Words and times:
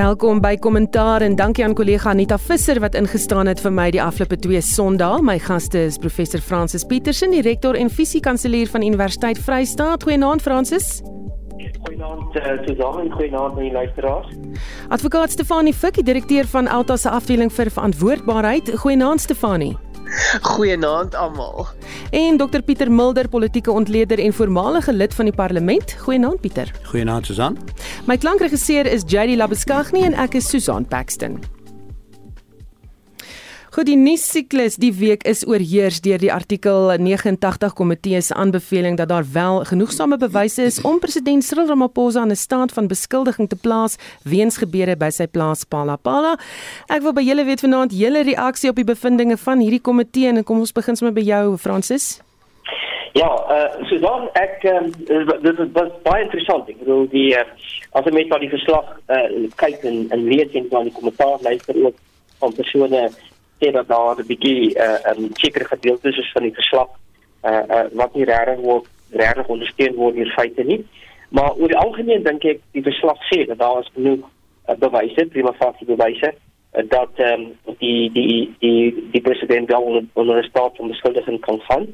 Welkom 0.00 0.38
by 0.40 0.54
Kommentaar 0.56 1.20
en 1.20 1.34
dankie 1.36 1.64
aan 1.64 1.74
kollega 1.76 2.10
Anita 2.10 2.38
Visser 2.38 2.78
wat 2.80 2.94
ingestaan 2.96 3.50
het 3.50 3.58
vir 3.60 3.72
my 3.74 3.90
die 3.92 4.00
afgelope 4.00 4.38
2 4.40 4.62
Sondae. 4.64 5.18
My 5.20 5.34
gaste 5.44 5.82
is 5.90 5.98
professor 6.00 6.40
Francis 6.40 6.86
Petersen, 6.88 7.34
die 7.36 7.42
rektor 7.44 7.76
en 7.76 7.90
fisiekanselier 7.92 8.70
van 8.72 8.86
Universiteit 8.86 9.38
Vryheid. 9.44 10.06
Goeienaand 10.06 10.40
Francis. 10.46 11.02
Goeienaand 11.82 12.40
uh, 12.40 12.56
Susan 12.64 13.00
en 13.02 13.12
goeienaand 13.12 13.58
aan 13.58 13.62
die 13.66 13.72
luisteraars. 13.72 14.32
Advokaat 14.88 15.36
Stefanie 15.36 15.74
Fik, 15.74 16.00
die 16.00 16.08
direkteur 16.14 16.48
van 16.48 16.68
Alta 16.68 16.96
se 16.96 17.10
afdeling 17.10 17.52
vir 17.52 17.68
verantwoordbaarheid. 17.70 18.72
Goeienaand 18.80 19.20
Stefanie. 19.20 19.76
Goeienaand 20.42 21.14
almal. 21.14 21.66
En 22.10 22.36
Dr 22.36 22.62
Pieter 22.62 22.90
Mulder, 22.92 23.28
politieke 23.28 23.70
ontleder 23.70 24.18
en 24.18 24.32
voormalige 24.32 24.92
lid 24.92 25.14
van 25.14 25.24
die 25.24 25.34
parlement. 25.34 25.96
Goeienaand 25.98 26.40
Pieter. 26.40 26.74
Goeienaand 26.82 27.26
Susan. 27.26 27.58
My 28.06 28.16
klankregisseur 28.16 28.86
is 28.86 29.02
JD 29.06 29.36
Labuskaghni 29.36 30.04
en 30.04 30.14
ek 30.14 30.34
is 30.34 30.48
Susan 30.48 30.86
Paxton. 30.86 31.59
Goed, 33.70 33.86
die 33.86 33.94
nuus 33.94 34.24
siklus 34.26 34.74
die 34.82 34.90
week 34.98 35.22
is 35.30 35.44
oorheers 35.46 36.00
deur 36.02 36.18
die 36.18 36.32
artikel 36.34 36.88
89 36.98 37.76
komitee 37.78 38.18
se 38.18 38.34
aanbeveling 38.34 38.96
dat 38.98 39.12
daar 39.12 39.28
wel 39.32 39.60
genoegsame 39.68 40.16
bewyse 40.18 40.64
is 40.66 40.80
om 40.82 40.98
president 40.98 41.46
Cyril 41.46 41.68
Ramaphosa 41.68 42.20
aan 42.20 42.34
'n 42.34 42.36
staat 42.36 42.72
van 42.72 42.88
beskuldiging 42.90 43.48
te 43.48 43.54
plaas 43.54 43.94
weens 44.24 44.58
gebeure 44.58 44.96
by 44.96 45.10
sy 45.10 45.26
plaas 45.26 45.62
Palapala. 45.64 46.34
Ek 46.88 47.02
wil 47.02 47.12
by 47.12 47.22
julle 47.22 47.44
weet 47.44 47.60
vanaand 47.60 47.92
julle 47.92 48.22
reaksie 48.22 48.70
op 48.70 48.76
die 48.76 48.84
bevindinge 48.84 49.36
van 49.36 49.60
hierdie 49.60 49.80
komitee 49.80 50.26
en 50.26 50.44
kom 50.44 50.58
ons 50.58 50.72
begin 50.72 50.96
sommer 50.96 51.14
by 51.14 51.22
jou 51.22 51.56
Francis. 51.56 52.20
Ja, 53.12 53.30
uh, 53.30 53.86
so 53.86 53.98
dan 53.98 54.28
ek 54.34 54.64
um, 54.64 54.90
dit 55.42 55.56
was 55.72 55.90
baie 56.02 56.24
interessant. 56.24 56.68
Ek 56.68 56.78
bedoel 56.78 57.08
die 57.08 57.38
uh, 57.38 57.46
as 57.92 58.04
jy 58.04 58.12
met 58.12 58.40
die 58.40 58.50
verslag 58.50 58.98
uh, 59.06 59.46
kyk 59.54 59.84
en 59.84 60.06
en 60.10 60.24
lees 60.24 60.50
en 60.54 60.68
dan 60.68 60.84
die 60.90 60.92
kommentaar 60.92 61.38
luister 61.42 61.84
ook 61.86 61.94
van 62.40 62.52
persone 62.52 63.10
sê 63.60 63.70
dat 63.72 63.88
daar 63.88 64.16
'n 64.18 64.26
bietjie 64.26 64.74
uh, 64.76 65.12
'n 65.14 65.30
sekere 65.34 65.64
gedeeltes 65.64 66.18
is 66.18 66.32
van 66.32 66.42
die 66.42 66.54
verslag 66.54 66.88
uh, 67.44 67.62
uh, 67.68 67.86
wat 67.92 68.14
nie 68.14 68.24
regtig 68.24 68.60
word 68.60 68.86
regtig 69.10 69.46
ondersteun 69.46 69.94
word 69.94 70.14
deur 70.14 70.32
feite 70.36 70.64
nie. 70.64 70.84
Maar 71.28 71.54
oor 71.54 71.68
die 71.68 71.78
algemeen 71.78 72.22
dink 72.22 72.44
ek 72.44 72.60
die 72.72 72.82
verslag 72.82 73.18
sê 73.30 73.46
dat 73.46 73.58
daar 73.58 73.80
is 73.80 73.90
genoeg 73.94 74.24
uh, 74.68 74.74
bewyse, 74.78 75.26
prima 75.26 75.52
facie 75.52 75.86
bewyse 75.86 76.32
uh, 76.32 76.84
dat 76.88 77.10
um, 77.18 77.52
die 77.78 78.10
die 78.12 78.54
die 78.58 79.08
die 79.12 79.20
president 79.20 79.68
wel 79.68 79.82
onder, 79.82 80.04
onder 80.12 80.38
'n 80.38 80.48
staat 80.48 80.76
van 80.76 80.88
beskuldiging 80.88 81.40
kan 81.40 81.60
gaan. 81.60 81.86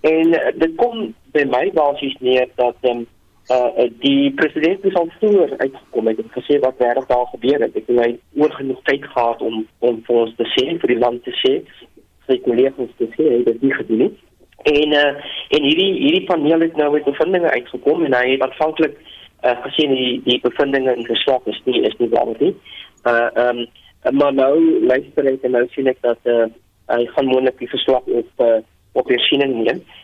En 0.00 0.26
uh, 0.26 0.52
dit 0.54 0.74
kom 0.76 1.14
by 1.32 1.44
my 1.44 1.70
basies 1.74 2.16
neer 2.18 2.48
dat 2.54 2.76
um, 2.82 3.06
uh 3.50 3.86
die 3.98 4.30
president 4.38 4.84
is 4.84 4.94
al 4.94 5.08
vroeër 5.18 5.54
uitgekom 5.58 6.06
het 6.06 6.18
en 6.22 6.32
gesê 6.34 6.58
wat 6.62 6.78
regtig 6.78 7.06
daar 7.06 7.26
gebeur 7.32 7.60
het. 7.64 7.76
Ek 7.76 7.88
het 7.90 7.98
hy 8.04 8.10
oor 8.38 8.52
genoeg 8.54 8.82
tyd 8.86 9.06
gehad 9.14 9.42
om 9.42 9.64
om 9.78 10.02
vir 10.06 10.20
ons 10.22 10.34
te 10.38 10.46
sê 10.54 10.66
vir 10.82 10.92
die 10.92 10.98
land 11.00 11.24
te 11.26 11.34
sê, 11.42 11.54
sy 12.28 12.38
kollegas 12.46 12.94
te 13.00 13.08
sê 13.16 13.40
dat 13.48 13.58
dit 13.60 13.74
gedoen 13.80 14.06
het. 14.06 14.18
En 14.70 14.96
uh 15.02 15.12
en 15.56 15.66
hierdie 15.66 15.90
hierdie 15.98 16.26
paneel 16.30 16.66
het 16.66 16.78
nou 16.78 16.92
met 16.94 17.08
bevindinge 17.08 17.50
uitgekom 17.50 18.04
en 18.06 18.18
hy 18.20 18.24
het 18.32 18.46
aanvanklik 18.46 18.98
uh 19.42 19.56
gesê 19.66 19.88
die 19.96 20.10
die 20.28 20.40
bevindinge 20.46 20.94
in 20.96 21.06
geslag 21.10 21.46
is 21.54 21.62
nie 21.66 21.82
is 21.90 21.96
nie 21.98 22.10
waar 22.14 22.34
nie. 22.38 22.54
Uh 23.02 23.28
ehm 23.34 23.64
um, 23.64 23.68
maar 24.16 24.32
nou 24.32 24.54
luister 24.86 25.26
ek 25.26 25.42
en 25.44 25.58
nou 25.58 25.66
sien 25.74 25.90
ek 25.90 25.98
dat 26.06 26.30
uh 26.36 26.46
hy 26.90 27.06
gaan 27.14 27.26
moontlik 27.26 27.58
die 27.58 27.70
verslag 27.70 28.06
op 28.06 28.44
uh, 28.46 28.58
op 28.98 29.10
hersiening 29.10 29.52
neem 29.58 29.82
uh, 29.82 29.99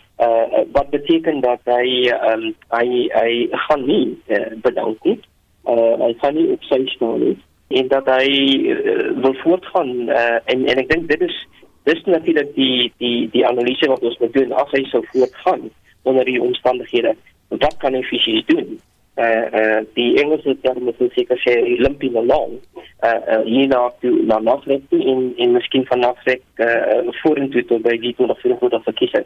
wat 0.72 0.90
beteken 0.90 1.40
dat 1.44 1.60
hy 1.68 2.08
um, 2.32 2.54
hy 2.72 2.86
hy 3.12 3.32
gaan 3.66 3.82
nie 3.86 4.16
uh, 4.32 4.54
bedank 4.64 5.04
nie. 5.04 5.18
Uh, 5.68 5.92
hy 6.00 6.12
gaan 6.22 6.34
nie 6.38 6.46
op 6.54 6.64
sy 6.70 6.80
staan 6.94 7.20
nie 7.20 7.36
en 7.68 7.88
dat 7.90 8.06
hy 8.06 8.30
uh, 8.72 9.12
wil 9.22 9.34
voortgaan 9.42 10.08
uh, 10.08 10.38
en 10.44 10.66
en 10.70 10.80
ek 10.82 10.88
dink 10.88 11.08
dit 11.10 11.22
is 11.26 11.38
dis 11.90 12.02
natuurlik 12.06 12.52
die 12.54 12.92
die 13.02 13.28
die 13.34 13.46
analise 13.46 13.88
wat 13.90 14.02
ons 14.02 14.18
moet 14.22 14.34
doen 14.38 14.52
as 14.62 14.70
hy 14.74 14.84
sou 14.90 15.02
voortgaan 15.12 15.68
onder 16.06 16.24
die 16.24 16.42
omstandighede. 16.42 17.16
Wat 17.48 17.76
kan 17.82 17.94
hy 17.94 18.02
fisies 18.06 18.46
doen? 18.46 18.78
uh 19.16 19.46
uh 19.58 19.80
die 19.94 20.20
Engelse 20.20 20.56
term 20.60 20.88
is 20.88 20.98
seker 21.14 21.38
sê 21.40 21.54
limping 21.80 22.16
along 22.20 22.58
uh 23.00 23.20
uh 23.32 23.42
hierna 23.48 23.88
toe 24.00 24.12
na 24.28 24.38
Nasrek 24.44 24.82
in 24.92 25.32
in 25.36 25.54
miskien 25.56 25.86
van 25.88 26.04
Nasrek 26.04 26.42
uh 26.60 27.12
vorentoe 27.22 27.64
tot 27.64 27.82
by 27.82 27.96
die 28.02 28.12
tot 28.18 28.30
of 28.30 28.40
voor 28.42 28.70
tot 28.70 28.84
verkiesing. 28.84 29.24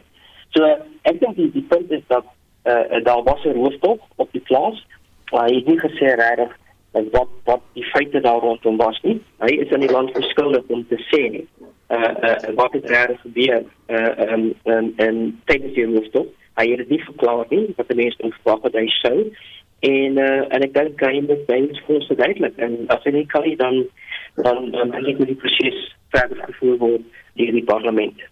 So 0.55 0.67
ek 1.07 1.19
dink 1.19 1.37
die, 1.39 1.51
die 1.51 1.67
punt 1.69 1.91
is 1.91 2.03
dat 2.07 2.25
eh 2.63 2.97
uh, 2.97 3.03
daar 3.03 3.23
was 3.23 3.43
'n 3.43 3.57
rooftog 3.57 3.99
op 4.15 4.31
die 4.31 4.41
plaas. 4.41 4.85
Maar 5.31 5.47
hy 5.47 5.55
het 5.55 5.65
nie 5.65 5.79
gesê 5.79 6.15
regtig 6.15 6.51
wat 6.91 7.27
wat 7.43 7.61
die 7.73 7.85
feite 7.85 8.19
daar 8.19 8.39
rondom 8.39 8.77
was 8.77 8.99
nie. 9.01 9.21
Hy 9.39 9.51
is 9.63 9.71
aan 9.71 9.79
die 9.79 9.91
land 9.91 10.11
verskuldig 10.11 10.63
om 10.67 10.87
te 10.87 10.99
sê 11.11 11.29
nie. 11.31 11.47
Eh 11.87 11.97
uh, 11.97 12.11
uh, 12.29 12.55
wat 12.55 12.73
het 12.73 12.89
regtig 12.89 13.21
gebeur 13.21 13.63
eh 13.85 14.31
um, 14.31 14.55
en 14.95 15.41
tydens 15.45 15.73
die 15.73 15.85
rooftog. 15.85 16.27
Hy 16.53 16.67
het 16.71 16.89
nie 16.89 17.03
verklaar 17.03 17.45
nie 17.49 17.73
wat 17.75 17.87
die 17.87 17.95
mense 17.95 18.31
verwag 18.43 18.61
het 18.61 18.73
hy 18.73 18.87
sou. 18.87 19.31
En 19.79 20.17
uh, 20.17 20.43
en 20.53 20.61
ek 20.61 20.73
dink 20.73 20.99
hy 21.01 21.21
moet 21.25 21.45
baie 21.45 21.69
skoon 21.79 22.03
verduidelik 22.05 22.57
en 22.57 22.83
as 22.87 23.03
hy 23.03 23.11
nie 23.11 23.25
kan 23.25 23.55
dan 23.57 23.85
dan 24.35 24.71
dan 24.71 24.93
ek 24.93 25.25
die 25.25 25.35
proses 25.35 25.79
verder 26.09 26.43
gevoer 26.45 26.77
word 26.77 27.20
deur 27.39 27.51
die 27.55 27.63
parlement. 27.65 28.23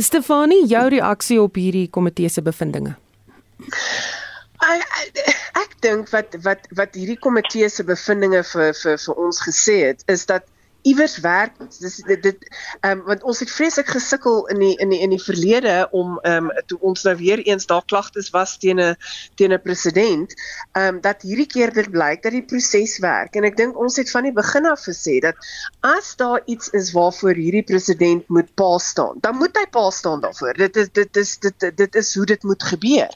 Stefanie, 0.00 0.64
jou 0.70 0.86
reaksie 0.94 1.40
op 1.42 1.58
hierdie 1.60 1.88
komitee 1.92 2.28
se 2.28 2.42
bevindinge? 2.42 2.96
Ek 4.60 5.20
ek 5.60 5.76
dink 5.84 6.10
wat 6.12 6.36
wat 6.44 6.66
wat 6.76 6.96
hierdie 6.96 7.18
komitee 7.20 7.68
se 7.72 7.84
bevindinge 7.86 8.42
vir 8.52 8.72
vir 8.82 8.98
vir 9.04 9.20
ons 9.26 9.40
gesê 9.44 9.76
het 9.88 10.04
is 10.12 10.26
dat 10.28 10.44
iewers 10.82 11.18
werk. 11.18 11.52
Dis 11.78 11.96
dit 11.96 12.22
dit 12.22 12.46
ehm 12.80 12.98
um, 12.98 13.04
want 13.04 13.22
ons 13.22 13.40
het 13.40 13.50
vreeslik 13.50 13.88
gesukkel 13.92 14.46
in 14.52 14.58
die 14.58 14.74
in 14.82 14.88
die 14.92 15.00
in 15.00 15.12
die 15.14 15.22
verlede 15.22 15.88
om 15.90 16.18
ehm 16.22 16.50
um, 16.50 16.64
toe 16.66 16.78
ons 16.80 17.02
nou 17.02 17.16
weer 17.16 17.38
eens 17.38 17.66
daar 17.66 17.84
klagtes 17.84 18.30
was 18.30 18.56
teen 18.58 18.80
'n 18.80 18.96
teen 19.34 19.52
'n 19.52 19.62
president 19.62 20.34
ehm 20.72 20.94
um, 20.94 21.00
dat 21.00 21.22
hierdie 21.22 21.46
keer 21.46 21.72
dit 21.72 21.90
blyk 21.90 22.22
dat 22.22 22.32
die 22.32 22.44
proses 22.44 22.98
werk. 22.98 23.34
En 23.36 23.44
ek 23.44 23.56
dink 23.56 23.76
ons 23.76 23.96
het 23.96 24.10
van 24.10 24.22
die 24.22 24.32
begin 24.32 24.66
af 24.66 24.84
gesê 24.88 25.18
dat 25.20 25.36
as 25.80 26.16
daar 26.16 26.42
iets 26.44 26.68
is 26.68 26.92
waarvoor 26.92 27.34
hierdie 27.34 27.64
president 27.64 28.28
moet 28.28 28.54
pa 28.54 28.78
staan 28.78 29.18
dan 29.20 29.36
moet 29.36 29.56
hy 29.56 29.66
pa 29.70 29.90
staan 29.90 30.20
daarvoor. 30.20 30.54
Dit 30.54 30.76
is 30.76 30.88
dit 30.92 31.16
is 31.16 31.38
dit 31.38 31.70
dit 31.76 31.94
is 31.94 32.14
hoe 32.14 32.26
dit 32.26 32.42
moet 32.42 32.62
gebeur. 32.62 33.10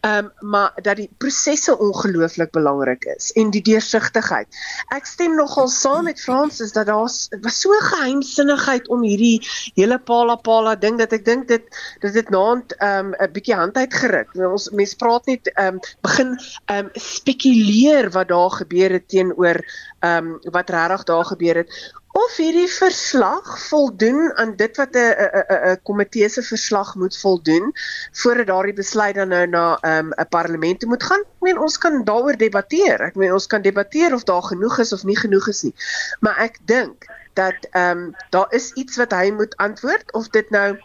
Ehm 0.00 0.24
um, 0.24 0.50
maar 0.50 0.72
dat 0.82 0.96
die 0.96 1.10
prosesse 1.18 1.78
ongelooflik 1.78 2.50
belangrik 2.50 3.04
is 3.04 3.32
en 3.32 3.50
die 3.50 3.62
deursigtigheid. 3.62 4.48
Ek 4.88 5.06
stem 5.06 5.34
nogal 5.36 5.68
saam 5.68 6.04
met 6.04 6.20
Francis 6.20 6.72
dat 6.72 6.86
daar 6.86 7.01
was 7.02 7.28
was 7.42 7.60
so 7.60 7.76
geheimsinnigheid 7.90 8.88
om 8.94 9.04
hierdie 9.06 9.42
hele 9.78 9.98
pala 9.98 10.36
pala 10.36 10.74
ding 10.78 10.98
dat 11.00 11.12
ek 11.12 11.26
dink 11.28 11.48
dit 11.50 11.66
dit 12.04 12.14
het 12.20 12.30
naand 12.34 12.74
'n 12.78 13.14
um, 13.14 13.32
bietjie 13.34 13.56
hand 13.58 13.76
uitgeruk. 13.76 14.34
Ons 14.38 14.70
mense 14.70 14.96
praat 14.96 15.26
net 15.26 15.50
um, 15.58 15.80
begin 16.06 16.36
um, 16.70 16.90
spekuleer 16.94 18.10
wat 18.16 18.28
daar 18.28 18.50
gebeur 18.62 18.98
het 18.98 19.08
teenoor 19.08 19.60
um, 20.00 20.38
wat 20.50 20.70
regtig 20.70 21.04
daar 21.04 21.24
gebeur 21.24 21.62
het 21.62 21.92
of 22.12 22.36
hierdie 22.36 22.68
verslag 22.68 23.46
voldoen 23.68 24.32
aan 24.36 24.52
dit 24.56 24.76
wat 24.76 24.96
'n 24.96 25.14
'n 25.16 25.70
'n 25.70 25.80
komitee 25.82 26.28
se 26.28 26.42
verslag 26.42 26.94
moet 26.94 27.16
voldoen 27.16 27.72
voordat 28.12 28.46
daardie 28.46 28.76
besluit 28.82 29.14
dan 29.14 29.28
nou 29.28 29.46
na 29.46 29.78
'n 29.82 30.12
um, 30.12 30.28
parlement 30.28 30.80
toe 30.80 30.88
moet 30.88 31.02
gaan. 31.02 31.20
Ek 31.20 31.40
meen 31.40 31.58
ons 31.58 31.78
kan 31.78 32.04
daaroor 32.04 32.36
debatteer. 32.36 33.00
Ek 33.00 33.14
meen 33.14 33.32
ons 33.32 33.46
kan 33.46 33.62
debatteer 33.62 34.14
of 34.14 34.24
daar 34.24 34.42
genoeg 34.42 34.78
is 34.78 34.92
of 34.92 35.04
nie 35.04 35.18
genoeg 35.18 35.48
is 35.48 35.62
nie. 35.62 35.74
Maar 36.20 36.36
ek 36.36 36.58
dink 36.64 37.06
dat 37.32 37.66
ehm 37.70 37.98
um, 37.98 38.16
daar 38.30 38.52
is 38.52 38.72
iets 38.72 38.96
wat 38.96 39.12
hy 39.12 39.30
moet 39.30 39.56
antwoord 39.56 40.12
of 40.12 40.28
dit 40.28 40.50
nou 40.50 40.80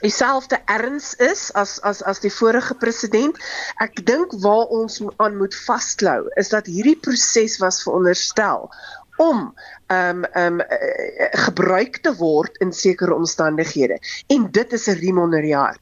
dieselfde 0.00 0.58
erns 0.64 1.14
is 1.14 1.52
as 1.52 1.80
as 1.80 2.02
as 2.02 2.20
die 2.20 2.32
vorige 2.32 2.74
president. 2.74 3.38
Ek 3.82 4.04
dink 4.06 4.32
waar 4.44 4.70
ons 4.74 5.00
aan 5.16 5.36
moet 5.36 5.56
vasklou 5.64 6.28
is 6.36 6.52
dat 6.54 6.66
hierdie 6.66 6.98
proses 7.00 7.58
was 7.58 7.82
veronderstel 7.82 8.68
om 9.18 9.54
um 9.88 10.24
um 10.36 10.60
gebruik 11.44 11.98
te 12.04 12.12
word 12.18 12.56
in 12.62 12.72
sekere 12.72 13.14
omstandighede. 13.14 13.98
En 14.26 14.50
dit 14.50 14.72
is 14.72 14.86
'n 14.88 14.98
riem 15.00 15.18
onder 15.18 15.42
die 15.42 15.56
hart. 15.56 15.80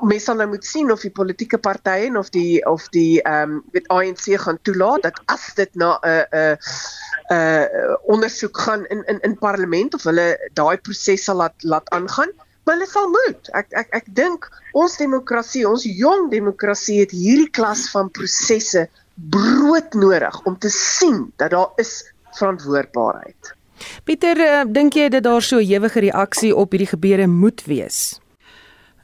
Mense 0.00 0.24
sal 0.24 0.36
nou 0.36 0.48
moet 0.48 0.64
sien 0.64 0.90
of 0.92 1.00
die 1.00 1.10
politieke 1.10 1.58
partye 1.58 2.06
en 2.06 2.16
of 2.16 2.30
die 2.30 2.64
of 2.66 2.88
die 2.88 3.22
um 3.22 3.62
met 3.72 3.88
ANC 3.88 4.38
gaan 4.44 4.58
toelaat 4.62 5.02
dat 5.02 5.20
as 5.26 5.54
dit 5.54 5.74
na 5.74 5.98
'n 6.02 6.26
'n 6.32 6.56
'n 7.30 7.96
ondersoek 8.02 8.60
gaan 8.60 8.86
in 8.86 9.02
in 9.06 9.20
in 9.20 9.38
parlement 9.38 9.94
of 9.94 10.02
hulle 10.02 10.50
daai 10.54 10.76
proses 10.78 11.24
sal 11.24 11.36
laat 11.36 11.54
laat 11.62 11.88
aangaan. 11.90 12.30
Maar 12.64 12.74
hulle 12.74 12.90
sal 12.90 13.08
moet. 13.08 13.48
Ek 13.50 13.66
ek 13.70 13.88
ek 13.90 14.06
dink 14.14 14.48
ons 14.72 14.96
demokrasie, 14.96 15.68
ons 15.68 15.84
jong 15.84 16.30
demokrasie 16.30 17.00
het 17.00 17.10
hierdie 17.10 17.50
klas 17.50 17.88
van 17.90 18.10
prosesse 18.10 18.88
brood 19.14 19.94
nodig 19.94 20.42
om 20.44 20.58
te 20.58 20.70
sien 20.70 21.32
dat 21.36 21.50
daar 21.50 21.72
is 21.76 22.09
verantwoordbaarheid. 22.38 23.54
Pieter, 24.04 24.36
uh, 24.36 24.64
dink 24.68 24.94
jy 24.94 25.08
dat 25.08 25.24
daar 25.24 25.42
so 25.42 25.56
'n 25.56 25.66
ewige 25.66 26.00
reaksie 26.00 26.56
op 26.56 26.70
hierdie 26.70 26.90
gebeure 26.90 27.26
moet 27.26 27.64
wees? 27.64 28.20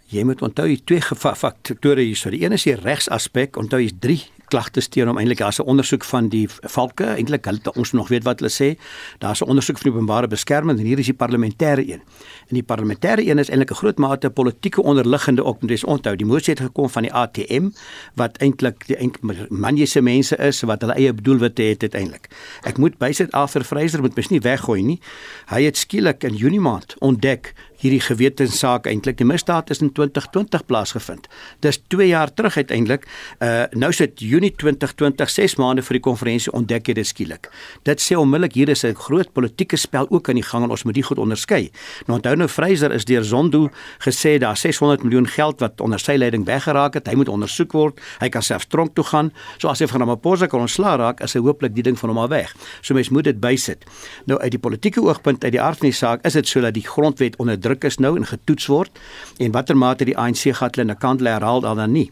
Jy 0.07 0.23
moet 0.25 0.43
onthou 0.43 0.69
jy 0.69 0.81
twee 0.85 1.01
faktore 1.01 2.01
hier. 2.01 2.17
So 2.17 2.31
die 2.31 2.45
een 2.45 2.53
is 2.53 2.63
die 2.63 2.75
regsaspek, 2.75 3.57
onthou 3.57 3.81
jy's 3.81 3.93
drie 3.99 4.23
klagtes 4.51 4.89
teen 4.89 5.09
hom 5.11 5.19
eintlik 5.19 5.39
daar's 5.39 5.59
'n 5.59 5.67
ondersoek 5.67 6.05
van 6.05 6.29
die 6.29 6.49
valke 6.49 7.05
eintlik 7.05 7.45
hulle 7.45 7.73
ons 7.75 7.93
nog 7.93 8.09
weet 8.09 8.25
wat 8.25 8.41
hulle 8.41 8.51
sê. 8.51 8.79
Daar's 9.19 9.41
'n 9.41 9.49
ondersoek 9.49 9.79
van 9.79 9.91
die 9.91 9.93
openbare 9.93 10.29
beskerming 10.29 10.79
en 10.79 10.85
hier 10.85 10.99
is 10.99 11.07
die 11.07 11.15
parlementêre 11.15 11.83
een. 11.89 12.03
En 12.49 12.55
die 12.55 12.63
parlementêre 12.63 13.27
een 13.27 13.39
is 13.39 13.49
eintlik 13.49 13.71
'n 13.71 13.75
groot 13.75 13.99
mate 13.99 14.31
politieke 14.31 14.83
onderliggende 14.83 15.45
ook 15.45 15.61
moet 15.61 15.71
jy 15.71 15.87
onthou. 15.87 16.17
Die 16.17 16.27
moesie 16.27 16.55
het 16.55 16.63
gekom 16.63 16.89
van 16.89 17.03
die 17.03 17.13
ATM 17.13 17.71
wat 18.15 18.37
eintlik 18.37 18.87
die 18.87 19.11
manjese 19.49 20.01
mense 20.01 20.37
is 20.37 20.61
wat 20.61 20.81
hulle 20.81 20.95
eie 20.95 21.13
bedoelwitte 21.13 21.63
het 21.63 21.83
uiteindelik. 21.83 22.29
Ek 22.63 22.79
moet 22.79 22.99
bysit 22.99 23.33
Arthur 23.33 23.65
Fraser 23.65 24.01
moet 24.01 24.15
mens 24.15 24.29
nie 24.29 24.41
weggooi 24.41 24.83
nie. 24.83 25.01
Hy 25.47 25.63
het 25.63 25.77
skielik 25.77 26.25
in 26.25 26.35
Junie 26.35 26.61
maand 26.61 26.95
ontdek 26.99 27.55
hierdie 27.83 28.01
gewetenssaak 28.01 28.87
eintlik 28.87 29.19
die 29.19 29.27
misdaad 29.29 29.71
is 29.71 29.83
in 29.85 29.93
2020 29.93 30.67
plaasgevind. 30.67 31.29
Dis 31.61 31.79
2 31.89 32.09
jaar 32.09 32.33
terug 32.35 32.57
uiteindelik. 32.57 33.07
Uh 33.41 33.65
nou 33.73 33.93
sit 33.93 34.21
Junie 34.21 34.53
2020 34.57 35.31
6 35.31 35.57
maande 35.61 35.83
vir 35.83 35.99
die 35.99 36.05
konferensie 36.05 36.53
ontdek 36.53 36.89
jy 36.89 36.95
dit 36.95 37.07
skielik. 37.07 37.51
Dit 37.89 38.01
sê 38.01 38.17
onmiddellik 38.17 38.55
hier 38.55 38.69
is 38.69 38.85
'n 38.85 38.95
groot 38.95 39.33
politieke 39.33 39.77
spel 39.77 40.07
ook 40.11 40.29
aan 40.29 40.41
die 40.41 40.43
gang 40.43 40.65
en 40.65 40.71
ons 40.71 40.85
moet 40.85 40.95
dit 40.95 41.05
goed 41.05 41.19
onderskei. 41.19 41.71
Nou 42.07 42.19
onthou 42.19 42.37
nou 42.37 42.49
Fraser 42.49 42.93
is 42.93 43.05
deur 43.05 43.25
Zondo 43.25 43.71
gesê 43.99 44.39
daar 44.39 44.57
600 44.57 45.03
miljoen 45.03 45.27
geld 45.27 45.61
wat 45.61 45.81
onder 45.81 45.99
sy 45.99 46.17
leiding 46.17 46.45
weggeraak 46.45 46.95
het. 46.95 47.07
Hy 47.07 47.15
moet 47.15 47.29
ondersoek 47.29 47.73
word. 47.73 48.01
Hy 48.21 48.29
kan 48.29 48.43
self 48.43 48.65
tronk 48.65 48.95
toe 48.95 49.05
gaan. 49.05 49.33
So 49.59 49.69
as 49.69 49.81
hy 49.81 49.87
van 49.87 50.01
Ramaphosa 50.01 50.47
kan 50.47 50.61
ontslaa 50.61 50.97
raak, 50.97 51.21
is 51.21 51.35
hy 51.35 51.41
hooplik 51.41 51.75
die 51.75 51.83
ding 51.83 51.99
van 51.99 52.09
hom 52.09 52.19
al 52.19 52.29
weg. 52.29 52.55
So 52.81 52.95
mens 52.95 53.09
moet 53.09 53.25
dit 53.25 53.41
bysit. 53.41 53.85
Nou 54.27 54.41
uit 54.41 54.51
die 54.51 54.63
politieke 54.63 55.03
oogpunt 55.03 55.45
uit 55.45 55.53
die 55.53 55.63
aard 55.63 55.79
van 55.79 55.91
die 55.91 55.97
saak 55.97 56.25
is 56.27 56.33
dit 56.39 56.49
so 56.49 56.61
dat 56.61 56.75
die 56.75 56.87
grondwet 56.87 57.37
onder 57.43 57.61
druk 57.67 57.87
is 57.89 58.01
nou 58.03 58.15
en 58.19 58.27
getoets 58.31 58.71
word 58.73 59.03
en 59.43 59.55
watter 59.57 59.77
mate 59.77 60.09
die 60.09 60.17
ANC 60.17 60.49
gat 60.61 60.77
hulle 60.77 60.89
na 60.93 60.99
kant 60.99 61.25
lê 61.25 61.35
herhaal 61.35 61.65
dan 61.67 61.93
nie. 61.93 62.11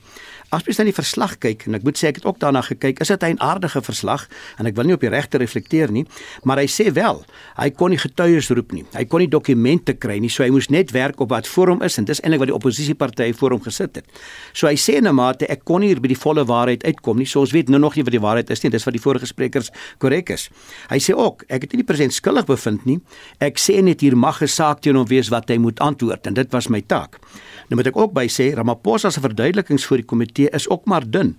As 0.55 0.63
jy 0.63 0.75
dan 0.77 0.87
die 0.87 0.95
verslag 0.95 1.33
kyk 1.43 1.65
en 1.67 1.75
ek 1.75 1.83
moet 1.83 1.99
sê 1.99 2.13
ek 2.13 2.21
het 2.21 2.27
ook 2.29 2.39
daarna 2.39 2.61
gekyk, 2.63 3.01
is 3.03 3.11
dit 3.11 3.23
'n 3.27 3.41
aardige 3.43 3.83
verslag 3.83 4.29
en 4.59 4.67
ek 4.67 4.77
wil 4.77 4.85
nie 4.85 4.95
op 4.95 5.01
die 5.01 5.11
regte 5.11 5.39
reflekteer 5.39 5.91
nie, 5.91 6.07
maar 6.45 6.59
hy 6.59 6.67
sê 6.67 6.93
wel, 6.93 7.25
hy 7.57 7.71
kon 7.71 7.91
nie 7.91 7.99
getuies 7.99 8.51
roep 8.51 8.73
nie. 8.73 8.85
Hy 8.95 9.05
kon 9.05 9.21
nie 9.21 9.29
dokumente 9.29 9.95
kry 9.99 10.19
nie, 10.21 10.29
so 10.29 10.45
hy 10.45 10.51
moes 10.51 10.71
net 10.71 10.93
werk 10.93 11.21
op 11.21 11.31
wat 11.31 11.49
voor 11.49 11.69
hom 11.69 11.83
is 11.83 11.99
en 11.99 12.05
dis 12.05 12.21
eintlik 12.21 12.39
wat 12.39 12.49
die 12.49 12.55
oppositiepartye 12.55 13.35
voor 13.35 13.51
hom 13.51 13.61
gesit 13.63 13.97
het. 13.97 14.07
So 14.53 14.69
hy 14.69 14.77
sê 14.77 14.95
in 14.99 15.09
'n 15.09 15.15
mate 15.15 15.47
ek 15.51 15.65
kon 15.65 15.81
nie 15.81 15.89
hier 15.89 16.01
by 16.01 16.09
die 16.09 16.23
volle 16.23 16.45
waarheid 16.45 16.85
uitkom 16.85 17.19
nie. 17.19 17.27
So 17.27 17.41
ons 17.41 17.53
weet 17.53 17.69
nou 17.69 17.81
nog 17.81 17.97
nie 17.97 18.05
wat 18.05 18.13
die 18.13 18.21
waarheid 18.21 18.51
is 18.51 18.63
nie. 18.63 18.71
Dis 18.71 18.85
wat 18.85 18.95
die 18.95 19.03
vorige 19.03 19.27
sprekers 19.27 19.71
korrek 19.99 20.31
is. 20.31 20.51
Hy 20.89 20.99
sê 20.99 21.15
ook, 21.15 21.45
ek 21.49 21.63
het 21.63 21.73
nie 21.73 21.83
die 21.83 21.87
president 21.87 22.13
skuldig 22.13 22.47
bevind 22.47 22.85
nie. 22.87 23.01
Ek 23.41 23.59
sê 23.59 23.83
net 23.83 24.01
hier 24.01 24.17
mag 24.17 24.41
'n 24.41 24.47
saak 24.47 24.81
teen 24.83 24.97
hom 24.97 25.07
wees 25.07 25.29
wat 25.31 25.49
hy 25.49 25.57
moet 25.59 25.81
antwoord 25.81 26.27
en 26.27 26.35
dit 26.35 26.53
was 26.53 26.69
my 26.69 26.81
taak. 26.81 27.19
Nou 27.69 27.79
moet 27.81 27.89
ek 27.89 27.97
ook 27.97 28.13
by 28.17 28.27
sê 28.29 28.51
Ramaphosa 28.55 29.11
se 29.11 29.23
verduidelikings 29.25 29.87
vir 29.89 30.03
die 30.03 30.09
komitee 30.09 30.51
is 30.57 30.67
ook 30.69 30.85
maar 30.91 31.07
dun 31.09 31.35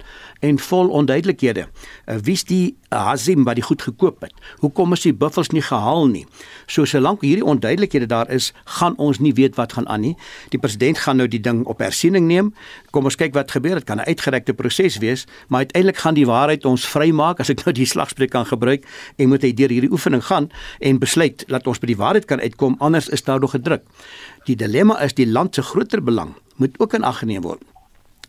en 0.46 0.58
vol 0.60 0.90
onduidelikhede. 0.90 1.68
Uh, 2.08 2.18
Wie's 2.26 2.46
die 2.50 2.76
Hazim 2.90 3.44
wat 3.46 3.60
die 3.60 3.66
goed 3.66 3.84
gekoop 3.86 4.24
het? 4.26 4.34
Hoekom 4.64 4.96
is 4.96 5.04
die 5.06 5.14
buffels 5.14 5.52
nie 5.54 5.62
gehaal 5.66 6.08
nie? 6.10 6.24
So 6.72 6.86
solank 6.90 7.22
hierdie 7.26 7.46
onduidelikhede 7.46 8.08
daar 8.10 8.30
is, 8.34 8.52
gaan 8.80 8.98
ons 9.02 9.20
nie 9.20 9.34
weet 9.38 9.60
wat 9.60 9.76
gaan 9.78 9.88
aan 9.92 10.02
nie. 10.02 10.14
Die 10.54 10.62
president 10.62 11.02
gaan 11.04 11.20
nou 11.22 11.28
die 11.30 11.42
ding 11.44 11.64
op 11.70 11.84
hersiening 11.84 12.26
neem. 12.30 12.54
Kom 12.96 13.06
ons 13.06 13.20
kyk 13.20 13.36
wat 13.36 13.52
gebeur. 13.52 13.76
Dit 13.82 13.86
kan 13.86 14.00
'n 14.00 14.08
uitgerekte 14.08 14.54
proses 14.54 14.98
wees, 14.98 15.26
maar 15.48 15.66
uiteindelik 15.66 15.98
gaan 15.98 16.16
die 16.16 16.26
waarheid 16.26 16.66
ons 16.66 16.88
vrymaak 16.88 17.40
as 17.40 17.50
ek 17.50 17.66
nou 17.66 17.74
die 17.74 17.86
slagspreuk 17.86 18.30
kan 18.30 18.46
gebruik 18.46 18.86
en 19.18 19.30
moet 19.30 19.42
hy 19.42 19.54
deur 19.54 19.70
hierdie 19.70 19.92
oefening 19.92 20.24
gaan 20.24 20.50
en 20.80 21.00
besluit 21.00 21.46
dat 21.48 21.68
ons 21.68 21.80
by 21.80 21.88
die 21.88 21.98
waarheid 21.98 22.26
kan 22.26 22.40
uitkom 22.40 22.76
anders 22.80 23.10
is 23.10 23.24
daar 23.24 23.40
nog 23.40 23.52
gedruk. 23.52 23.84
Die 24.46 24.56
dilemma 24.56 25.00
is 25.02 25.14
die 25.14 25.28
land 25.28 25.56
se 25.56 25.62
groter 25.62 26.04
belang 26.04 26.25
moet 26.56 26.80
ook 26.80 26.94
in 26.94 27.04
ag 27.04 27.24
geneem 27.24 27.44
word. 27.46 27.64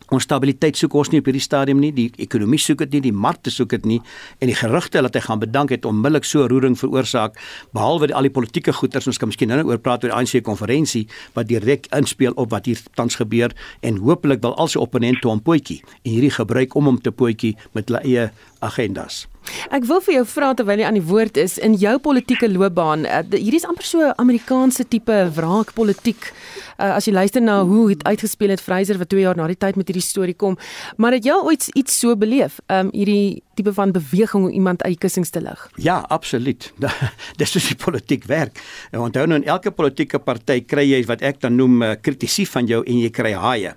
Ons 0.07 0.23
stabiliteit 0.23 0.77
soek 0.79 0.93
ons 0.95 1.09
nie 1.11 1.19
op 1.19 1.25
hierdie 1.27 1.43
stadium 1.43 1.81
nie, 1.83 1.89
die 1.91 2.07
ekonomie 2.23 2.59
soek 2.61 2.85
dit 2.85 2.95
nie, 2.95 3.01
die 3.09 3.15
markte 3.25 3.51
soek 3.51 3.73
dit 3.75 3.87
nie 3.91 3.97
en 4.39 4.47
die 4.47 4.55
gerugte 4.55 5.01
dat 5.03 5.17
hy 5.19 5.23
gaan 5.25 5.41
bedank 5.41 5.73
het 5.75 5.87
onmiddellik 5.87 6.27
so 6.27 6.45
roering 6.47 6.77
veroorsaak 6.79 7.35
behalwe 7.75 8.07
die 8.07 8.15
al 8.15 8.29
die 8.29 8.31
politieke 8.31 8.71
goeters 8.77 9.09
ons 9.11 9.19
kan 9.19 9.27
miskien 9.27 9.51
nou 9.51 9.59
oor 9.67 9.81
praat 9.83 10.05
oor 10.05 10.13
die 10.13 10.15
ANC 10.15 10.45
konferensie 10.47 11.05
wat 11.35 11.51
direk 11.51 11.91
inspel 11.97 12.35
op 12.39 12.55
wat 12.55 12.71
hier 12.71 12.79
tans 12.95 13.19
gebeur 13.19 13.55
en 13.83 13.99
hopelik 14.07 14.45
wil 14.45 14.55
al 14.55 14.71
sy 14.71 14.79
opponente 14.79 15.27
hom 15.27 15.43
potjie 15.43 15.81
en 16.05 16.13
hierdie 16.13 16.35
gebruik 16.39 16.79
om 16.79 16.93
hom 16.93 17.01
te 17.03 17.11
potjie 17.11 17.57
met 17.75 17.91
hulle 17.91 18.05
eie 18.07 18.29
agendas. 18.63 19.25
Ek 19.73 19.85
wil 19.89 20.01
vir 20.05 20.19
jou 20.19 20.25
vra 20.31 20.53
terwyl 20.57 20.81
jy 20.81 20.87
aan 20.87 20.99
die 20.99 21.05
woord 21.05 21.37
is 21.41 21.57
in 21.63 21.75
jou 21.79 21.97
politieke 22.03 22.49
loopbaan. 22.51 23.05
Uh, 23.05 23.23
hierdie 23.35 23.61
is 23.61 23.67
amper 23.67 23.87
so 23.87 24.11
Amerikaanse 24.21 24.87
tipe 24.89 25.17
wraakpolitiek. 25.35 26.29
Uh, 26.77 26.93
as 26.95 27.07
jy 27.07 27.13
luister 27.15 27.41
na 27.41 27.59
hoe 27.65 27.87
dit 27.93 28.03
uitgespeel 28.05 28.53
het 28.53 28.61
Fraser 28.61 28.99
wat 29.01 29.09
2 29.13 29.25
jaar 29.25 29.37
na 29.39 29.47
die 29.49 29.57
tyd 29.57 29.79
met 29.79 29.89
hierdie 29.89 30.05
storie 30.05 30.35
kom, 30.37 30.57
maar 31.01 31.15
het 31.17 31.25
jy 31.25 31.37
ooit 31.49 31.69
iets 31.73 31.97
so 31.99 32.15
beleef? 32.19 32.59
Um 32.73 32.91
hierdie 32.93 33.41
tipe 33.57 33.73
van 33.73 33.91
beweging 33.95 34.45
om 34.45 34.53
iemand 34.53 34.83
uit 34.85 34.99
kussings 35.01 35.33
te 35.33 35.41
lig? 35.41 35.63
Ja, 35.81 36.03
absoluut. 36.13 36.71
Dis 37.41 37.55
hoe 37.57 37.63
die 37.65 37.79
politiek 37.81 38.27
werk. 38.29 38.61
En 38.91 39.07
onthou 39.07 39.25
nou 39.25 39.41
in 39.41 39.47
elke 39.49 39.73
politieke 39.73 40.21
party 40.21 40.61
kry 40.65 40.85
jy 40.91 41.01
wat 41.09 41.25
ek 41.25 41.41
dan 41.41 41.57
noem 41.57 41.81
uh, 41.81 41.95
kritisie 42.01 42.45
van 42.49 42.69
jou 42.69 42.83
en 42.85 43.01
jy 43.01 43.09
kry 43.13 43.33
haie. 43.33 43.73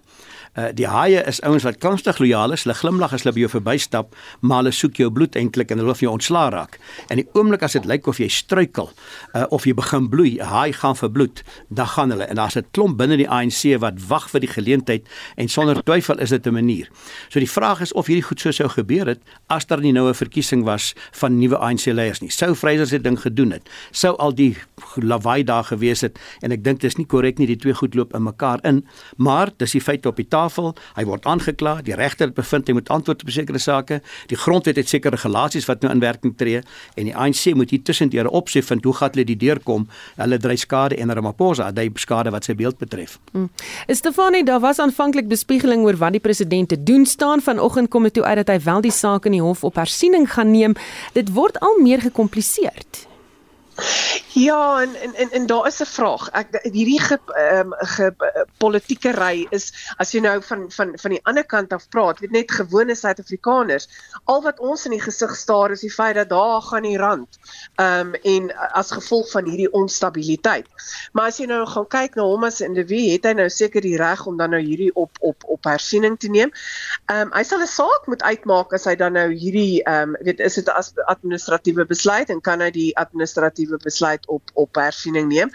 Uh, 0.59 0.73
die 0.75 0.89
haie 0.91 1.21
is 1.31 1.39
ouens 1.47 1.63
wat 1.63 1.77
konstig 1.79 2.19
lojaal 2.19 2.57
is. 2.57 2.65
Hulle 2.65 2.75
glimlag 2.75 3.13
as 3.15 3.23
hulle 3.23 3.37
by 3.37 3.45
jou 3.45 3.51
verbystap, 3.53 4.17
maar 4.43 4.65
hulle 4.65 4.73
soek 4.75 4.99
jou 4.99 5.07
bloed 5.15 5.37
eintlik 5.39 5.71
en 5.71 5.79
hulle 5.79 5.93
wil 5.93 5.99
vir 6.01 6.09
jou 6.09 6.15
ontslaa 6.17 6.49
raak. 6.51 6.79
En 7.07 7.21
die 7.21 7.27
oomblik 7.39 7.63
as 7.63 7.77
dit 7.79 7.87
lyk 7.87 8.09
of 8.11 8.19
jy 8.19 8.27
struikel 8.35 8.91
uh, 8.91 9.45
of 9.55 9.69
jy 9.69 9.77
begin 9.79 10.09
bloei, 10.11 10.33
'n 10.41 10.51
haai 10.51 10.73
gaan 10.75 10.99
vir 10.99 11.11
bloed, 11.11 11.43
dan 11.71 11.87
gaan 11.87 12.11
hulle 12.11 12.27
en 12.27 12.37
daar's 12.37 12.59
'n 12.59 12.67
klomp 12.75 12.99
binne 12.99 13.17
die 13.17 13.29
ANC 13.31 13.79
wat 13.79 14.03
wag 14.09 14.27
vir 14.31 14.41
die 14.41 14.51
geleentheid 14.51 15.07
en 15.37 15.49
sonder 15.49 15.83
twyfel 15.85 16.19
is 16.19 16.31
dit 16.31 16.47
'n 16.47 16.53
manier. 16.53 16.91
So 17.29 17.39
die 17.39 17.51
vraag 17.51 17.81
is 17.81 17.93
of 17.93 18.07
hierdie 18.07 18.27
goed 18.27 18.41
so 18.41 18.51
sou 18.51 18.69
gebeur 18.69 19.07
het 19.07 19.23
as 19.47 19.67
daar 19.67 19.81
nie 19.81 19.93
nou 19.93 20.09
'n 20.09 20.15
verkiesing 20.15 20.65
was 20.65 20.95
van 21.13 21.39
nuwe 21.39 21.59
ANC 21.59 21.87
leiers 21.87 22.21
nie. 22.21 22.31
Sou 22.31 22.55
Fraser 22.55 22.87
se 22.87 22.99
ding 22.99 23.21
gedoen 23.21 23.53
het, 23.53 23.71
sou 23.93 24.17
al 24.17 24.35
die 24.35 24.57
lawaai 24.97 25.45
daar 25.45 25.65
gewees 25.65 26.01
het 26.01 26.19
en 26.43 26.51
ek 26.51 26.65
dink 26.65 26.81
dis 26.81 26.97
nie 26.97 27.07
korrek 27.07 27.39
nie 27.39 27.47
die 27.47 27.57
twee 27.57 27.75
goed 27.75 27.95
loop 27.95 28.15
in 28.15 28.23
mekaar 28.23 28.59
in, 28.65 28.85
maar 29.17 29.51
dis 29.57 29.73
die 29.73 29.81
feit 29.81 30.07
op 30.07 30.17
die 30.17 30.25
tafel. 30.25 30.40
Hy 30.97 31.05
word 31.05 31.27
aangekla, 31.27 31.81
die 31.83 31.95
regter 31.95 32.31
het 32.31 32.35
bevind 32.35 32.69
hy 32.69 32.77
moet 32.79 32.89
antwoord 32.89 33.23
op 33.23 33.31
sekere 33.31 33.59
sake. 33.59 34.01
Die 34.31 34.39
grondwet 34.39 34.77
het 34.77 34.89
sekere 34.89 35.17
regulasies 35.17 35.67
wat 35.69 35.83
nou 35.83 35.93
in 35.93 36.01
werking 36.01 36.37
tree 36.37 36.63
en 36.97 37.09
die 37.09 37.17
ANC 37.17 37.55
moet 37.55 37.71
hier 37.71 37.83
tussendeur 37.83 38.31
opsê 38.31 38.63
vind 38.65 38.85
hoe 38.85 38.95
gaan 38.95 39.11
hulle 39.15 39.27
die 39.27 39.37
deurkom. 39.37 39.89
Hulle 40.17 40.39
dry 40.39 40.57
skade 40.57 40.97
en 40.97 41.13
Ramaphosa, 41.13 41.71
hy 41.75 41.91
skade 42.01 42.31
wat 42.31 42.47
sy 42.47 42.55
beeld 42.55 42.79
betref. 42.79 43.19
Hmm. 43.33 43.51
Stefanie, 43.89 44.45
daar 44.45 44.61
was 44.61 44.79
aanvanklik 44.79 45.29
bespiegeling 45.29 45.85
oor 45.85 45.99
wat 46.01 46.17
die 46.17 46.23
president 46.23 46.69
te 46.69 46.83
doen 46.83 47.07
staan 47.07 47.43
vanoggend 47.43 47.91
kom 47.91 48.09
dit 48.09 48.15
toe 48.15 48.25
uit 48.25 48.37
dat 48.45 48.55
hy 48.55 48.59
wel 48.65 48.81
die 48.81 48.95
saak 48.95 49.27
in 49.27 49.39
die 49.39 49.45
hof 49.45 49.65
op 49.65 49.81
hersiening 49.81 50.29
gaan 50.31 50.51
neem. 50.51 50.77
Dit 51.13 51.33
word 51.35 51.59
al 51.61 51.81
meer 51.83 52.01
gekompliseer. 52.01 53.09
Ja, 54.33 54.81
en 54.83 54.95
en 54.95 55.15
en, 55.15 55.31
en 55.31 55.47
daar 55.47 55.67
is 55.67 55.81
'n 55.81 55.85
vraag. 55.85 56.31
Ek 56.31 56.47
hierdie 56.63 57.01
ge 57.01 57.19
ehm 57.27 57.73
um, 57.73 57.75
ge 57.79 58.13
politieke 58.59 59.11
ry 59.11 59.47
is 59.51 59.73
as 59.97 60.13
jy 60.13 60.21
nou 60.21 60.43
van 60.43 60.71
van 60.71 60.93
van 60.95 61.11
die 61.11 61.21
ander 61.23 61.45
kant 61.45 61.73
af 61.73 61.89
praat, 61.89 62.19
weet 62.19 62.31
net 62.31 62.51
gewone 62.51 62.95
Suid-Afrikaners, 62.95 63.89
al 64.25 64.43
wat 64.43 64.61
ons 64.61 64.85
in 64.85 64.91
die 64.91 65.01
gesig 65.01 65.37
staar 65.37 65.71
is 65.71 65.81
die 65.81 65.93
feit 65.93 66.15
dat 66.15 66.29
daar 66.29 66.63
gaan 66.63 66.83
die 66.83 66.99
rand. 66.99 67.39
Ehm 67.75 68.01
um, 68.01 68.15
en 68.15 68.51
as 68.57 68.91
gevolg 68.91 69.31
van 69.31 69.45
hierdie 69.45 69.73
onstabiliteit. 69.73 70.67
Maar 71.13 71.27
as 71.27 71.39
jy 71.39 71.47
nou 71.47 71.67
gaan 71.67 71.89
kyk 71.89 72.15
na 72.15 72.23
hom 72.23 72.45
as 72.45 72.61
individu, 72.61 73.13
het 73.13 73.25
hy 73.25 73.33
nou 73.33 73.49
seker 73.49 73.81
die 73.81 73.97
reg 73.97 74.27
om 74.27 74.37
dan 74.37 74.51
nou 74.51 74.63
hierdie 74.63 74.95
op 74.95 75.11
op 75.21 75.45
op 75.45 75.65
hersiening 75.65 76.19
te 76.19 76.29
neem. 76.29 76.53
Ehm 77.07 77.21
um, 77.21 77.33
hy 77.35 77.43
sal 77.43 77.61
'n 77.61 77.67
saak 77.67 78.07
moet 78.07 78.23
uitmaak 78.23 78.73
as 78.73 78.85
hy 78.85 78.97
dan 78.97 79.13
nou 79.13 79.29
hierdie 79.33 79.83
ehm 79.83 80.15
um, 80.15 80.17
weet 80.21 80.41
is 80.41 80.55
dit 80.55 80.69
'n 80.69 81.05
administratiewe 81.07 81.87
besluit 81.87 82.31
en 82.31 82.41
kan 82.41 82.61
hy 82.61 82.71
die 82.71 82.97
administratiewe 82.97 83.70
besluit 83.77 84.27
op 84.27 84.51
op 84.55 84.75
hersiening 84.75 85.29
neem. 85.29 85.51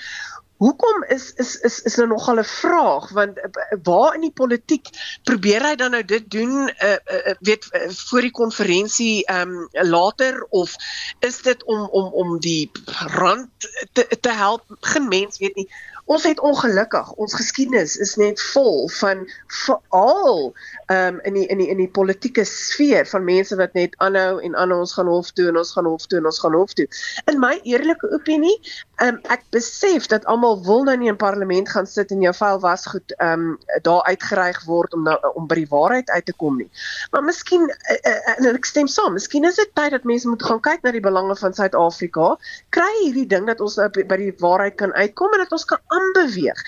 Hoekom 0.55 1.03
is 1.03 1.33
is 1.33 1.55
is 1.55 1.81
is 1.81 1.95
nou 1.95 2.07
nogal 2.07 2.39
'n 2.39 2.43
vraag 2.43 3.09
want 3.09 3.39
eh, 3.39 3.77
waar 3.83 4.15
in 4.15 4.21
die 4.21 4.31
politiek 4.31 4.87
probeer 5.23 5.63
hy 5.67 5.75
dan 5.75 5.91
nou 5.91 6.05
dit 6.05 6.29
doen 6.31 6.69
uh, 6.69 6.91
uh, 6.91 7.33
weet 7.39 7.67
uh, 7.71 7.89
voor 7.89 8.21
die 8.21 8.31
konferensie 8.31 9.25
ehm 9.25 9.49
um, 9.49 9.67
later 9.71 10.45
of 10.49 10.75
is 11.19 11.41
dit 11.41 11.63
om 11.63 11.89
om 11.91 12.13
om 12.13 12.39
die 12.39 12.71
rand 13.19 13.49
te 13.93 14.07
te 14.19 14.31
help 14.31 14.63
geen 14.79 15.07
mens 15.07 15.37
weet 15.37 15.55
nie 15.55 15.69
ons 16.05 16.23
het 16.23 16.39
ongelukkig 16.39 17.11
ons 17.21 17.33
geskiedenis 17.33 17.95
is 17.97 18.13
net 18.21 18.41
vol 18.53 18.85
van 18.99 19.23
veral 19.63 20.53
um, 20.93 21.19
in 21.25 21.33
die 21.33 21.45
in 21.49 21.61
die 21.61 21.69
in 21.73 21.81
die 21.81 21.89
politieke 21.89 22.45
sfeer 22.45 23.07
van 23.09 23.25
mense 23.25 23.57
wat 23.57 23.73
net 23.73 23.95
aanhou 24.05 24.37
en 24.45 24.55
aanhou 24.55 24.83
ons 24.83 24.93
gaan 24.93 25.09
hof 25.09 25.31
toe 25.33 25.47
en 25.49 25.57
ons 25.57 25.71
gaan 25.73 25.89
hof 25.89 26.05
toe 26.05 26.19
en 26.19 26.29
ons 26.29 26.39
gaan 26.39 26.53
hof 26.53 26.75
toe. 26.77 26.85
In 27.31 27.39
my 27.41 27.55
eerlike 27.63 28.09
opinie, 28.13 28.53
um, 29.01 29.17
ek 29.33 29.47
besef 29.55 30.05
dat 30.11 30.27
almal 30.29 30.61
wil 30.65 30.85
nou 30.85 30.95
nie 31.01 31.09
in 31.09 31.17
parlement 31.17 31.69
gaan 31.73 31.89
sit 31.89 32.13
en 32.13 32.21
jou 32.21 32.33
vel 32.37 32.61
was 32.61 32.85
goed 32.91 33.15
um, 33.23 33.47
daar 33.87 34.03
uitgereig 34.05 34.61
word 34.69 34.93
om 34.93 35.05
nou, 35.09 35.17
om 35.33 35.49
by 35.49 35.57
die 35.63 35.69
waarheid 35.71 36.09
uit 36.13 36.29
te 36.29 36.37
kom 36.37 36.59
nie. 36.61 36.69
Maar 37.15 37.25
miskien 37.25 37.65
uh, 37.65 37.97
uh, 37.97 38.35
en 38.35 38.51
ek 38.53 38.69
stem 38.69 38.89
saam, 38.91 39.17
miskien 39.17 39.47
is 39.49 39.57
dit 39.57 39.73
tyd 39.77 39.95
dat 39.95 40.05
mense 40.05 40.29
moet 40.29 40.45
gaan 40.45 40.61
kyk 40.69 40.85
na 40.85 40.93
die 40.93 41.03
belange 41.03 41.35
van 41.41 41.57
Suid-Afrika, 41.57 42.35
kry 42.75 42.91
hierdie 43.01 43.27
ding 43.33 43.49
dat 43.49 43.63
ons 43.63 43.79
nou 43.81 43.89
by 43.95 44.21
die 44.21 44.31
waarheid 44.43 44.77
kan 44.77 44.93
uitkom 44.93 45.33
en 45.33 45.45
dat 45.45 45.53
ons 45.55 45.65
kan 45.73 45.81
aanbeweeg. 45.97 46.63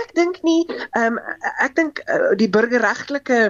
Ek 0.00 0.14
dink 0.18 0.42
nie 0.46 0.62
ehm 0.68 1.18
um, 1.18 1.20
ek 1.64 1.76
dink 1.78 2.04
uh, 2.06 2.32
die 2.38 2.50
burgerregtelike 2.52 3.42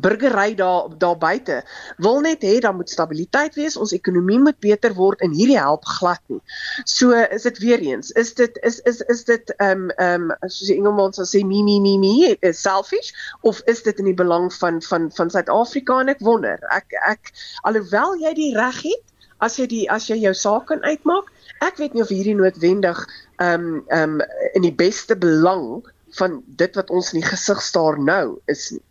burgery 0.00 0.54
daar 0.54 0.98
daar 0.98 1.18
buite 1.18 1.64
wil 1.96 2.20
net 2.20 2.42
hê 2.42 2.58
daar 2.58 2.74
moet 2.74 2.90
stabiliteit 2.90 3.54
wees, 3.54 3.76
ons 3.76 3.92
ekonomie 3.92 4.38
moet 4.38 4.58
beter 4.58 4.94
word 4.94 5.20
en 5.20 5.30
hierdie 5.30 5.58
help 5.58 5.84
glad 5.84 6.20
nie. 6.26 6.40
So 6.84 7.12
is 7.12 7.42
dit 7.42 7.58
weer 7.58 7.78
eens, 7.78 8.10
is 8.10 8.34
dit 8.34 8.58
is 8.62 8.80
is 8.80 9.00
is 9.00 9.24
dit 9.24 9.54
ehm 9.56 9.70
um, 9.70 9.90
ehm 9.90 10.30
um, 10.30 10.36
soos 10.48 10.68
die 10.68 10.76
Engelsman 10.76 11.12
sal 11.12 11.28
sê 11.28 11.44
me 11.46 11.62
me 11.62 11.80
me 11.80 11.96
me 11.98 12.36
is 12.40 12.60
selfish 12.60 13.12
of 13.42 13.62
is 13.66 13.82
dit 13.82 13.98
in 13.98 14.10
die 14.10 14.18
belang 14.22 14.52
van 14.52 14.82
van 14.82 15.10
van 15.14 15.30
Suid-Afrika 15.30 16.00
en 16.00 16.08
ek 16.08 16.20
wonder. 16.20 16.58
Ek 16.70 16.98
ek 17.06 17.32
alhoewel 17.62 18.16
jy 18.20 18.34
die 18.34 18.54
reg 18.56 18.82
het 18.82 19.04
as 19.38 19.58
jy 19.58 19.66
die 19.66 19.84
as 19.90 20.08
jy 20.08 20.16
jou 20.22 20.34
saak 20.34 20.66
kan 20.66 20.82
uitmaak, 20.82 21.30
ek 21.60 21.76
weet 21.76 21.94
nie 21.94 22.02
of 22.02 22.12
hierdie 22.12 22.36
noodwendig 22.38 23.00
ehm 23.36 23.66
um, 23.66 23.84
ehm 23.88 24.20
um, 24.20 24.26
in 24.52 24.62
die 24.62 24.74
beste 24.74 25.16
belang 25.16 25.84
van 26.18 26.42
dit 26.46 26.74
wat 26.74 26.90
ons 26.90 27.12
in 27.12 27.20
die 27.20 27.28
gesig 27.28 27.62
staar 27.62 27.98
nou 27.98 28.38
is 28.46 28.70
nie. 28.70 28.82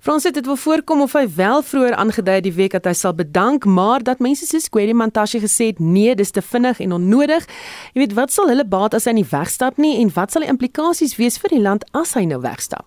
Frans 0.00 0.24
het 0.24 0.34
dit 0.34 0.46
wil 0.46 0.56
voorkom 0.56 1.02
of 1.02 1.12
hy 1.12 1.26
wel 1.36 1.62
vroeër 1.62 1.94
aangedui 2.00 2.40
die 2.40 2.54
week 2.56 2.72
dat 2.72 2.86
hy 2.88 2.94
sal 2.96 3.14
bedank, 3.14 3.64
maar 3.64 4.02
dat 4.02 4.22
mense 4.24 4.46
soos 4.46 4.68
Query 4.72 4.94
Mantashe 4.96 5.40
gesê 5.42 5.70
het 5.72 5.78
nee, 5.78 6.14
dis 6.14 6.30
te 6.30 6.42
vinnig 6.42 6.80
en 6.80 6.92
onnodig. 6.96 7.46
Jy 7.92 8.04
weet, 8.04 8.16
wat 8.16 8.32
sal 8.32 8.48
hulle 8.48 8.64
baat 8.64 8.94
as 8.96 9.04
hy 9.04 9.16
nie 9.18 9.28
wegstap 9.30 9.80
nie 9.82 9.96
en 10.00 10.12
wat 10.16 10.32
sal 10.32 10.46
die 10.46 10.52
implikasies 10.52 11.16
wees 11.20 11.36
vir 11.42 11.56
die 11.56 11.62
land 11.62 11.84
as 11.92 12.14
hy 12.16 12.24
nou 12.28 12.40
wegstap? 12.44 12.86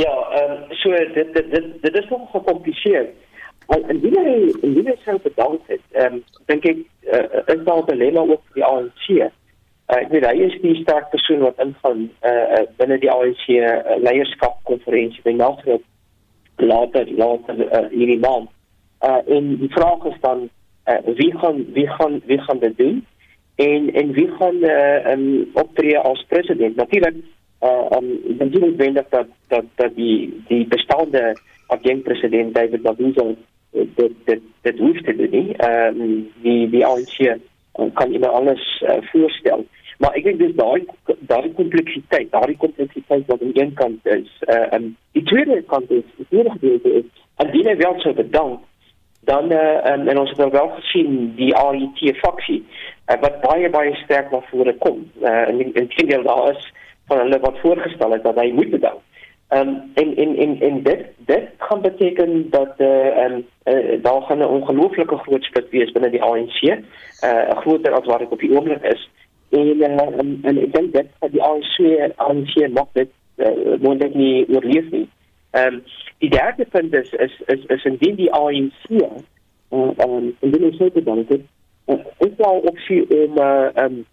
Ja, 0.00 0.12
ehm 0.38 0.56
um, 0.56 0.72
so 0.80 0.96
dit 1.14 1.34
dit 1.34 1.50
dit, 1.52 1.68
dit 1.82 2.00
is 2.00 2.08
nog 2.08 2.30
gecompliseerd. 2.32 3.12
En 3.72 4.00
wie 4.00 4.12
hy 4.16 4.32
wie 4.62 4.86
hy 4.88 4.96
sou 5.04 5.18
bedank 5.20 5.60
het, 5.68 5.84
ehm 5.92 6.20
um, 6.20 6.24
dink 6.48 6.64
ek 6.64 6.80
uh, 7.12 7.42
is 7.54 7.64
daar 7.66 7.82
'n 7.82 7.90
dilemma 7.90 8.24
ook 8.24 8.42
vir 8.52 8.60
die 8.60 8.64
ANC. 8.64 9.32
Uh, 9.90 9.98
ek 9.98 10.12
weet 10.14 10.26
hy 10.28 10.36
is 10.46 10.54
die 10.62 10.76
sterk 10.80 11.10
persoon 11.10 11.42
wat 11.42 11.58
ingaan 11.60 12.04
uh, 12.22 12.62
binne 12.78 12.98
die 13.02 13.10
ANC 13.10 13.48
uh, 13.56 13.96
leierskap 14.00 14.60
konferensie 14.68 15.24
by 15.24 15.34
Nelsrop 15.36 15.82
later 16.62 17.08
later 17.18 17.58
uh, 17.66 17.88
hierdie 17.90 18.20
maand. 18.22 18.50
Uh, 19.02 19.18
en 19.36 19.56
die 19.58 19.70
vraag 19.74 20.04
is 20.12 20.18
dan 20.22 20.46
uh, 20.86 20.98
wie 21.18 21.32
gaan 21.38 21.64
wie 21.74 21.88
gaan 21.98 22.20
wie 22.26 22.38
gaan 22.38 22.62
dit 22.62 22.78
doen? 22.78 23.06
En 23.54 23.92
en 23.94 24.12
wie 24.12 24.28
gaan 24.38 24.62
uh, 24.64 25.12
um, 25.12 25.50
optree 25.52 25.98
as 25.98 26.24
president? 26.28 26.76
Natuurlik 26.76 27.14
uh, 27.62 27.86
um, 27.98 28.38
dan 28.38 28.50
doen 28.50 28.60
we 28.60 28.74
wendig 28.76 29.08
dat 29.08 29.26
dat 29.48 29.64
dat 29.74 29.94
die 29.94 30.42
die 30.48 30.66
bestaande 30.66 31.36
adjunct 31.66 32.02
president 32.02 32.54
David 32.54 32.82
Mabuza 32.82 33.24
dit 33.70 34.12
dit 34.24 34.40
dit 34.60 34.78
hoef 34.78 35.00
te 35.02 35.16
doen 35.16 35.30
nie. 35.30 35.56
Ehm 35.56 36.00
uh, 36.00 36.22
die 36.42 36.70
die 36.70 36.86
ANC 36.86 37.38
kan 37.94 38.12
jy 38.12 38.20
alles 38.26 38.64
uh, 38.82 38.98
voorstel. 39.12 39.64
Maar 40.02 40.16
ek 40.18 40.24
dink 40.26 40.40
dis 40.40 40.54
daai 40.58 40.82
daai 41.30 41.52
kompleksiteit, 41.54 42.32
daai 42.32 42.56
kompleksiteit 42.58 43.28
wat 43.30 43.42
aan 43.42 43.54
een 43.54 43.72
kant 43.78 44.06
is, 44.10 44.30
uh 44.48 44.66
en 44.74 44.96
die 45.16 45.22
tweede 45.30 45.60
kant 45.70 45.90
is, 45.90 46.06
die 46.16 46.26
tweede 46.28 46.50
gedeelte 46.56 46.94
is, 47.02 47.24
en 47.42 47.52
die 47.54 47.62
nou 47.62 47.76
wel 47.76 48.00
so 48.02 48.12
bedank, 48.18 48.64
dan 49.30 49.52
uh 49.52 49.78
en, 49.92 50.08
en 50.08 50.18
ons 50.18 50.32
het 50.34 50.42
nou 50.42 50.50
wel 50.50 50.72
gesien 50.80 51.12
die 51.38 51.52
RET 51.54 52.02
faksie 52.24 52.60
uh, 52.64 53.20
wat 53.22 53.38
baie 53.46 53.70
baie 53.70 53.94
sterk 54.02 54.34
na 54.34 54.42
vore 54.50 54.74
kom. 54.82 55.04
Uh 55.22 55.46
en 55.48 55.62
in 55.70 55.88
teendeel 55.94 56.26
daar 56.26 56.50
is 56.50 56.66
van 57.06 57.22
hulle 57.22 57.38
wat 57.46 57.62
voorgestel 57.62 58.18
het 58.18 58.26
dat 58.26 58.42
hy 58.42 58.50
moet 58.58 58.74
bedank. 58.74 59.00
Um, 59.54 59.90
en 59.94 60.16
en 60.16 60.36
en 60.36 60.60
en 60.60 60.82
dit 60.82 61.04
dit 61.16 61.48
kan 61.56 61.80
beteken 61.80 62.50
dat 62.50 62.72
eh 62.76 62.86
uh, 62.86 63.24
um, 63.24 63.46
uh, 63.64 64.02
daar 64.02 64.22
gaan 64.22 64.38
'n 64.38 64.44
ongelooflike 64.44 65.16
groot 65.16 65.42
split 65.44 65.70
wees 65.70 65.92
binne 65.92 66.10
die 66.10 66.22
ANC, 66.22 66.62
eh 66.62 66.78
uh, 67.24 67.56
groter 67.56 67.92
as 67.92 68.06
wat 68.06 68.18
dit 68.18 68.28
op 68.28 68.38
die 68.38 68.56
oomblik 68.56 68.82
is. 68.82 69.10
En 69.48 69.76
uh, 69.76 70.00
en, 70.00 70.38
en 70.42 70.54
dink 70.54 70.92
dit 70.92 71.06
dat 71.18 71.32
die 71.32 71.42
ANC 71.42 71.76
ANC 72.16 72.68
nog 72.68 72.88
dit 72.92 73.08
uh, 73.36 73.78
moontlik 73.80 74.14
nie 74.14 74.48
oorleef 74.48 74.90
nie. 74.90 75.08
Ehm 75.50 75.74
um, 75.74 75.82
die 76.18 76.30
derde 76.30 76.64
punt 76.64 76.94
is 76.94 77.12
is 77.12 77.42
is, 77.46 77.64
is 77.66 77.84
indien 77.84 78.14
die 78.14 78.32
ANC 78.32 78.90
eh 78.90 79.08
uh, 79.70 79.90
um, 80.06 80.36
en 80.40 80.50
dit 80.50 80.60
is 80.60 80.76
seker 80.76 81.04
dan 81.04 81.24
dit 81.28 81.40
uh, 81.86 81.94
is 82.18 82.36
wel 82.36 82.58
opsie 82.64 83.24
om 83.24 83.36
eh 83.36 83.68
uh, 83.76 83.84
um, 83.84 84.04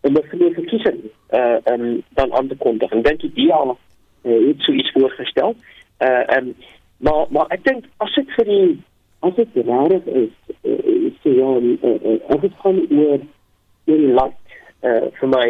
om 0.00 0.12
'n 0.12 0.52
verkiesing 0.54 1.00
eh 1.26 1.40
uh, 1.40 1.74
um, 1.74 2.02
dan 2.08 2.32
aan 2.32 2.48
te 2.48 2.56
kondig. 2.56 2.90
En 2.90 3.02
dink 3.02 3.20
jy 3.20 3.30
die 3.34 3.48
uh, 3.48 3.74
het 4.26 4.60
so 4.60 4.72
iets 4.72 4.92
voorgestel. 4.92 5.54
Eh 5.98 6.08
uh, 6.08 6.36
um, 6.36 6.54
maar 6.96 7.26
maar 7.28 7.46
ek 7.48 7.64
dink 7.64 7.84
as 7.96 8.14
dit 8.14 8.30
vir 8.36 8.44
die 8.44 8.82
as 9.20 9.34
dit 9.34 9.48
reg 9.54 10.04
is, 10.04 10.34
uh, 10.62 11.10
so 11.22 11.30
ja, 11.30 11.50
uh, 11.60 11.94
uh, 12.10 12.18
as 12.34 12.40
dit 12.40 12.52
gaan 12.62 12.82
oor 12.90 13.20
oor 13.86 14.02
die 14.02 14.12
land 14.12 14.34
uh, 14.82 15.08
vir 15.20 15.28
my 15.28 15.46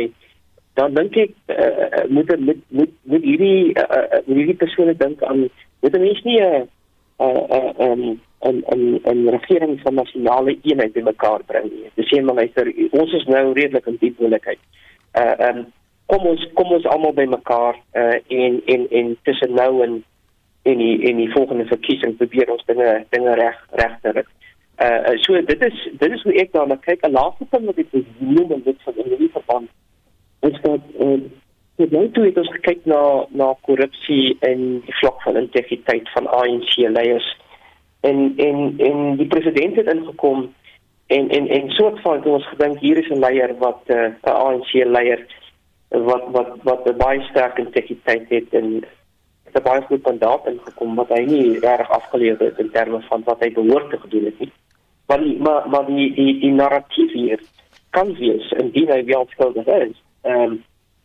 dan 0.77 0.95
dink 0.95 1.17
ek 1.17 1.33
uh, 1.53 2.05
moet 2.13 2.33
moet 2.39 2.63
moet 2.69 2.95
moet 3.03 3.25
hierdie 3.25 3.73
uh, 3.81 4.21
hierdie 4.27 4.59
persone 4.61 4.97
dink 4.97 5.23
aan 5.23 5.47
moet 5.81 5.95
'n 5.97 6.01
mens 6.01 6.23
nie 6.25 6.41
'n 6.41 6.69
'n 7.19 8.21
'n 8.45 8.61
'n 8.77 9.01
'n 9.13 9.29
regering 9.37 9.81
van 9.81 9.95
nasionale 9.95 10.59
eenheid 10.63 10.93
bymekaar 10.93 11.45
bring 11.47 11.71
nie. 11.71 11.91
Dis 11.95 12.11
sê 12.13 12.23
maar 12.23 12.35
luister, 12.35 12.73
ons 12.91 13.13
is 13.13 13.25
nou 13.25 13.53
redelik 13.53 13.87
in 13.87 13.97
diep 14.01 14.19
moeilikheid. 14.19 14.59
Uh 15.15 15.35
um 15.49 15.67
kom 16.07 16.27
ons 16.27 16.47
kom 16.55 16.73
ons 16.73 16.87
almal 16.93 17.15
bymekaar 17.17 17.79
uh 18.03 18.19
en 18.43 18.61
en 18.75 18.87
en 18.91 19.17
tussen 19.23 19.55
nou 19.55 19.83
en 19.85 20.05
en 20.63 20.79
die 20.79 20.97
en 21.09 21.17
die 21.17 21.33
volgende 21.33 21.67
verkiesing 21.67 22.17
probeer 22.17 22.51
ons 22.51 22.65
dinge 22.67 23.05
dinge 23.15 23.35
reg 23.35 23.59
reg 23.81 23.97
te 24.03 24.13
rig. 24.19 24.29
Uh 24.83 25.17
so 25.25 25.43
dit 25.51 25.67
is 25.71 25.89
dit 25.93 26.13
is 26.13 26.23
hoe 26.23 26.37
ek 26.43 26.53
daarna 26.53 26.77
kyk. 26.77 27.07
'n 27.07 27.17
Laaste 27.19 27.45
punt 27.51 27.67
wat 27.67 27.79
ek 27.79 27.91
wil 27.91 28.05
noem 28.19 28.53
en 28.53 28.63
dit 28.63 28.83
van 28.85 29.03
in 29.05 29.19
die 29.19 29.33
verband 29.33 29.69
is 30.41 30.61
dat 30.63 30.81
uh 31.01 31.21
dit 31.77 31.91
nou 31.91 32.07
toe 32.11 32.25
het 32.25 32.39
ons 32.41 32.53
gekyk 32.57 32.87
na 32.89 33.01
na 33.31 33.55
korrupsie 33.69 34.37
en 34.41 34.63
die 34.87 34.95
vlak 35.01 35.19
van 35.23 35.37
integriteit 35.37 36.09
van 36.15 36.27
ANC 36.27 36.77
leiers 36.77 37.27
en 38.01 38.33
en 38.37 38.79
en 38.79 39.17
die 39.17 39.27
president 39.27 39.77
het 39.77 39.91
ingekom 39.95 40.47
en 41.07 41.29
en 41.29 41.49
en 41.59 41.71
soort 41.71 42.01
van 42.01 42.25
ons 42.25 42.49
gedink 42.49 42.79
hier 42.81 42.99
is 43.03 43.11
'n 43.11 43.21
leier 43.27 43.53
wat 43.59 43.83
'n 43.89 44.17
uh, 44.25 44.35
ANC 44.47 44.73
leier 44.73 45.27
wat 45.89 46.25
wat 46.31 46.49
wat 46.63 46.97
baie 46.99 47.21
sterk 47.31 47.59
integriteit 47.59 48.29
het 48.29 48.55
en 48.55 48.85
'n 49.57 49.63
baie 49.63 49.83
goed 49.83 50.03
mandaat 50.03 50.47
ingekom 50.47 50.95
wat 50.95 51.09
hy 51.09 51.23
nie 51.25 51.59
reg 51.59 51.91
afgelewer 51.91 52.47
het 52.47 52.59
in 52.59 52.71
terme 52.71 53.01
van 53.09 53.23
wat 53.25 53.41
hy 53.41 53.53
behoort 53.53 53.91
te 53.91 53.99
gedoen 53.99 54.25
het 54.25 54.39
nie. 54.39 54.53
Maar 55.07 55.21
die, 55.21 55.37
maar 55.39 55.69
maar 55.69 55.87
die 55.87 56.15
die 56.15 56.41
die 56.41 56.53
narratief 56.53 57.13
hier 57.13 57.41
kan 57.91 58.15
wees 58.15 58.51
indien 58.53 58.91
hy 58.91 59.05
wel 59.05 59.27
skuldig 59.31 59.67
is 59.67 60.03
ehm 60.23 60.43
um, 60.43 60.65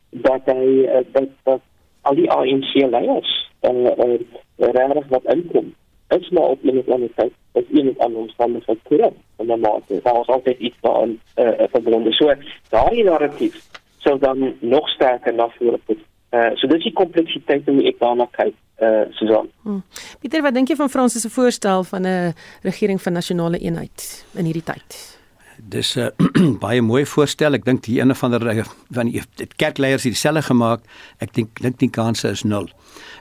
dat 0.10 0.42
hy 0.46 0.66
uh, 0.86 1.04
dat 1.12 1.30
dat 1.44 1.62
al 2.02 2.16
die 2.16 2.32
ANC 2.32 2.74
leiers 2.74 3.52
en 3.60 3.76
uh, 3.76 3.92
uh, 4.06 4.20
regtig 4.58 5.08
wat 5.08 5.24
inkom 5.34 5.74
is 6.08 6.30
maar 6.30 6.44
op 6.44 6.64
enige 6.64 6.94
ander 6.94 7.14
tyd 7.16 7.34
is 7.54 7.70
enige 7.72 8.00
ander 8.00 8.22
omstandighede 8.22 8.80
korrek 8.84 9.14
en 9.38 9.48
dan 9.48 9.60
maar 9.60 9.80
daar 9.88 10.20
is 10.22 10.28
altyd 10.28 10.60
iets 10.60 10.78
daarin 10.82 11.20
uh, 11.36 11.68
verbonde. 11.72 12.12
So 12.12 12.34
daai 12.70 13.04
narratief 13.04 13.71
sou 14.04 14.18
dan 14.20 14.56
nog 14.60 14.90
sterker 14.90 15.34
na 15.34 15.50
vore 15.58 15.80
kom 15.86 15.98
uh, 16.32 16.52
so 16.56 16.68
dis 16.72 16.84
die 16.88 16.94
kompleksiteit 16.96 17.68
hoe 17.70 17.84
ek 17.92 18.00
daarna 18.02 18.28
kyk 18.38 18.56
uh 18.82 19.06
Susan. 19.14 19.50
Hmm. 19.62 19.84
Pieter, 20.24 20.42
wat 20.42 20.56
dink 20.58 20.72
jy 20.72 20.76
van 20.80 20.90
Fransis 20.90 21.22
se 21.22 21.30
voorstel 21.30 21.84
van 21.84 22.08
'n 22.08 22.34
regering 22.66 23.02
van 23.02 23.14
nasionale 23.14 23.60
eenheid 23.60 24.26
in 24.34 24.46
hierdie 24.46 24.66
tyd? 24.66 25.21
Dis 25.70 25.96
'n 25.96 26.00
uh, 26.00 26.58
baie 26.64 26.82
mooi 26.82 27.06
voorstel. 27.06 27.54
Ek 27.54 27.66
dink 27.66 27.84
die 27.86 28.00
ene 28.02 28.16
van 28.16 28.32
die 28.32 28.64
van 28.90 29.12
die 29.12 29.22
kerkleiers 29.56 30.04
het 30.04 30.14
dieselfde 30.14 30.42
gemaak. 30.42 30.82
Ek 31.20 31.34
dink 31.34 31.62
dink 31.62 31.78
die 31.80 31.90
kanse 31.90 32.30
is 32.30 32.44
nul. 32.44 32.70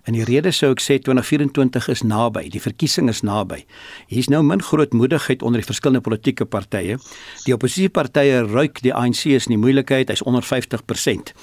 En 0.09 0.17
die 0.17 0.25
rede 0.25 0.51
sou 0.51 0.71
ek 0.73 0.81
sê 0.81 0.99
2024 0.99 1.89
is 1.93 2.03
naby, 2.03 2.49
die 2.49 2.63
verkiesing 2.63 3.11
is 3.13 3.21
naby. 3.27 3.65
Hier's 4.09 4.31
nou 4.33 4.43
min 4.43 4.63
grootmoedigheid 4.63 5.43
onder 5.43 5.61
die 5.61 5.69
verskillende 5.69 6.01
politieke 6.01 6.47
partye. 6.49 6.97
Die 7.45 7.55
oppositiepartye 7.55 8.47
ruik 8.49 8.81
die 8.83 8.95
ANC 8.95 9.27
is 9.27 9.47
in 9.47 9.59
die 9.59 9.61
moeilikheid, 9.61 10.09
hy's 10.09 10.25
onder 10.25 10.43
50%. 10.47 11.35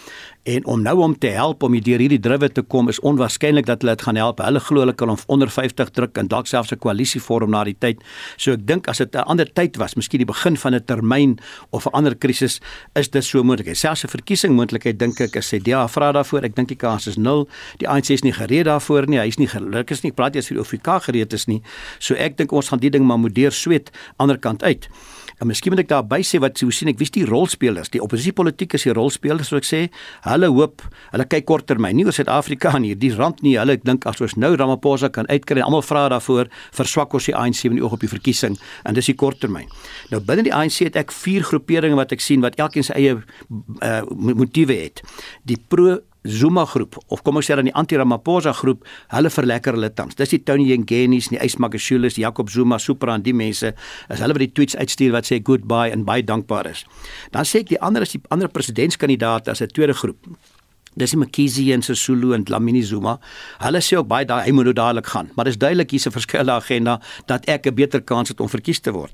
En 0.47 0.65
om 0.65 0.81
nou 0.81 0.99
om 1.03 1.17
te 1.19 1.27
help 1.27 1.63
om 1.63 1.73
deur 1.83 1.99
hierdie 1.99 2.19
druwe 2.23 2.47
te 2.47 2.61
kom 2.63 2.87
is 2.87 3.01
onwaarskynlik 3.03 3.65
dat 3.67 3.81
hulle 3.83 3.97
dit 3.97 4.03
gaan 4.05 4.15
help. 4.15 4.39
Hulle 4.39 4.61
glo 4.63 4.79
hulle 4.85 4.93
kan 4.95 5.11
onder 5.27 5.49
50 5.51 5.89
druk 5.91 6.19
en 6.21 6.29
dalk 6.31 6.47
selfs 6.47 6.71
'n 6.71 6.79
koalisie 6.79 7.21
vorm 7.21 7.51
na 7.51 7.63
die 7.63 7.75
tyd. 7.79 7.99
So 8.37 8.53
ek 8.53 8.65
dink 8.65 8.87
as 8.87 8.97
dit 8.97 9.15
'n 9.15 9.27
ander 9.27 9.53
tyd 9.53 9.75
was, 9.77 9.95
miskien 9.95 10.19
die 10.19 10.25
begin 10.25 10.57
van 10.57 10.73
'n 10.75 10.85
termyn 10.85 11.39
of 11.71 11.85
'n 11.85 11.91
ander 11.91 12.15
krisis, 12.15 12.61
is 12.95 13.09
dit 13.09 13.23
so 13.23 13.43
moontlik. 13.43 13.75
Selfs 13.75 14.03
'n 14.03 14.07
verkiesing 14.07 14.55
moontlikheid 14.55 14.99
dink 14.99 15.19
ek 15.19 15.35
as 15.35 15.49
CDA 15.49 15.87
vra 15.87 16.11
daarvoor. 16.11 16.43
Ek 16.43 16.55
dink 16.55 16.67
die 16.67 16.77
kans 16.77 17.07
is 17.07 17.17
nul. 17.17 17.47
Die 17.77 17.87
ANC 17.89 18.09
is 18.09 18.23
nie 18.23 18.33
gereed 18.33 18.65
daarvoor 18.65 19.07
nie. 19.07 19.19
Hy 19.19 19.27
is 19.27 19.37
nie 19.37 19.47
gelukkig 19.47 20.03
nie. 20.03 20.11
Praat 20.11 20.33
jy 20.33 20.39
as 20.39 20.47
vir 20.47 20.55
die 20.55 20.61
OFK 20.61 21.03
gereed 21.03 21.33
is 21.33 21.47
nie. 21.47 21.61
So 21.99 22.13
ek 22.15 22.37
dink 22.37 22.51
ons 22.51 22.69
gaan 22.69 22.79
die 22.79 22.89
ding 22.89 23.05
maar 23.05 23.19
moet 23.19 23.35
deur 23.35 23.51
sweet 23.51 23.91
ander 24.17 24.37
kant 24.37 24.63
uit. 24.63 24.87
En 25.37 25.49
miskien 25.49 25.73
moet 25.73 25.83
ek 25.83 25.89
daarby 25.91 26.17
sê 26.25 26.39
wat 26.41 26.57
hoe 26.63 26.71
sien 26.73 26.89
ek 26.89 26.97
wie's 26.97 27.13
die 27.13 27.25
rolspelers? 27.27 27.91
Die 27.93 28.01
oppositiepolitiek 28.01 28.73
is 28.73 28.87
die 28.87 28.93
rolspelers, 28.97 29.51
soos 29.51 29.61
ek 29.61 29.67
sê. 29.69 29.81
Hulle 30.25 30.49
hoop, 30.49 30.81
hulle 31.11 31.27
kyk 31.29 31.45
korttermyn, 31.49 31.93
nie 31.97 32.07
oor 32.07 32.15
Suid-Afrika 32.15 32.73
nie. 32.81 32.95
Die 32.97 33.11
rand 33.13 33.43
nie, 33.45 33.53
hulle 33.61 33.77
dink 33.77 34.07
as 34.09 34.21
ons 34.25 34.37
nou 34.41 34.55
Ramaphosa 34.57 35.11
kan 35.13 35.29
uitkry 35.29 35.61
almal 35.61 35.85
vra 35.85 36.07
daarvoor, 36.15 36.49
verswak 36.77 37.13
ons 37.17 37.29
die 37.29 37.37
ANC 37.37 37.67
in 37.69 37.77
die 37.77 37.85
oog 37.85 37.99
op 37.99 38.05
die 38.05 38.11
verkiesing 38.11 38.57
en 38.87 38.97
dis 38.97 39.11
die 39.11 39.17
korttermyn. 39.17 39.69
Nou 40.09 40.23
binne 40.25 40.47
die 40.47 40.55
ANC 40.55 40.81
het 40.87 40.97
ek 40.97 41.13
vier 41.13 41.45
groeperinge 41.45 41.99
wat 41.99 42.17
ek 42.17 42.25
sien 42.25 42.41
wat 42.45 42.57
elkeen 42.57 42.87
sy 42.87 42.97
eie 42.97 43.17
uh, 43.17 44.01
motiewe 44.09 44.81
het. 44.87 45.05
Die 45.45 45.59
pro 45.69 45.99
Zuma 46.27 46.65
groep 46.65 46.97
of 47.07 47.23
kom 47.23 47.39
ons 47.39 47.47
sê 47.47 47.55
dan 47.55 47.69
die 47.69 47.75
anti-Ramaphosa 47.75 48.53
groep, 48.57 48.83
hulle 49.13 49.31
verlekker 49.31 49.77
hulle 49.77 49.89
tans. 49.95 50.17
Dis 50.19 50.35
die 50.35 50.41
Tony 50.43 50.67
Ngenis, 50.77 51.31
die 51.33 51.39
Ysmakashulis, 51.43 52.19
Jacob 52.21 52.51
Zuma, 52.53 52.79
Supra 52.79 53.15
en 53.15 53.23
die 53.25 53.33
mense, 53.33 53.73
as 54.09 54.21
hulle 54.23 54.35
wat 54.37 54.45
die 54.45 54.51
tweets 54.51 54.77
uitstuur 54.77 55.15
wat 55.15 55.29
sê 55.29 55.39
goodbye 55.43 55.93
en 55.95 56.05
baie 56.07 56.25
dankbaar 56.25 56.71
is. 56.73 56.85
Dan 57.31 57.47
sê 57.47 57.63
ek 57.63 57.73
die 57.73 57.81
ander 57.81 58.05
is 58.05 58.15
die 58.15 58.23
ander 58.33 58.51
presidentskandidaat 58.51 59.47
as 59.47 59.61
'n 59.61 59.71
tweede 59.73 59.93
groep. 59.93 60.19
Dis 60.97 61.13
die 61.13 61.19
Mkhize 61.21 61.65
en 61.73 61.83
Sisulu 61.85 62.33
en 62.33 62.43
Dlamini 62.43 62.81
Zuma. 62.81 63.17
Hulle 63.61 63.81
sê 63.85 63.99
ook 63.99 64.07
baie 64.09 64.25
daai 64.25 64.47
hy 64.47 64.53
moet 64.55 64.65
nou 64.65 64.73
dadelik 64.73 65.11
gaan, 65.13 65.29
maar 65.35 65.45
dis 65.45 65.57
duidelik 65.61 65.91
hier's 65.93 66.07
'n 66.07 66.11
verskillende 66.11 66.51
agenda 66.51 66.99
dat 67.27 67.45
ek 67.45 67.67
'n 67.67 67.75
beter 67.75 68.01
kans 68.01 68.29
het 68.29 68.39
om 68.39 68.49
verkies 68.49 68.79
te 68.79 68.91
word. 68.91 69.13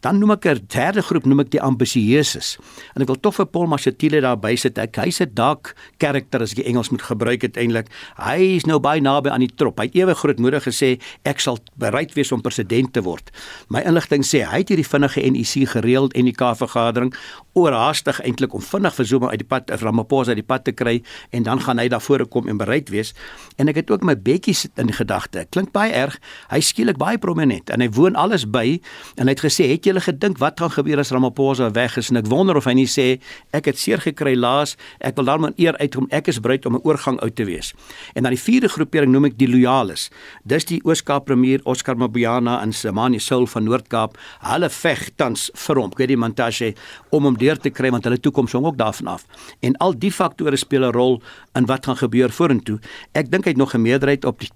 Dan 0.00 0.18
noem 0.18 0.30
ek 0.32 0.46
'n 0.46 0.66
derde 0.68 1.02
groep 1.02 1.24
noem 1.24 1.40
ek 1.40 1.50
die 1.50 1.60
ambisieuses. 1.60 2.58
En 2.94 3.02
ek 3.02 3.08
wil 3.08 3.20
tog 3.20 3.34
vir 3.34 3.46
Paul 3.46 3.66
Mashatile 3.66 4.20
daar 4.20 4.38
by 4.38 4.54
sit. 4.54 4.78
Ek 4.78 4.96
hy's 4.96 5.20
'n 5.20 5.34
dark 5.34 5.74
character 5.98 6.40
as 6.42 6.52
ek 6.52 6.56
die 6.56 6.66
Engels 6.66 6.90
moet 6.90 7.02
gebruik 7.02 7.42
uiteindelik. 7.42 7.88
Hy 8.16 8.56
is 8.56 8.64
nou 8.64 8.78
baie 8.78 9.00
naby 9.00 9.30
aan 9.30 9.40
die 9.40 9.54
trop. 9.56 9.78
Hy 9.78 9.84
het 9.84 9.94
ewe 9.94 10.14
grootmoedig 10.14 10.64
gesê 10.64 11.00
ek 11.24 11.40
sal 11.40 11.58
bereid 11.76 12.14
wees 12.14 12.32
om 12.32 12.40
president 12.40 12.92
te 12.92 13.02
word. 13.02 13.30
My 13.68 13.80
inligting 13.80 14.22
sê 14.22 14.44
hy 14.44 14.58
het 14.58 14.68
hierdie 14.68 14.86
vinnige 14.86 15.20
NEC 15.20 15.68
gereël 15.68 16.08
en 16.14 16.24
die 16.24 16.32
K 16.32 16.54
vergadering 16.54 17.14
oorhaastig 17.54 18.20
eintlik 18.20 18.54
om 18.54 18.62
vinnig 18.62 18.94
vir 18.94 19.06
Zuma 19.06 19.30
uit 19.30 19.42
die 19.42 19.48
pad 19.48 19.70
Ramaphosa 19.70 20.34
uit 20.34 20.42
die 20.42 20.46
pad 20.46 20.64
te 20.64 20.72
kry 20.72 21.02
en 21.30 21.42
dan 21.42 21.60
gaan 21.60 21.78
hy 21.78 21.88
daarvoor 21.88 22.26
kom 22.26 22.48
en 22.48 22.56
bereid 22.56 22.88
wees. 22.88 23.14
En 23.56 23.68
ek 23.68 23.74
het 23.82 23.90
ook 23.90 24.02
my 24.02 24.16
bekkie 24.16 24.54
sit 24.54 24.72
in 24.80 24.92
gedagte. 24.92 25.46
Klink 25.50 25.72
baie 25.72 25.92
erg. 25.92 26.18
Hy 26.50 26.60
skielik 26.60 26.98
baie 27.00 27.18
prominent 27.18 27.70
en 27.70 27.80
hy 27.80 27.88
woon 27.94 28.16
alles 28.18 28.46
by 28.50 28.80
en 29.16 29.26
hy 29.28 29.34
het 29.34 29.44
gesê, 29.44 29.68
"Het 29.68 29.84
julle 29.84 30.00
gedink 30.00 30.38
wat 30.38 30.60
gaan 30.60 30.70
gebeur 30.70 30.98
as 30.98 31.10
Ramaphosa 31.10 31.70
weg 31.70 31.96
is?" 31.96 32.10
En 32.10 32.16
ek 32.16 32.26
wonder 32.26 32.56
of 32.56 32.64
hy 32.64 32.72
nie 32.72 32.86
sê, 32.86 33.20
"Ek 33.52 33.64
het 33.64 33.78
seer 33.78 34.00
gekry 34.00 34.36
laas. 34.36 34.76
Ek 35.00 35.16
wil 35.16 35.24
daarom 35.24 35.52
eer 35.56 35.76
uitkom. 35.78 36.06
Ek 36.10 36.28
is 36.28 36.40
bereid 36.40 36.66
om 36.66 36.74
'n 36.74 36.80
oorgang 36.82 37.20
uit 37.20 37.36
te 37.36 37.44
wees." 37.44 37.74
En 38.14 38.22
dan 38.22 38.32
die 38.32 38.40
vierde 38.40 38.68
groepering 38.68 39.12
noem 39.12 39.24
ek 39.24 39.38
die 39.38 39.48
loyales. 39.48 40.10
Dis 40.44 40.64
die 40.64 40.80
Ooskaap 40.84 41.24
premier 41.24 41.60
Oscar 41.64 41.96
Mabuyana 41.96 42.62
en 42.62 42.72
Samani 42.72 43.18
Soul 43.18 43.46
van 43.46 43.64
Noord-Kaap. 43.64 44.18
Hulle 44.40 44.70
veg 44.70 45.10
tans 45.16 45.50
vir 45.54 45.76
hom, 45.76 45.90
Kwedi 45.90 46.16
Mantashe, 46.16 46.74
om 47.10 47.24
hom 47.24 47.38
deur 47.38 47.56
te 47.56 47.70
kry 47.70 47.90
want 47.90 48.04
hulle 48.04 48.20
toekoms 48.20 48.52
hang 48.52 48.66
ook 48.66 48.78
daarvan 48.78 49.06
af. 49.14 49.26
En 49.60 49.76
al 49.76 49.96
die 49.98 50.12
faktore 50.12 50.56
speel 50.56 50.84
'n 50.84 50.92
rol 50.92 51.13
rol 51.14 51.22
in 51.54 51.66
wat 51.66 51.86
gaan 51.86 51.96
gebeur 51.96 52.30
vorentoe. 52.30 52.78
Ek 53.12 53.30
dink 53.30 53.44
hy 53.44 53.54
het 53.54 53.60
nog 53.60 53.74
'n 53.74 53.82
meerderheid 53.82 54.24
op 54.24 54.40
die 54.40 54.50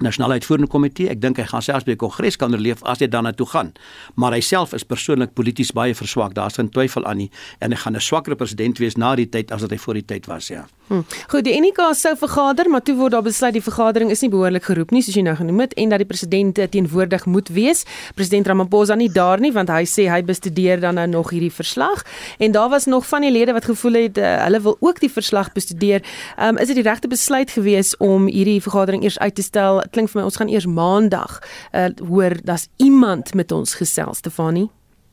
nasionale 0.00 0.32
uitvoerende 0.32 0.70
komitee. 0.70 1.08
Ek 1.12 1.20
dink 1.20 1.36
hy 1.36 1.44
gaan 1.50 1.62
selfs 1.62 1.84
by 1.84 1.92
die 1.92 2.00
kongres 2.00 2.38
kan 2.40 2.54
oorleef 2.54 2.82
as 2.88 3.02
hy 3.04 3.08
dan 3.12 3.24
na 3.28 3.32
toe 3.36 3.46
gaan. 3.46 3.72
Maar 4.14 4.32
hy 4.32 4.40
self 4.40 4.72
is 4.72 4.86
persoonlik 4.88 5.34
polities 5.34 5.72
baie 5.76 5.94
verswak. 5.94 6.34
Daar's 6.34 6.56
geen 6.60 6.70
twyfel 6.72 7.04
aan 7.04 7.16
nie 7.16 7.30
en 7.60 7.72
hy 7.72 7.76
gaan 7.76 7.96
'n 7.96 8.00
swakker 8.00 8.36
president 8.36 8.78
wees 8.78 8.96
na 8.96 9.14
die 9.16 9.28
tyd 9.28 9.52
as 9.52 9.60
wat 9.60 9.70
hy 9.70 9.78
voor 9.78 9.94
die 9.94 10.04
tyd 10.06 10.26
was, 10.26 10.48
ja. 10.48 10.66
Hm. 10.88 11.02
Goed, 11.28 11.44
die 11.44 11.54
NK 11.60 11.94
sou 11.94 12.16
vergader, 12.16 12.68
maar 12.68 12.82
toe 12.82 12.94
word 12.96 13.12
daar 13.12 13.22
besluit 13.22 13.54
die 13.54 13.62
vergadering 13.62 14.10
is 14.10 14.20
nie 14.20 14.28
behoorlik 14.28 14.64
geroep 14.64 14.90
nie, 14.90 15.02
soos 15.02 15.14
jy 15.14 15.22
nou 15.22 15.36
genoem 15.38 15.60
het, 15.60 15.74
en 15.74 15.88
dat 15.88 16.02
die 16.02 16.06
president 16.06 16.58
teenwoordig 16.70 17.24
moet 17.26 17.48
wees. 17.48 17.84
President 18.14 18.46
Ramaphosa 18.46 18.94
nie 18.94 19.08
daar 19.12 19.40
nie, 19.40 19.52
want 19.52 19.70
hy 19.72 19.84
sê 19.88 20.08
hy 20.10 20.22
bestudeer 20.22 20.80
dan 20.80 20.94
nou 20.94 21.06
nog 21.06 21.30
hierdie 21.30 21.52
verslag. 21.52 22.04
En 22.38 22.52
daar 22.52 22.68
was 22.68 22.84
nog 22.84 23.06
van 23.06 23.24
die 23.24 23.30
lede 23.32 23.52
wat 23.52 23.64
gevoel 23.64 23.92
het 23.92 24.18
uh, 24.18 24.34
hulle 24.44 24.60
wil 24.60 24.76
ook 24.80 25.00
die 25.00 25.10
verslag 25.12 25.52
bestudeer. 25.52 26.02
Um, 26.36 26.58
is 26.58 26.66
dit 26.66 26.76
die 26.76 26.84
regte 26.84 27.08
besluit 27.08 27.50
gewees 27.50 27.96
om 27.96 28.26
hierdie 28.26 28.60
vergadering 28.60 29.02
eers 29.02 29.18
uit 29.18 29.34
te 29.34 29.42
stel? 29.42 29.81
Klink 29.90 30.10
vir 30.10 30.20
my 30.20 30.24
ons 30.24 30.36
gaan 30.36 30.48
eers 30.48 30.66
maandag 30.66 31.40
uh, 31.72 31.90
hoor 32.08 32.38
daar's 32.44 32.68
iemand 32.76 33.34
met 33.34 33.52
ons 33.52 33.74
gesels, 33.74 34.18
Stefanie. 34.18 34.70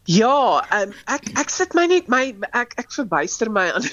Ja, 0.09 0.63
um, 0.73 0.93
ek 1.11 1.27
ek 1.37 1.51
sit 1.53 1.75
my 1.77 1.83
net 1.85 2.07
my 2.09 2.31
ek 2.57 2.71
ek 2.81 2.87
verbuister 2.95 3.51
my 3.53 3.67
aan 3.75 3.83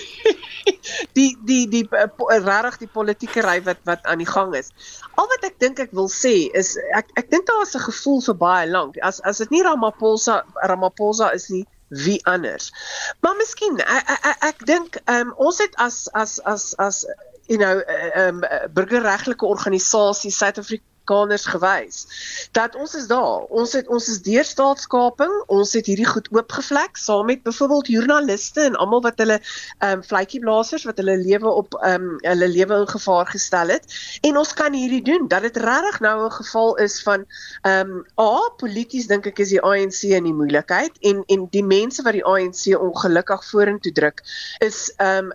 die 1.19 1.35
die 1.45 1.67
die 1.69 1.83
uh, 1.93 2.07
regtig 2.31 2.79
die 2.87 2.89
politieke 2.95 3.45
ry 3.45 3.59
wat 3.67 3.83
wat 3.85 4.07
aan 4.09 4.23
die 4.23 4.29
gang 4.31 4.55
is. 4.57 4.73
Al 5.21 5.29
wat 5.29 5.45
ek 5.45 5.59
dink 5.61 5.83
ek 5.83 5.93
wil 5.99 6.09
sê 6.09 6.49
is 6.57 6.73
ek 6.97 7.13
ek 7.21 7.29
dink 7.35 7.45
daar 7.51 7.67
is 7.67 7.77
'n 7.77 7.85
gevoel 7.91 8.23
vir 8.31 8.39
baie 8.47 8.71
lank. 8.71 8.97
As 9.05 9.21
as 9.29 9.45
dit 9.45 9.53
nie 9.53 9.65
Ramaphosa 9.67 10.41
Ramaphosa 10.65 11.35
is 11.37 11.51
nie, 11.53 11.67
wie 11.89 12.21
anders. 12.25 12.73
Maar 13.21 13.37
miskien 13.37 13.77
ek 13.85 14.09
ek, 14.17 14.21
ek, 14.33 14.39
ek 14.55 14.67
dink 14.73 14.99
um, 15.13 15.37
ons 15.37 15.61
het 15.61 15.77
as 15.77 16.09
as 16.15 16.41
as 16.49 16.73
as 16.79 17.05
you 17.49 17.59
know 17.59 17.83
um, 18.15 18.45
burgerregtelike 18.73 19.47
organisasie 19.47 20.31
South 20.31 20.59
Africa 21.07 21.27
Amerikaners 21.27 21.47
gewys 21.47 22.49
dat 22.53 22.75
ons 22.75 22.95
is 22.95 23.07
daar. 23.07 23.47
Ons 23.51 23.73
het 23.73 23.89
ons 23.89 24.09
is 24.09 24.23
deur 24.23 24.45
staatskaping, 24.45 25.33
ons 25.47 25.73
het 25.73 25.87
hierdie 25.87 26.07
goed 26.07 26.29
oopgevlek 26.33 26.97
saam 26.97 27.27
met 27.27 27.43
byvoorbeeld 27.43 27.87
joernaliste 27.87 28.61
en 28.61 28.77
almal 28.77 29.03
wat 29.03 29.19
hulle 29.19 29.39
ehm 29.79 29.99
um, 29.99 30.03
vletjieblassers 30.03 30.85
wat 30.85 30.99
hulle 30.99 31.17
lewe 31.17 31.49
op 31.49 31.75
ehm 31.83 32.03
um, 32.03 32.19
hulle 32.23 32.49
lewe 32.49 32.81
in 32.81 32.89
gevaar 32.89 33.27
gestel 33.27 33.69
het. 33.69 33.85
En 34.23 34.37
ons 34.37 34.53
kan 34.53 34.73
hierdie 34.73 35.03
doen 35.03 35.29
dat 35.29 35.43
dit 35.43 35.57
regtig 35.57 36.01
nou 36.01 36.27
'n 36.27 36.33
geval 36.33 36.77
is 36.77 37.03
van 37.03 37.27
ehm 37.63 37.91
um, 37.91 38.05
a 38.19 38.51
polities 38.57 39.07
dink 39.07 39.27
ek 39.27 39.39
is 39.39 39.49
die 39.55 39.63
ANC 39.63 40.03
in 40.03 40.25
die 40.25 40.35
moeilikheid 40.35 40.93
en 41.01 41.23
en 41.27 41.47
die 41.51 41.65
mense 41.65 42.03
wat 42.03 42.13
die 42.13 42.25
ANC 42.25 42.73
ongelukkig 42.79 43.45
vorentoe 43.51 43.93
druk 43.93 44.23
is 44.59 44.93
ehm 44.97 45.31
um, 45.31 45.33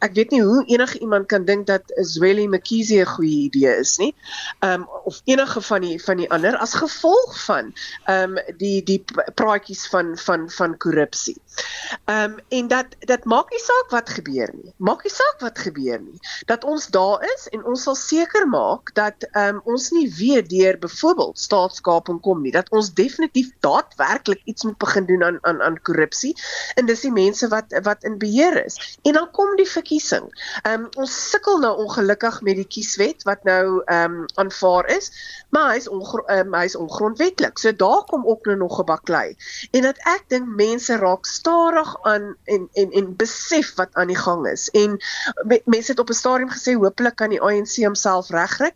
ek 0.00 0.14
weet 0.14 0.30
nie 0.30 0.42
hoe 0.42 0.64
enige 0.66 0.98
iemand 0.98 1.26
kan 1.26 1.44
dink 1.44 1.66
dat 1.66 1.82
Zweli 1.94 2.48
Mkhize 2.48 3.00
'n 3.00 3.06
goeie 3.06 3.50
idee 3.50 3.76
is 3.76 3.96
nie. 3.98 4.14
Ehm 4.60 4.80
um, 4.80 4.95
of 5.04 5.20
enige 5.24 5.60
van 5.60 5.80
die 5.80 6.02
van 6.04 6.16
die 6.16 6.30
ander 6.30 6.56
as 6.56 6.74
gevolg 6.74 7.44
van 7.44 7.72
ehm 8.04 8.36
um, 8.36 8.56
die 8.56 8.82
die 8.82 9.04
praatjies 9.34 9.86
van 9.88 10.16
van 10.18 10.50
van 10.50 10.76
korrupsie. 10.76 11.36
Ehm 12.04 12.32
um, 12.32 12.38
en 12.48 12.68
dat 12.68 12.86
dat 12.98 13.24
maak 13.24 13.50
nie 13.50 13.60
saak 13.60 13.90
wat 13.90 14.08
gebeur 14.08 14.50
nie. 14.54 14.72
Maak 14.76 15.02
nie 15.04 15.12
saak 15.12 15.40
wat 15.40 15.58
gebeur 15.58 16.00
nie. 16.00 16.18
Dat 16.46 16.64
ons 16.64 16.86
daar 16.86 17.24
is 17.34 17.48
en 17.48 17.64
ons 17.64 17.82
sal 17.82 17.94
seker 17.94 18.48
maak 18.48 18.94
dat 18.94 19.28
ehm 19.30 19.56
um, 19.56 19.60
ons 19.64 19.90
nie 19.90 20.06
weer 20.18 20.48
deur 20.48 20.78
byvoorbeeld 20.78 21.38
staatskaping 21.38 22.20
kom 22.20 22.42
nie. 22.42 22.52
Dat 22.52 22.70
ons 22.70 22.92
definitief 22.94 23.50
daadwerklik 23.60 24.40
iets 24.44 24.64
moet 24.64 24.78
begin 24.78 25.06
doen 25.06 25.24
aan 25.24 25.38
aan 25.42 25.62
aan 25.62 25.80
korrupsie 25.82 26.34
en 26.74 26.86
dis 26.86 27.00
die 27.00 27.12
mense 27.12 27.48
wat 27.48 27.78
wat 27.82 28.04
in 28.04 28.18
beheer 28.18 28.64
is. 28.64 28.98
En 29.02 29.12
dan 29.12 29.30
kom 29.30 29.56
die 29.56 29.70
verkiesing. 29.70 30.28
Ehm 30.62 30.86
um, 30.86 30.88
ons 30.96 31.16
sukkel 31.30 31.58
nou 31.58 31.76
ongelukkig 31.84 32.40
met 32.40 32.56
die 32.56 32.68
kieswet 32.76 33.22
wat 33.22 33.44
nou 33.44 33.82
ehm 33.84 34.20
um, 34.20 34.24
aanvaar 34.34 34.85
is, 34.86 35.10
maar 35.50 35.72
hy's 35.72 35.88
um, 35.88 36.54
hy's 36.54 36.76
ongrondwetlik. 36.76 37.58
So 37.58 37.72
daar 37.76 38.04
kom 38.04 38.26
ook 38.26 38.44
nou 38.44 38.56
nog 38.56 38.80
'n 38.80 38.84
baklei. 38.84 39.36
En 39.70 39.82
dat 39.82 39.98
ek 39.98 40.24
dink 40.28 40.46
mense 40.46 40.96
raak 40.96 41.26
stadig 41.26 41.96
aan 42.02 42.36
en 42.44 42.68
en 42.72 42.90
en 42.90 43.16
besef 43.16 43.74
wat 43.74 43.88
aan 43.92 44.06
die 44.06 44.18
gang 44.18 44.46
is. 44.46 44.70
En 44.70 44.98
mense 45.64 45.90
het 45.90 45.98
op 45.98 46.08
'n 46.08 46.22
stadium 46.22 46.50
gesê 46.50 46.74
hopelik 46.74 47.16
kan 47.16 47.30
die 47.30 47.40
ANC 47.40 47.76
homself 47.76 48.28
regkry 48.30 48.72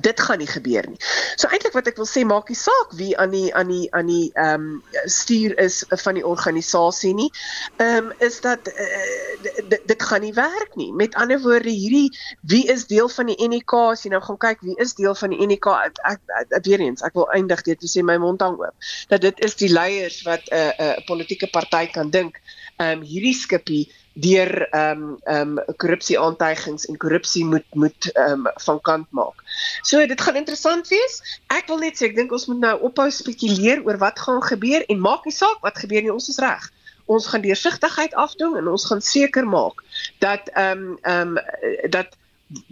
dit 0.00 0.20
gaan 0.20 0.38
nie 0.38 0.50
gebeur 0.50 0.88
nie. 0.88 0.98
So 1.36 1.48
eintlik 1.48 1.74
wat 1.76 1.86
ek 1.90 1.98
wil 2.00 2.08
sê 2.08 2.24
maak 2.26 2.48
nie 2.50 2.58
saak 2.58 2.94
wie 2.98 3.12
aan 3.18 3.30
die 3.30 3.54
aan 3.54 3.70
die 3.70 3.86
aan 3.94 4.10
die 4.10 4.30
ehm 4.34 4.66
um, 4.66 4.82
stuur 5.06 5.58
is 5.58 5.84
van 5.88 6.14
die 6.18 6.26
organisasie 6.26 7.14
nie. 7.14 7.30
Ehm 7.76 8.10
um, 8.10 8.12
is 8.18 8.40
dat 8.40 8.68
uh, 8.68 9.78
dit 9.86 10.02
gaan 10.02 10.20
nie 10.20 10.34
werk 10.34 10.74
nie. 10.74 10.92
Met 10.92 11.14
ander 11.14 11.40
woorde 11.40 11.70
hierdie 11.70 12.10
wie 12.40 12.66
is 12.66 12.86
deel 12.86 13.08
van 13.08 13.26
die 13.26 13.48
NEK 13.48 13.72
as 13.72 14.04
jy 14.04 14.12
nou 14.14 14.22
gaan 14.24 14.38
kyk 14.38 14.62
wie 14.66 14.76
is 14.82 14.94
deel 14.98 15.14
van 15.14 15.34
die 15.34 15.46
NEK 15.46 15.66
ek, 15.74 16.00
ek, 16.10 16.20
ek 16.58 16.64
weer 16.68 16.82
eens 16.84 17.04
ek 17.06 17.16
wil 17.18 17.28
eindig 17.36 17.62
dit 17.66 17.80
te 17.80 17.90
sê 17.90 18.04
my 18.06 18.16
mond 18.22 18.42
hang 18.44 18.58
oop 18.60 18.90
dat 19.12 19.24
dit 19.24 19.44
is 19.46 19.56
die 19.60 19.70
leiers 19.72 20.22
wat 20.28 20.44
'n 20.50 20.54
uh, 20.54 20.72
'n 20.78 20.88
uh, 20.88 21.04
politieke 21.08 21.50
party 21.50 21.86
kan 21.96 22.10
dink 22.10 22.40
ehm 22.76 22.98
um, 22.98 23.06
hierdie 23.06 23.34
skipie 23.34 23.84
deur 24.14 24.68
ehm 24.70 25.02
um, 25.02 25.16
ehm 25.24 25.58
um, 25.58 25.76
korrupsie 25.76 26.18
aantuigings 26.20 26.86
en 26.86 26.96
korrupsie 26.96 27.44
moet 27.44 27.66
moet 27.74 28.10
ehm 28.12 28.46
um, 28.46 28.52
van 28.66 28.80
kant 28.80 29.06
maak. 29.10 29.42
So 29.82 30.06
dit 30.06 30.20
gaan 30.20 30.36
interessant 30.36 30.88
wees. 30.88 31.20
Ek 31.46 31.66
wil 31.66 31.82
net 31.82 31.98
sê 31.98 32.08
ek 32.10 32.16
dink 32.16 32.32
ons 32.32 32.46
moet 32.46 32.62
nou 32.62 32.74
ophou 32.88 33.10
spekuleer 33.10 33.82
oor 33.84 33.98
wat 33.98 34.18
gaan 34.18 34.42
gebeur 34.42 34.86
en 34.86 35.00
maak 35.00 35.26
nie 35.26 35.34
saak 35.34 35.62
wat 35.66 35.78
gebeur 35.82 36.02
nie, 36.02 36.14
ons 36.14 36.28
is 36.30 36.38
reg. 36.38 36.70
Ons 37.10 37.26
gaan 37.26 37.42
deursigtigheid 37.42 38.14
afdwing 38.14 38.56
en 38.56 38.68
ons 38.68 38.86
gaan 38.86 39.02
seker 39.02 39.46
maak 39.46 39.82
dat 40.22 40.50
ehm 40.54 40.94
um, 40.94 40.98
ehm 41.02 41.38
um, 41.38 41.90
dat 41.90 42.14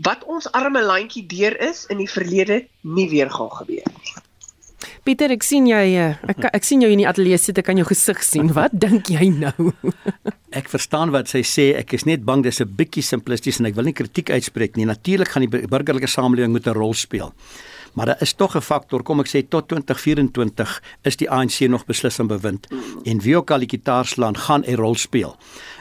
wat 0.06 0.24
ons 0.24 0.50
arme 0.52 0.82
landjie 0.84 1.26
deur 1.26 1.56
is 1.60 1.86
in 1.90 1.98
die 1.98 2.10
verlede 2.10 2.66
nie 2.80 3.08
weer 3.10 3.30
gaan 3.30 3.50
gebeur 3.50 3.88
nie. 3.88 4.14
Pieter, 5.02 5.32
ek 5.34 5.42
sien 5.42 5.64
jy 5.66 5.96
eh, 5.98 6.18
ek 6.30 6.44
ek 6.54 6.66
sien 6.66 6.82
jou 6.84 6.90
in 6.92 7.00
die 7.02 7.06
ateljee 7.10 7.38
sit, 7.42 7.58
ek 7.58 7.66
kan 7.66 7.78
jou 7.80 7.86
gesig 7.88 8.20
sien. 8.22 8.52
Wat 8.58 8.70
dink 8.70 9.10
jy 9.10 9.32
nou? 9.34 9.72
ek 10.54 10.68
verstaan 10.70 11.10
wat 11.10 11.32
sy 11.32 11.40
sê. 11.48 11.72
Ek 11.80 11.94
is 11.96 12.04
net 12.06 12.22
bang 12.28 12.44
dis 12.44 12.60
'n 12.60 12.68
bietjie 12.68 13.02
simplisties 13.02 13.58
en 13.58 13.66
ek 13.66 13.74
wil 13.74 13.88
nie 13.88 13.96
kritiek 13.96 14.30
uitspreek 14.30 14.76
nie. 14.76 14.86
Natuurlik 14.86 15.32
gaan 15.32 15.42
die 15.42 15.66
burgerlike 15.66 16.06
samelewing 16.06 16.52
moet 16.52 16.68
'n 16.68 16.76
rol 16.76 16.94
speel. 16.94 17.32
Maar 17.92 18.06
daar 18.06 18.20
is 18.20 18.32
tog 18.32 18.56
'n 18.56 18.60
faktor, 18.60 19.02
kom 19.02 19.20
ek 19.20 19.28
sê 19.28 19.48
tot 19.48 19.68
2024 19.68 20.82
is 21.02 21.16
die 21.16 21.30
ANC 21.30 21.58
nog 21.68 21.84
beslis 21.84 22.18
in 22.18 22.26
bewind 22.26 22.66
en 23.04 23.20
wie 23.20 23.36
ook 23.36 23.50
al 23.50 23.58
die 23.58 23.68
gitaarslaan 23.68 24.36
gaan 24.36 24.62
'n 24.66 24.74
rol 24.74 24.94
speel. 24.94 25.36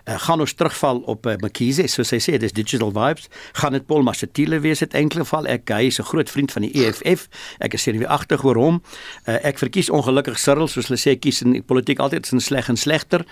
Uh, 0.05 0.19
gaan 0.19 0.39
ons 0.39 0.53
terugval 0.53 0.97
op 0.97 1.25
uh, 1.25 1.33
Mkhize, 1.37 1.87
soos 1.87 2.09
hy 2.09 2.17
sê, 2.17 2.37
dis 2.37 2.51
digital 2.51 2.91
vibes. 2.91 3.27
Gaan 3.51 3.71
dit 3.71 3.85
Paul 3.85 4.01
Mashatile 4.01 4.59
wees 4.59 4.81
in 4.81 4.89
enkele 4.89 5.21
geval? 5.21 5.45
Ek 5.45 5.69
hy 5.69 5.85
is 5.85 5.99
'n 5.99 6.03
groot 6.03 6.29
vriend 6.29 6.51
van 6.51 6.61
die 6.61 6.71
EFF. 6.73 7.27
Ek 7.59 7.73
is 7.73 7.81
seker 7.81 8.07
agtig 8.07 8.43
oor 8.43 8.55
hom. 8.55 8.81
Uh, 9.25 9.37
ek 9.45 9.57
verkies 9.57 9.89
ongelukkig 9.89 10.39
Cyril, 10.39 10.67
soos 10.67 10.87
hulle 10.87 10.99
sê, 10.99 11.19
kies 11.19 11.41
in 11.41 11.63
politiek 11.63 11.99
altyd 11.99 12.25
sin 12.25 12.39
sleg 12.39 12.69
en 12.69 12.77
slegter. 12.77 13.25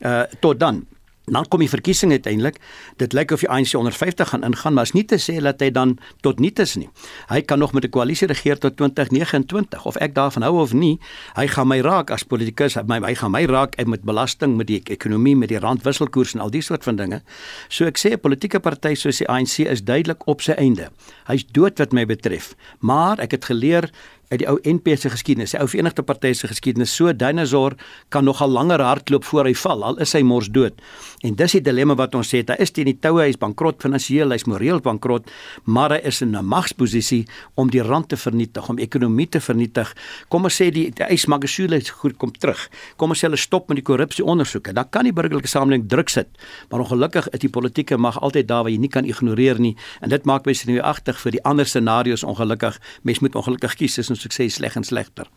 Uh, 0.00 0.22
tot 0.40 0.60
dan 0.60 0.86
dan 1.26 1.48
kom 1.48 1.60
die 1.62 1.70
verkiesing 1.70 2.12
uiteindelik. 2.12 2.60
Dit 2.96 3.12
lyk 3.12 3.32
of 3.34 3.42
die 3.42 3.50
ANC 3.50 3.74
onder 3.74 3.92
50 3.92 4.28
gaan 4.28 4.44
ingaan, 4.46 4.74
maar 4.74 4.86
is 4.86 4.94
nie 4.94 5.04
te 5.04 5.18
sê 5.18 5.38
dat 5.42 5.60
hy 5.60 5.70
dan 5.74 5.96
tot 6.22 6.38
niet 6.38 6.58
is 6.62 6.76
nie. 6.78 6.88
Hy 7.28 7.40
kan 7.42 7.58
nog 7.58 7.72
met 7.72 7.84
'n 7.84 7.90
koalisie 7.90 8.26
regeer 8.26 8.58
tot 8.58 8.76
2029 8.76 9.84
of 9.84 9.96
ek 9.96 10.14
daarvan 10.14 10.42
hou 10.42 10.60
of 10.60 10.72
nie. 10.72 10.98
Hy 11.34 11.46
gaan 11.46 11.68
my 11.68 11.80
raak 11.80 12.10
as 12.10 12.22
politikus, 12.22 12.74
hy, 12.74 12.82
hy 12.88 13.14
gaan 13.14 13.30
my 13.30 13.44
raak 13.44 13.86
met 13.86 14.02
belasting, 14.02 14.56
met 14.56 14.66
die 14.66 14.80
ekonomie, 14.84 15.36
met 15.36 15.48
die 15.48 15.58
randwisselkoers 15.58 16.34
en 16.34 16.40
al 16.40 16.50
die 16.50 16.62
soort 16.62 16.84
van 16.84 16.96
dinge. 16.96 17.22
So 17.68 17.84
ek 17.84 17.98
sê 17.98 18.12
'n 18.12 18.20
politieke 18.20 18.60
party 18.60 18.94
soos 18.94 19.18
die 19.18 19.28
ANC 19.28 19.58
is 19.58 19.82
duidelik 19.82 20.26
op 20.26 20.40
sy 20.42 20.52
einde. 20.52 20.90
Hy's 21.26 21.44
dood 21.52 21.78
wat 21.78 21.92
my 21.92 22.06
betref. 22.06 22.54
Maar 22.80 23.18
ek 23.18 23.30
het 23.30 23.44
geleer 23.44 23.90
uit 24.28 24.40
die 24.42 24.48
ou 24.50 24.58
NP 24.62 24.96
se 24.98 25.10
geskiedenis, 25.10 25.54
die 25.54 25.60
ou 25.60 25.68
Verenigde 25.70 26.02
Party 26.02 26.32
se 26.34 26.48
geskiedenis, 26.50 26.94
so 26.94 27.12
dinosaur 27.12 27.76
kan 28.08 28.24
nogal 28.24 28.50
langer 28.50 28.82
hardloop 28.82 29.24
voor 29.24 29.46
hy 29.46 29.54
val 29.54 29.84
al 29.86 30.00
is 30.02 30.14
hy 30.16 30.22
mors 30.26 30.50
dood. 30.50 30.80
En 31.26 31.36
dis 31.38 31.56
die 31.58 31.62
dilemma 31.62 31.96
wat 31.98 32.14
ons 32.18 32.28
sê, 32.32 32.42
hy 32.46 32.56
is 32.62 32.74
teen 32.74 32.90
die 32.90 32.96
toue, 32.98 33.22
hy's 33.22 33.38
bankrot 33.40 33.82
finansiëel, 33.82 34.34
hy's 34.34 34.46
moreel 34.50 34.82
bankrot, 34.84 35.30
maar 35.64 35.94
hy 35.94 36.00
is 36.04 36.22
in 36.22 36.36
'n 36.36 36.44
magsposisie 36.44 37.26
om 37.54 37.70
die 37.70 37.82
rand 37.82 38.08
te 38.08 38.16
vernietig, 38.16 38.68
om 38.68 38.78
ekonomie 38.78 39.28
te 39.28 39.40
vernietig. 39.40 39.94
Kom 40.28 40.44
ons 40.44 40.54
sê 40.54 40.70
die, 40.70 40.90
die 40.90 41.04
ysmagasiele 41.04 41.80
goed 42.00 42.16
kom 42.18 42.32
terug. 42.32 42.68
Kom 42.96 43.10
ons 43.10 43.18
sê 43.18 43.28
hulle 43.28 43.36
stop 43.36 43.68
met 43.68 43.76
die 43.76 43.84
korrupsie 43.84 44.24
ondersoeke. 44.24 44.72
Dan 44.72 44.88
kan 44.90 45.04
die 45.04 45.12
burgerlike 45.12 45.48
samelewing 45.48 45.88
druk 45.88 46.08
sit. 46.08 46.28
Maar 46.70 46.80
ongelukkig 46.80 47.28
is 47.32 47.40
die 47.40 47.48
politieke 47.48 47.96
mag 47.96 48.18
altyd 48.20 48.48
daar 48.48 48.64
waar 48.64 48.72
jy 48.72 48.78
nie 48.78 48.90
kan 48.92 49.04
ignoreer 49.04 49.60
nie 49.60 49.76
en 50.02 50.10
dit 50.10 50.24
maak 50.24 50.46
mense 50.46 50.66
nou 50.68 50.80
agtig 50.80 51.18
vir 51.22 51.36
die 51.36 51.42
ander 51.44 51.66
scenario's 51.66 52.24
ongelukkig. 52.26 52.78
Mens 53.02 53.20
moet 53.20 53.36
ongelukkig 53.38 53.76
kies 53.82 53.94
ons 54.16 54.26
sukses 54.26 54.58
sleg 54.58 54.76
en 54.76 54.86
slegter. 54.86 55.30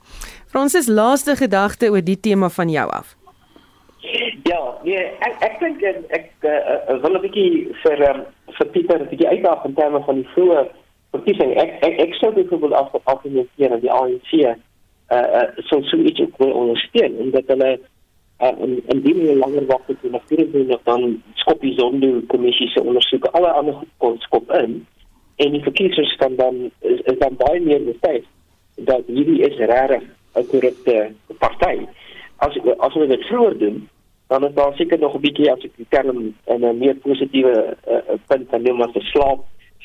Fransis 0.49 0.87
laaste 0.87 1.35
gedagte 1.39 1.91
oor 1.91 2.03
die 2.03 2.19
tema 2.19 2.49
van 2.49 2.71
jou 2.71 2.87
af. 2.89 3.15
Ja, 4.47 4.61
nee, 4.87 5.03
ek 5.27 5.43
ek 5.45 5.59
dink 5.61 5.83
ek, 5.83 5.99
ek 6.15 6.29
uh, 6.47 6.97
wil 7.03 7.19
'n 7.19 7.23
bietjie 7.27 7.75
vir 7.83 8.05
um, 8.09 8.23
vir 8.57 8.67
Pieter 8.73 9.03
'n 9.03 9.09
bietjie 9.11 9.27
uitdaag 9.27 9.65
in 9.67 9.75
terme 9.75 10.01
van 10.07 10.23
die 10.23 10.29
vroeë 10.33 10.63
verkiesing. 11.13 11.53
Ek 11.59 11.83
ek 11.85 11.99
ek 12.07 12.13
sou 12.17 12.31
byvoorbeeld 12.33 12.73
af 12.73 12.95
af 13.03 13.25
in 13.25 13.37
die 13.37 13.47
hier 13.57 13.75
die 13.83 13.91
ANC 13.91 14.31
uh 15.11 15.27
uh 15.37 15.47
so 15.67 15.81
so 15.81 15.97
iets 15.97 16.21
ook 16.21 16.37
wil 16.37 16.51
ondersteun 16.51 17.17
en 17.19 17.31
dat 17.31 17.47
hulle 17.47 17.79
uh, 18.41 18.47
en 18.47 18.81
en 18.87 19.01
die 19.01 19.15
nie 19.15 19.35
langer 19.35 19.65
wag 19.65 19.81
tot 19.87 20.01
hulle 20.01 20.21
vir 20.29 20.51
doen 20.51 20.73
dan 20.83 21.23
skop 21.35 21.61
die 21.61 21.73
sonde 21.77 22.21
kommissie 22.27 22.69
se 22.69 22.83
ondersoek 22.83 23.25
alle 23.33 23.51
ander 23.51 23.75
kon 23.97 24.19
skop 24.19 24.51
in 24.61 24.85
en 25.35 25.51
die 25.51 25.63
verkiesers 25.63 26.15
kan 26.21 26.35
dan 26.35 26.71
is, 26.79 27.01
is 27.01 27.17
dan 27.19 27.35
baie 27.41 27.59
meer 27.59 27.81
bevestig 27.83 28.27
dat 28.85 29.03
hierdie 29.07 29.41
is 29.41 29.57
regtig 29.57 30.03
'n 30.35 30.45
korrupte 30.47 31.11
party. 31.37 31.87
As 32.37 32.57
as 32.77 32.93
ons 32.93 33.07
dit 33.07 33.25
vroeër 33.25 33.57
doen, 33.57 33.89
dan 34.27 34.45
is 34.45 34.53
daar 34.53 34.73
seker 34.75 34.99
nog 34.99 35.15
'n 35.15 35.21
bietjie 35.21 35.51
as 35.51 35.63
ek 35.63 35.75
die 35.75 35.85
term 35.89 36.35
in 36.45 36.65
'n 36.65 36.77
meer 36.77 36.95
positiewe 36.95 37.77
uh, 37.87 38.13
punt 38.27 38.49
kan 38.49 38.61
noem 38.61 38.81
as 38.81 38.93
slaap 39.11 39.39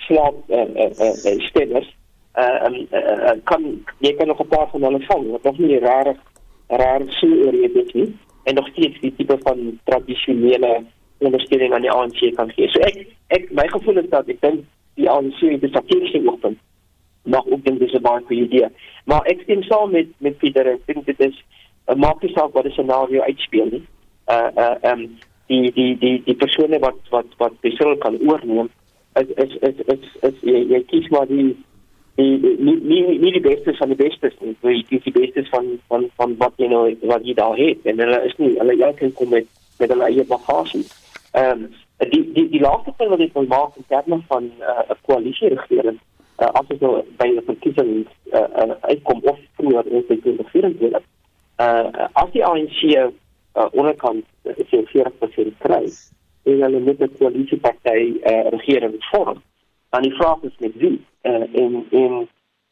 slaap 0.06 0.34
uh, 0.48 0.68
uh, 0.74 0.90
uh, 1.00 1.40
stemmers. 1.48 1.88
Uh, 2.36 2.66
um, 2.66 2.86
uh, 2.90 3.38
kan 3.44 3.84
jy 3.98 4.14
kan 4.14 4.26
nog 4.26 4.40
'n 4.40 4.48
paar 4.48 4.68
van 4.68 4.82
hulle 4.82 5.00
vang 5.00 5.30
wat 5.30 5.42
nog 5.42 5.58
nie 5.58 5.78
regtig 5.78 6.18
regtig 6.68 7.12
so 7.18 7.26
oorreed 7.26 7.94
nie 7.94 8.16
en 8.44 8.54
nog 8.54 8.68
steeds 8.68 9.00
die 9.00 9.14
tipe 9.16 9.38
van 9.42 9.78
tradisionele 9.84 10.84
ondersteuning 11.18 11.72
aan 11.72 11.80
die 11.80 11.90
ANC 11.90 12.34
kan 12.34 12.50
gee. 12.50 12.68
So 12.68 12.80
ek 12.80 13.06
ek 13.26 13.52
my 13.52 13.66
gevoel 13.68 13.98
is 13.98 14.10
dat 14.10 14.28
ek 14.28 14.40
dink 14.40 14.64
die 14.94 15.10
ANC 15.10 15.40
het 15.40 15.62
'n 15.62 15.68
strategiese 15.68 16.22
oogpunt 16.26 16.58
nog 17.24 17.46
ook 17.46 17.64
dink 17.64 17.78
dis 17.78 17.92
'n 17.92 18.02
baie 18.02 18.22
goeie 18.26 18.44
idee. 18.44 18.68
Maar 19.04 19.22
ek 19.24 19.40
stem 19.42 19.62
saam 19.62 19.90
met 19.90 20.08
met 20.18 20.38
Pieter. 20.38 20.66
Ek 20.66 20.86
dink 20.86 21.06
dit 21.06 21.20
is 21.20 21.44
'n 21.86 21.98
maak 21.98 22.22
nie 22.22 22.32
saak 22.32 22.52
wat 22.52 22.64
die 22.64 22.72
scenario 22.72 23.20
uitspeel 23.20 23.68
nie. 23.70 23.84
Uh 24.26 24.50
uh 24.56 24.92
um 24.92 25.18
die 25.46 25.72
die 25.72 25.98
die 25.98 26.22
die 26.24 26.34
persone 26.34 26.78
wat 26.78 26.96
wat 27.10 27.26
wat 27.36 27.60
besluit 27.60 27.98
kan 28.00 28.18
oorneem 28.20 28.70
is 29.14 29.28
is 29.36 29.56
is 29.60 29.78
is, 29.86 30.04
is 30.20 30.34
jy, 30.40 30.64
jy 30.68 30.80
kies 30.88 31.08
maar 31.08 31.26
die 31.26 31.56
die 32.14 32.38
nie 32.58 32.76
nie 32.80 33.18
nie 33.18 33.32
die 33.32 33.44
beste 33.44 33.74
van 33.74 33.88
die 33.88 34.00
beste 34.00 34.32
nie. 34.40 34.56
Jy 34.62 34.82
kies 34.88 35.04
die 35.04 35.12
beste 35.20 35.44
van 35.50 35.78
van 35.88 36.08
van 36.16 36.36
wat 36.36 36.52
jy 36.56 36.68
nou 36.68 36.96
wat 37.00 37.26
jy 37.26 37.34
daar 37.34 37.56
het 37.56 37.84
en 37.84 37.98
hulle 37.98 38.24
is 38.24 38.36
nie 38.38 38.54
hulle 38.58 38.78
elkeen 38.84 39.12
kom 39.12 39.28
met 39.28 39.46
met 39.78 39.88
hulle 39.88 40.04
eie 40.04 40.24
bagasie. 40.24 40.84
Ehm 41.32 41.50
um, 41.50 41.72
die 42.10 42.24
die 42.32 42.48
die 42.50 42.60
laaste 42.60 42.92
ding 42.98 43.10
wat 43.10 43.20
ek 43.20 43.34
wil 43.34 43.46
maak 43.46 43.76
in 43.76 43.84
terme 43.88 44.20
van 44.28 44.44
'n 44.44 44.62
uh, 44.72 44.96
koalisie 45.06 45.48
regering 45.48 46.00
uh, 46.44 46.50
as 46.60 46.70
ons 46.70 46.80
nou 46.80 46.94
by 47.18 47.28
'n 47.32 47.44
verkiesing 47.46 47.92
uh, 48.32 48.48
uh, 48.60 48.74
uitkom 48.90 49.20
of 49.32 49.38
vroeër 49.56 49.86
in 49.86 50.06
2024 50.06 51.02
uh 51.64 52.08
as 52.12 52.30
die 52.34 52.44
ANC 52.44 52.80
uh, 52.90 53.08
onderkant 53.72 54.24
uh, 54.44 54.84
40% 54.92 55.58
kry 55.64 55.84
en 56.44 56.62
hulle 56.66 56.80
met 56.80 57.00
'n 57.00 57.16
koalisieparty 57.18 58.02
uh, 58.30 58.46
regering 58.56 58.96
vorm 59.10 59.42
dan 59.90 60.02
die 60.02 60.16
vraag 60.18 60.42
is 60.42 60.56
met 60.58 60.74
wie 60.76 60.98
uh, 61.22 61.46
en 61.62 61.86
en 61.90 62.28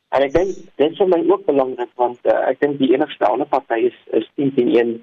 en 0.08 0.22
ek 0.22 0.32
dink 0.32 0.56
dit 0.76 0.90
is 0.90 0.98
vir 0.98 1.08
my 1.08 1.20
ook 1.32 1.44
belangrik 1.46 1.92
want 1.94 2.18
uh, 2.26 2.48
ek 2.50 2.61
dink 2.61 2.78
die 2.78 2.92
enigste 2.94 3.26
ander 3.26 3.46
party 3.46 3.87
is 3.90 3.98
is 4.20 4.26
10-1 4.40 4.98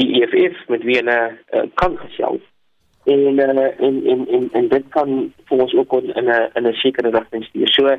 die 0.00 0.08
EFF 0.20 0.68
met 0.68 0.82
wie 0.88 0.96
hulle 1.00 1.18
uh, 1.28 1.66
kan 1.74 1.96
gesels 1.98 2.42
en 3.14 3.38
uh, 3.38 3.70
en 3.86 3.96
en 4.12 4.26
en 4.36 4.48
en 4.52 4.68
dit 4.68 4.88
kan 4.94 5.32
vir 5.48 5.62
ons 5.64 5.74
ook 5.74 5.92
in 6.02 6.28
'n 6.28 6.50
in 6.54 6.66
'n 6.66 6.72
sekere 6.82 7.10
rigting 7.10 7.44
stuur. 7.44 7.68
So 7.68 7.96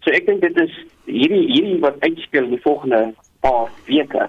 so 0.00 0.10
ek 0.10 0.26
dink 0.26 0.40
dit 0.40 0.56
is 0.60 0.72
hierdie 1.04 1.46
hierdie 1.52 1.80
wat 1.80 2.00
uitspeel 2.00 2.44
in 2.44 2.56
die 2.56 2.66
volgende 2.66 3.14
paar 3.40 3.68
weke 3.86 4.28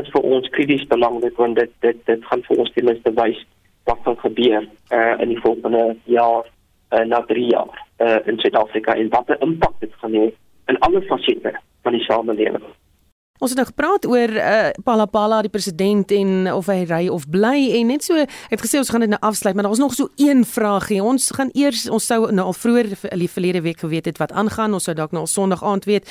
is 0.00 0.10
vir 0.10 0.22
ons 0.22 0.48
krities 0.48 0.86
belangrik 0.86 1.36
want 1.36 1.56
dit 1.56 1.70
dit 1.80 2.06
dit 2.06 2.24
gaan 2.24 2.42
vir 2.48 2.58
ons 2.58 2.72
ten 2.72 2.84
minste 2.84 3.12
wys 3.18 3.40
wat 3.84 3.98
gaan 4.04 4.18
gebeur 4.18 4.68
uh, 4.90 5.14
in 5.18 5.28
die 5.28 5.40
volgende 5.40 5.96
jaar 6.04 6.44
uh, 6.92 7.04
na 7.04 7.20
3 7.26 7.46
jaar 7.46 7.72
uh, 7.98 8.18
in 8.26 8.38
Suid-Afrika 8.38 8.94
en 8.94 9.08
wat 9.08 9.28
'n 9.28 9.42
impak 9.48 9.74
dit 9.80 9.94
gaan 10.00 10.14
hê 10.14 10.30
in 10.66 10.78
alle 10.78 11.02
fasette 11.02 11.52
van 11.82 11.92
die 11.92 12.04
samelewing. 12.04 12.64
Ons 13.42 13.50
het 13.50 13.58
nou 13.58 13.66
gepraat 13.66 14.04
oor 14.06 14.30
uh, 14.38 14.70
Palapala 14.86 15.40
die 15.42 15.50
president 15.50 16.12
en 16.14 16.46
of 16.52 16.68
hy 16.70 16.84
ry 16.86 17.00
of 17.10 17.24
bly 17.26 17.72
en 17.74 17.88
net 17.90 18.04
so 18.06 18.14
het 18.14 18.60
gesê 18.62 18.78
ons 18.78 18.90
gaan 18.94 19.02
dit 19.02 19.10
nou 19.10 19.18
afsluit 19.18 19.56
maar 19.56 19.66
daar 19.66 19.72
was 19.74 19.80
nog 19.82 19.96
so 19.98 20.12
een 20.14 20.44
vraagie. 20.46 21.00
Ons 21.02 21.32
gaan 21.34 21.50
eers 21.58 21.88
ons 21.90 22.06
sou 22.06 22.30
nou 22.30 22.44
al 22.52 22.54
vroeër 22.54 22.92
die 23.18 23.30
verlede 23.30 23.64
week 23.64 23.82
geweet 23.82 24.06
het 24.06 24.20
wat 24.22 24.30
aangaan. 24.30 24.76
Ons 24.78 24.86
sou 24.86 24.94
dalk 24.94 25.10
nou 25.10 25.24
al 25.24 25.30
Sondag 25.30 25.64
aand 25.66 25.88
weet. 25.90 26.06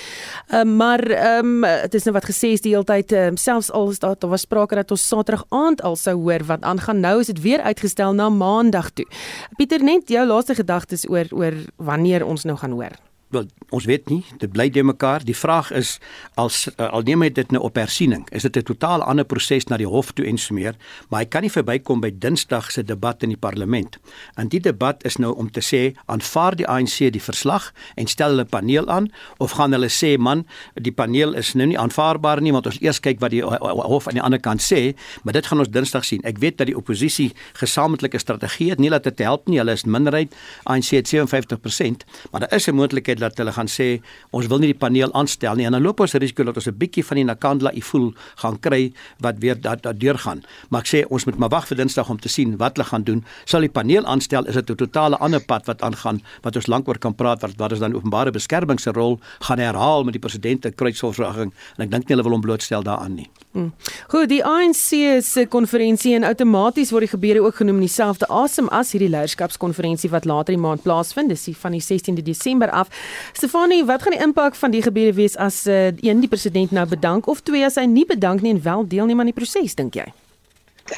Uh, 0.52 0.66
maar 0.68 1.00
ehm 1.00 1.64
um, 1.64 1.68
dit 1.86 1.96
is 2.02 2.08
nou 2.10 2.16
wat 2.18 2.28
gesê 2.28 2.52
is 2.58 2.66
die 2.66 2.74
hele 2.76 2.88
tyd 2.90 3.16
uh, 3.16 3.30
selfs 3.40 3.72
al 3.72 3.94
is 3.94 4.02
daar 4.04 4.18
daar 4.20 4.34
was 4.34 4.44
sprake 4.44 4.76
dat 4.76 4.92
ons 4.92 5.06
Saterdag 5.08 5.46
aand 5.56 5.86
al 5.88 5.96
sou 5.96 6.18
hoor 6.20 6.44
wat 6.50 6.68
aangaan. 6.68 7.00
Nou 7.00 7.20
is 7.24 7.32
dit 7.32 7.40
weer 7.42 7.62
uitgestel 7.62 8.12
na 8.14 8.28
Maandag 8.30 8.92
toe. 8.92 9.08
Pieter 9.56 9.84
net 9.84 10.12
jou 10.12 10.28
laaste 10.28 10.56
gedagtes 10.60 11.08
oor 11.08 11.32
oor 11.32 11.56
wanneer 11.78 12.28
ons 12.28 12.44
nou 12.44 12.58
gaan 12.60 12.76
hoor 12.76 13.00
wel 13.32 13.48
ons 13.70 13.86
weet 13.86 14.10
nie 14.10 14.24
dit 14.38 14.52
bly 14.52 14.70
de 14.70 14.84
mekaar. 14.84 15.24
Die 15.26 15.36
vraag 15.38 15.72
is 15.72 16.00
als 16.40 16.68
uh, 16.76 16.90
al 16.92 17.06
neem 17.08 17.24
hy 17.24 17.30
dit 17.34 17.52
nou 17.52 17.62
op 17.64 17.80
hersiening 17.80 18.26
is 18.36 18.44
dit 18.44 18.58
'n 18.58 18.64
totaal 18.64 19.04
ander 19.04 19.26
proses 19.26 19.68
na 19.70 19.78
die 19.78 19.88
hof 19.88 20.12
toe 20.12 20.26
en 20.26 20.38
so 20.38 20.54
meer 20.54 20.76
maar 21.10 21.22
hy 21.22 21.26
kan 21.26 21.42
nie 21.42 21.52
verbykom 21.52 22.02
by 22.02 22.12
dinsdag 22.12 22.72
se 22.72 22.84
debat 22.84 23.24
in 23.24 23.30
die 23.30 23.38
parlement. 23.38 23.98
En 24.36 24.48
die 24.48 24.60
debat 24.60 25.04
is 25.04 25.18
nou 25.18 25.34
om 25.36 25.52
te 25.52 25.62
sê 25.62 25.96
aanvaar 26.06 26.56
die 26.56 26.68
ANC 26.68 27.12
die 27.12 27.22
verslag 27.22 27.74
en 27.96 28.08
stel 28.08 28.30
hulle 28.30 28.46
paneel 28.46 28.90
aan 28.90 29.12
of 29.38 29.52
gaan 29.52 29.72
hulle 29.72 29.90
sê 29.90 30.18
man 30.18 30.46
die 30.74 30.92
paneel 30.92 31.34
is 31.34 31.54
nou 31.54 31.68
nie 31.68 31.80
aanvaarbaar 31.80 32.42
nie 32.42 32.52
want 32.52 32.66
ons 32.66 32.82
eers 32.82 33.00
kyk 33.00 33.20
wat 33.20 33.32
die 33.32 33.44
hof 33.44 34.08
aan 34.08 34.20
die 34.20 34.24
ander 34.24 34.40
kant 34.40 34.62
sê 34.62 34.96
maar 35.24 35.34
dit 35.34 35.46
gaan 35.46 35.60
ons 35.60 35.70
dinsdag 35.70 36.06
sien. 36.06 36.22
Ek 36.24 36.38
weet 36.38 36.58
dat 36.58 36.68
die 36.68 36.78
oppositie 36.78 37.32
gesamentlike 37.54 38.20
strategie 38.20 38.70
het 38.70 38.80
nie 38.80 38.90
laat 38.90 39.04
dit 39.04 39.20
help 39.20 39.48
nie. 39.48 39.58
Hulle 39.58 39.72
is 39.72 39.86
minderheid 39.86 40.36
ANC 40.64 40.92
het 40.92 41.08
57% 41.08 42.06
maar 42.32 42.42
daar 42.42 42.54
is 42.54 42.68
'n 42.68 42.76
moontlikheid 42.76 43.21
dat 43.22 43.38
hulle 43.40 43.54
gaan 43.56 43.70
sê 43.70 43.88
ons 44.36 44.48
wil 44.52 44.62
nie 44.64 44.72
die 44.74 44.80
paneel 44.82 45.14
aanstel 45.18 45.56
nie 45.56 45.68
en 45.70 45.78
dan 45.78 45.86
loop 45.86 46.02
ons 46.04 46.18
risiko 46.18 46.44
dat 46.48 46.58
ons 46.60 46.68
'n 46.68 46.78
bietjie 46.78 47.06
van 47.06 47.18
die 47.18 47.26
Nakandla 47.26 47.72
ifool 47.78 48.14
gaan 48.42 48.60
kry 48.60 48.92
wat 49.20 49.40
weer 49.40 49.62
dat 49.62 49.84
dat 49.84 50.00
deurgaan. 50.00 50.44
Maar 50.70 50.82
ek 50.82 50.88
sê 50.88 51.06
ons 51.10 51.26
moet 51.26 51.38
maar 51.38 51.50
wag 51.50 51.68
vir 51.68 51.78
Dinsdag 51.78 52.10
om 52.10 52.20
te 52.20 52.30
sien 52.30 52.58
wat 52.58 52.78
hulle 52.78 52.88
gaan 52.88 53.04
doen. 53.04 53.24
Sal 53.46 53.62
die 53.62 53.70
paneel 53.70 54.06
aanstel 54.06 54.46
is 54.46 54.56
dit 54.56 54.70
'n 54.70 54.76
totale 54.76 55.18
ander 55.18 55.42
pad 55.42 55.66
wat 55.66 55.82
aangaan 55.82 56.22
wat 56.42 56.56
ons 56.56 56.68
lank 56.68 56.88
oor 56.88 56.98
kan 56.98 57.16
praat 57.16 57.42
wat 57.42 57.56
wat 57.58 57.72
is 57.72 57.80
dan 57.80 57.94
openbare 57.94 58.32
beskerming 58.32 58.80
se 58.80 58.92
rol 58.92 59.20
gaan 59.40 59.60
herhaal 59.60 60.04
met 60.04 60.14
die 60.14 60.20
president 60.20 60.64
se 60.64 60.72
kruisvolvraging 60.72 61.52
en 61.78 61.84
ek 61.84 61.92
dink 61.92 62.08
nie 62.08 62.16
hulle 62.16 62.24
wil 62.24 62.32
hom 62.32 62.42
blootstel 62.42 62.84
daaraan 62.84 63.16
nie. 63.16 63.30
Hmm. 63.52 63.74
Goed, 64.08 64.30
die 64.30 64.44
ANC 64.46 65.22
se 65.24 65.46
konferensie 65.50 66.16
en 66.16 66.24
outomaties 66.24 66.92
word 66.92 67.02
die 67.02 67.12
gebeure 67.12 67.42
ook 67.44 67.56
genoem 67.56 67.82
in 67.82 67.88
dieselfde 67.88 68.30
asem 68.32 68.70
as 68.72 68.94
hierdie 68.96 69.10
leierskapskonferensie 69.12 70.10
wat 70.14 70.26
later 70.26 70.56
die 70.56 70.62
maand 70.62 70.86
plaasvind, 70.86 71.30
dis 71.30 71.50
van 71.60 71.76
die 71.76 71.82
16de 71.84 72.24
Desember 72.24 72.72
af. 72.72 72.88
Stefanie, 73.34 73.84
wat 73.86 74.02
gaan 74.02 74.16
die 74.16 74.24
impak 74.24 74.56
van 74.56 74.72
die 74.72 74.82
gebeure 74.82 75.14
wees 75.14 75.38
as 75.38 75.66
uh, 75.68 75.92
een 76.02 76.20
die 76.24 76.30
president 76.32 76.72
nou 76.72 76.86
bedank 76.88 77.28
of 77.28 77.42
twee 77.42 77.66
as 77.66 77.76
hy 77.80 77.86
nie 77.86 78.06
bedank 78.06 78.42
nie 78.42 78.54
en 78.56 78.64
wel 78.64 78.88
deelneem 78.88 79.20
aan 79.20 79.32
die 79.32 79.38
proses 79.38 79.76
dink 79.76 79.96
jy? 80.00 80.08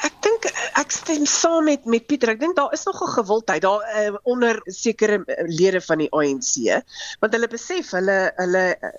Ek 0.02 0.14
dink 0.26 0.48
ek 0.80 0.92
stem 0.92 1.26
saam 1.30 1.68
met 1.70 1.86
met 1.86 2.06
Pieter. 2.10 2.34
Ek 2.34 2.40
dink 2.42 2.56
daar 2.58 2.74
is 2.74 2.86
nog 2.88 3.02
'n 3.02 3.14
gewildheid 3.18 3.62
daar 3.62 3.84
uh, 3.84 4.16
onder 4.24 4.62
sekere 4.66 5.22
uh, 5.26 5.44
lede 5.48 5.82
van 5.82 5.98
die 5.98 6.12
ANC 6.12 6.82
want 7.20 7.34
hulle 7.34 7.48
besef 7.48 7.92
hulle 7.92 8.32
hulle 8.36 8.66
uh, 8.82 8.94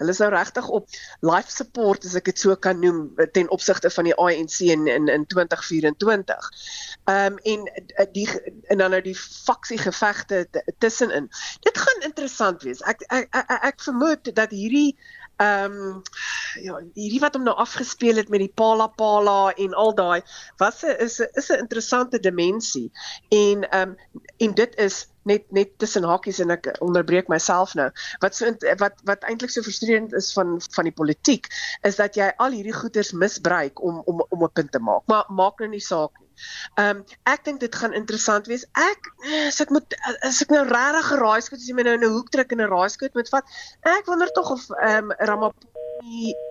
Hulle 0.00 0.14
is 0.14 0.20
nou 0.22 0.30
regtig 0.32 0.68
op 0.68 0.88
life 1.20 1.52
support 1.52 2.04
as 2.04 2.16
ek 2.18 2.30
dit 2.30 2.38
so 2.38 2.56
kan 2.56 2.80
noem 2.80 3.02
ten 3.36 3.50
opsigte 3.50 3.90
van 3.90 4.08
die 4.08 4.16
ANC 4.16 4.60
in 4.66 4.86
in, 4.90 5.08
in 5.08 5.26
2024. 5.26 6.50
Ehm 7.04 7.32
um, 7.32 7.38
en 7.52 7.66
eh, 7.74 8.06
die 8.12 8.28
en 8.72 8.78
dan 8.78 8.90
nou 8.90 9.02
die 9.02 9.16
faksie 9.16 9.78
gevegte 9.78 10.46
tussenin. 10.78 11.30
Dit 11.60 11.78
gaan 11.78 12.02
interessant 12.08 12.62
wees. 12.62 12.82
Ek 12.82 13.04
ek 13.08 13.28
ek, 13.30 13.56
ek 13.72 13.80
vermoed 13.86 14.34
dat 14.34 14.54
hierdie 14.54 14.98
ehm 15.40 15.72
um, 15.72 16.02
ja, 16.60 16.80
hierdie 16.94 17.20
wat 17.22 17.36
hom 17.38 17.46
nou 17.48 17.54
afgespeel 17.62 18.18
het 18.20 18.28
met 18.28 18.42
die 18.42 18.52
Pala 18.60 18.86
Pala 18.92 19.52
en 19.64 19.76
al 19.84 19.94
daai 19.96 20.20
was 20.60 20.82
'n 20.84 20.96
is 21.06 21.20
'n 21.20 21.28
is 21.40 21.48
'n 21.48 21.62
interessante 21.64 22.20
dimensie. 22.20 22.90
En 23.28 23.68
ehm 23.70 23.88
um, 23.88 23.96
en 24.36 24.54
dit 24.54 24.76
is 24.76 25.06
net 25.22 25.50
net 25.50 25.78
tussen 25.78 26.04
hakies 26.04 26.40
en 26.44 26.50
ek 26.50 26.68
onderbreek 26.80 27.28
myself 27.28 27.74
nou. 27.74 27.88
Wat 28.24 28.36
so 28.36 28.52
wat 28.82 29.00
wat 29.04 29.24
eintlik 29.28 29.50
so 29.50 29.62
frustrerend 29.62 30.12
is 30.12 30.32
van 30.32 30.60
van 30.76 30.84
die 30.84 30.96
politiek 31.00 31.48
is 31.82 31.96
dat 31.96 32.14
jy 32.14 32.32
al 32.36 32.56
hierdie 32.56 32.76
goeders 32.76 33.12
misbruik 33.12 33.82
om 33.82 34.02
om 34.04 34.24
om 34.28 34.44
'n 34.44 34.52
punt 34.52 34.72
te 34.72 34.78
maak. 34.78 35.02
Maar 35.06 35.24
maak 35.28 35.58
nou 35.58 35.70
nie 35.70 35.80
saak 35.80 36.18
nie. 36.20 36.29
Ehm 36.76 37.00
um, 37.00 37.04
ek 37.32 37.44
dink 37.44 37.60
dit 37.60 37.74
gaan 37.82 37.96
interessant 37.96 38.46
wees. 38.46 38.66
Ek 38.72 39.10
as 39.48 39.60
ek 39.60 39.70
moet 39.74 39.96
as 40.26 40.42
ek 40.44 40.54
nou 40.54 40.64
regtig 40.68 41.10
geraai 41.12 41.40
skoot 41.46 41.60
as 41.60 41.68
jy 41.68 41.74
my 41.78 41.86
nou 41.88 41.96
in 41.98 42.06
'n 42.06 42.14
hoek 42.16 42.30
trek 42.30 42.52
en 42.52 42.62
'n 42.64 42.70
raai 42.72 42.88
skoot 42.90 43.14
moet 43.14 43.32
vat. 43.34 43.44
Ek 43.96 44.06
wonder 44.06 44.32
tog 44.32 44.50
of 44.56 44.70
ehm 44.80 45.10
um, 45.10 45.16
Ramaphosa 45.32 45.70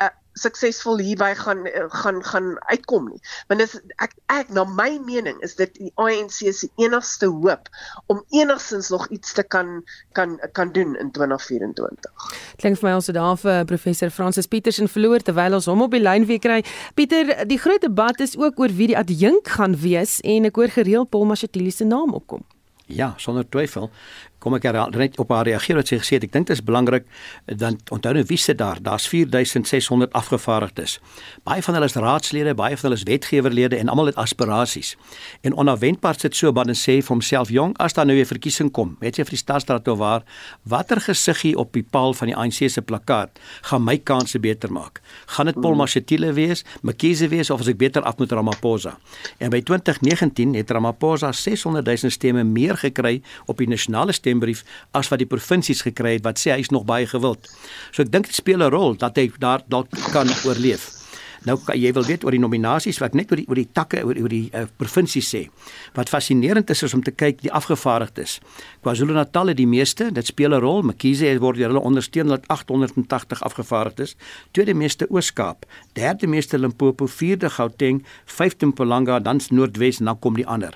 uh, 0.02 0.14
suksesvol 0.40 1.02
hierby 1.04 1.32
gaan 1.40 1.66
gaan 2.02 2.22
gaan 2.26 2.50
uitkom 2.72 3.10
nie. 3.12 3.22
Want 3.52 3.64
dis 3.64 3.76
ek 4.04 4.16
ek 4.34 4.52
na 4.56 4.66
my 4.66 4.90
mening 5.06 5.40
is 5.46 5.56
dit 5.60 5.74
die 5.80 5.92
ANC 6.02 6.42
se 6.56 6.70
enigste 6.82 7.30
hoop 7.30 7.70
om 8.08 8.24
enigstens 8.36 8.90
nog 8.94 9.08
iets 9.14 9.34
te 9.34 9.44
kan 9.44 9.82
kan 10.18 10.38
kan 10.54 10.72
doen 10.76 10.96
in 11.00 11.12
2024. 11.12 12.30
Klink 12.58 12.80
vir 12.80 12.90
my 12.90 12.96
ons 13.00 13.10
het 13.12 13.18
daar 13.18 13.38
vir 13.40 13.66
professor 13.70 14.14
Francis 14.14 14.48
Petersen 14.48 14.90
verloor 14.92 15.24
terwyl 15.24 15.60
ons 15.60 15.70
hom 15.70 15.86
op 15.86 15.96
die 15.96 16.04
lyn 16.04 16.28
weer 16.30 16.42
kry. 16.44 16.62
Pieter, 16.96 17.34
die 17.48 17.60
groot 17.60 17.82
debat 17.82 18.20
is 18.20 18.38
ook 18.38 18.60
oor 18.60 18.74
wie 18.76 18.92
die 18.94 18.98
adjunk 18.98 19.48
gaan 19.58 19.78
wees 19.80 20.20
en 20.22 20.50
ek 20.50 20.58
hoor 20.60 20.74
gereeld 20.74 21.10
Paul 21.14 21.28
Mashatile 21.30 21.72
se 21.72 21.88
naam 21.88 22.16
opkom. 22.18 22.46
Ja, 22.90 23.14
sonder 23.22 23.46
twyfel 23.46 23.92
kom 24.40 24.56
ek 24.56 24.68
net 24.96 25.18
op 25.20 25.32
haar 25.34 25.48
reageer 25.48 25.80
wat 25.80 25.92
sy 25.92 26.00
gesê 26.00 26.18
het. 26.18 26.26
Ek 26.30 26.34
dink 26.34 26.48
dit 26.48 26.56
is 26.56 26.64
belangrik 26.64 27.06
dan 27.46 27.78
onthou 27.92 28.14
nou 28.16 28.24
wie 28.30 28.38
sit 28.38 28.58
daar? 28.58 28.80
Daar's 28.82 29.08
4600 29.08 30.14
afgevaardigdes. 30.14 31.00
Baie 31.44 31.64
van 31.64 31.74
hulle 31.78 31.90
is 31.90 31.98
raadslede, 32.00 32.56
baie 32.56 32.78
van 32.78 32.90
hulle 32.90 33.00
is 33.00 33.06
wetgewerlede 33.08 33.78
en 33.78 33.92
almal 33.92 34.12
het 34.12 34.20
aspirasies. 34.22 34.96
En 35.42 35.56
onverwendbaar 35.60 36.20
sit 36.20 36.36
so 36.36 36.52
binne 36.56 36.76
sê 36.78 37.00
vir 37.00 37.14
homself 37.14 37.52
jong 37.54 37.76
as 37.84 37.96
daar 37.98 38.08
nou 38.08 38.16
weer 38.16 38.28
verkiesing 38.30 38.72
kom. 38.72 38.96
Weet 39.04 39.20
jy 39.20 39.28
vir 39.28 39.36
die 39.36 39.42
stadstraat 39.44 39.88
of 39.92 40.00
waar 40.00 40.24
watter 40.64 41.02
gesiggie 41.04 41.56
op 41.60 41.74
die 41.76 41.84
paal 41.84 42.14
van 42.14 42.32
die 42.32 42.38
ANC 42.38 42.70
se 42.70 42.82
plakkaat 42.82 43.40
gaan 43.70 43.84
my 43.84 43.98
kanse 43.98 44.40
beter 44.40 44.72
maak? 44.72 45.02
Gaan 45.36 45.52
dit 45.52 45.60
Paul 45.60 45.76
Mashatile 45.80 46.34
wees, 46.34 46.64
Mkhize 46.82 47.28
wees 47.32 47.50
of 47.50 47.64
as 47.64 47.72
ek 47.72 47.80
beter 47.82 48.06
af 48.08 48.18
moet 48.20 48.32
Ramaphosa? 48.32 48.96
En 49.40 49.52
by 49.54 49.62
2019 49.66 50.56
het 50.60 50.72
Ramaphosa 50.72 51.32
600 51.32 51.86
000 51.86 52.14
stemme 52.14 52.44
meer 52.44 52.78
gekry 52.78 53.20
op 53.48 53.60
die 53.60 53.68
nasionale 53.68 54.14
stembrief 54.30 54.64
as 54.94 55.10
wat 55.10 55.24
die 55.24 55.30
provinsies 55.30 55.84
gekry 55.88 56.18
het 56.18 56.28
wat 56.28 56.40
sê 56.40 56.54
hy 56.54 56.62
is 56.66 56.74
nog 56.74 56.88
baie 56.90 57.08
gewild. 57.10 57.50
So 57.92 58.04
ek 58.06 58.14
dink 58.14 58.30
dit 58.30 58.36
speel 58.36 58.62
'n 58.62 58.72
rol 58.72 58.96
dat 58.96 59.18
hy 59.18 59.32
daar 59.40 59.62
dalk 59.68 59.90
kan 60.14 60.30
oorleef. 60.46 61.00
Nou 61.46 61.56
jy 61.72 61.94
wil 61.96 62.04
weet 62.04 62.24
oor 62.26 62.36
die 62.36 62.42
nominasies 62.42 63.00
wat 63.00 63.14
net 63.16 63.32
oor 63.32 63.40
die 63.40 63.48
oor 63.48 63.56
die 63.56 63.70
takke 63.72 64.04
oor, 64.04 64.18
oor 64.20 64.30
die 64.30 64.50
uh, 64.52 64.66
provinsie 64.78 65.22
sê. 65.24 65.50
Wat 65.96 66.10
fascinerend 66.10 66.70
is 66.70 66.84
is 66.84 66.94
om 66.94 67.04
te 67.04 67.12
kyk 67.12 67.42
die 67.42 67.52
afgevaardigdes. 67.52 68.40
KwaZulu-Natal 68.84 69.48
het 69.48 69.58
die 69.58 69.68
meeste, 69.68 70.12
dit 70.12 70.26
speel 70.26 70.54
'n 70.54 70.60
rol. 70.60 70.84
Mkhize 70.84 71.40
word 71.40 71.58
deur 71.58 71.72
hulle 71.72 71.80
ondersteun 71.80 72.28
met 72.28 72.48
880 72.48 73.42
afgevaardigdes. 73.42 74.16
Tweede 74.52 74.74
meeste 74.74 75.08
Oos-Kaap, 75.10 75.66
derde 75.94 76.28
meeste 76.28 76.60
Limpopo, 76.60 77.08
vierde 77.08 77.50
Gauteng, 77.50 78.04
vyfde 78.26 78.66
Mpumalanga, 78.66 79.20
dan 79.20 79.40
Noordwes 79.50 80.00
en 80.00 80.06
dan 80.06 80.20
kom 80.20 80.36
die 80.36 80.48
ander. 80.48 80.76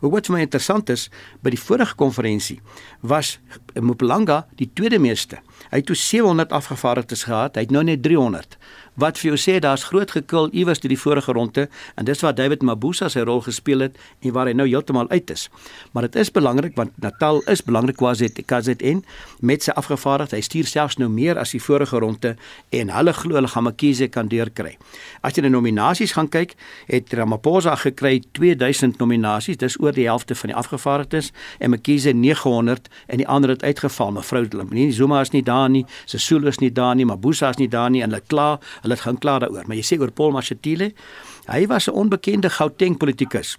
Wat 0.00 0.26
vir 0.26 0.36
my 0.36 0.44
interessant 0.46 0.88
is, 0.92 1.08
by 1.44 1.52
die 1.52 1.60
vorige 1.60 1.96
konferensie 2.00 2.60
was 3.00 3.38
Mpumalanga 3.74 4.46
die 4.56 4.70
tweede 4.72 4.98
meeste. 4.98 5.40
Hy 5.70 5.82
het 5.82 5.86
toe 5.86 5.96
700 5.96 6.52
afgevaardigdes 6.56 7.26
gehad, 7.28 7.54
hy 7.54 7.66
het 7.66 7.74
nou 7.74 7.84
net 7.84 8.02
300 8.02 8.56
wat 9.00 9.18
vir 9.20 9.30
jou 9.30 9.38
sê 9.38 9.58
daar's 9.62 9.86
groot 9.88 10.10
gekil 10.10 10.50
iewers 10.52 10.80
deur 10.82 10.92
die 10.92 10.98
vorige 10.98 11.32
ronde 11.32 11.66
en 11.96 12.06
dis 12.08 12.20
waar 12.24 12.34
David 12.36 12.64
Mabuza 12.66 13.08
sy 13.12 13.22
rol 13.26 13.42
gespeel 13.44 13.86
het 13.86 13.98
en 14.20 14.34
waar 14.34 14.50
hy 14.50 14.54
nou 14.56 14.66
heeltemal 14.68 15.08
uit 15.10 15.30
is. 15.30 15.48
Maar 15.92 16.08
dit 16.08 16.20
is 16.24 16.32
belangrik 16.34 16.76
want 16.76 16.96
Natal 17.00 17.40
is 17.50 17.62
belangrik 17.64 17.96
kwazit 18.00 18.40
KZN 18.46 19.02
met 19.40 19.64
sy 19.64 19.74
afgevaardigd. 19.78 20.34
Hy 20.36 20.42
stuur 20.44 20.68
selfs 20.68 20.98
nou 21.00 21.08
meer 21.12 21.38
as 21.40 21.54
die 21.54 21.62
vorige 21.62 22.00
ronde 22.02 22.34
en 22.76 22.92
hulle 22.94 23.14
glo 23.16 23.38
hulle 23.38 23.50
gaan 23.50 23.68
Mkhize 23.70 24.10
kan 24.12 24.28
deurkry. 24.28 24.76
As 25.22 25.36
jy 25.36 25.44
na 25.46 25.52
nominasies 25.52 26.14
gaan 26.16 26.28
kyk, 26.32 26.56
het 26.90 27.12
Ramaphosa 27.14 27.76
gekry 27.80 28.18
2000 28.36 28.98
nominasies, 29.00 29.60
dis 29.60 29.78
oor 29.80 29.94
die 29.96 30.08
helfte 30.08 30.34
van 30.34 30.52
die 30.52 30.58
afgevaardigdes 30.58 31.30
en 31.60 31.74
Mkhize 31.76 32.12
900 32.16 32.90
en 33.06 33.22
die 33.22 33.28
ander 33.28 33.54
het 33.54 33.64
uitgeval. 33.64 34.16
Mevrou 34.18 34.44
Zuma 34.90 35.20
is 35.20 35.32
nie 35.32 35.44
daar 35.50 35.70
nie, 35.70 35.84
Sesulu 36.10 36.50
is 36.52 36.60
nie 36.62 36.72
daar 36.74 36.94
nie, 36.98 37.08
Mabuza 37.08 37.50
is 37.54 37.60
nie 37.60 37.70
daar 37.70 37.90
nie 37.90 38.04
en 38.06 38.14
hulle 38.14 38.22
kla 38.32 38.50
hulle 38.84 39.00
gaan 39.00 39.18
kla 39.18 39.40
daaroor. 39.42 39.66
Maar 39.66 39.80
jy 39.82 39.86
sê 39.90 40.00
oor 40.00 40.14
Paul 40.14 40.36
Mashatile, 40.36 40.92
hy 41.50 41.66
was 41.66 41.88
'n 41.88 41.98
onbekende 42.04 42.50
Gauteng 42.50 42.98
politikus 42.98 43.58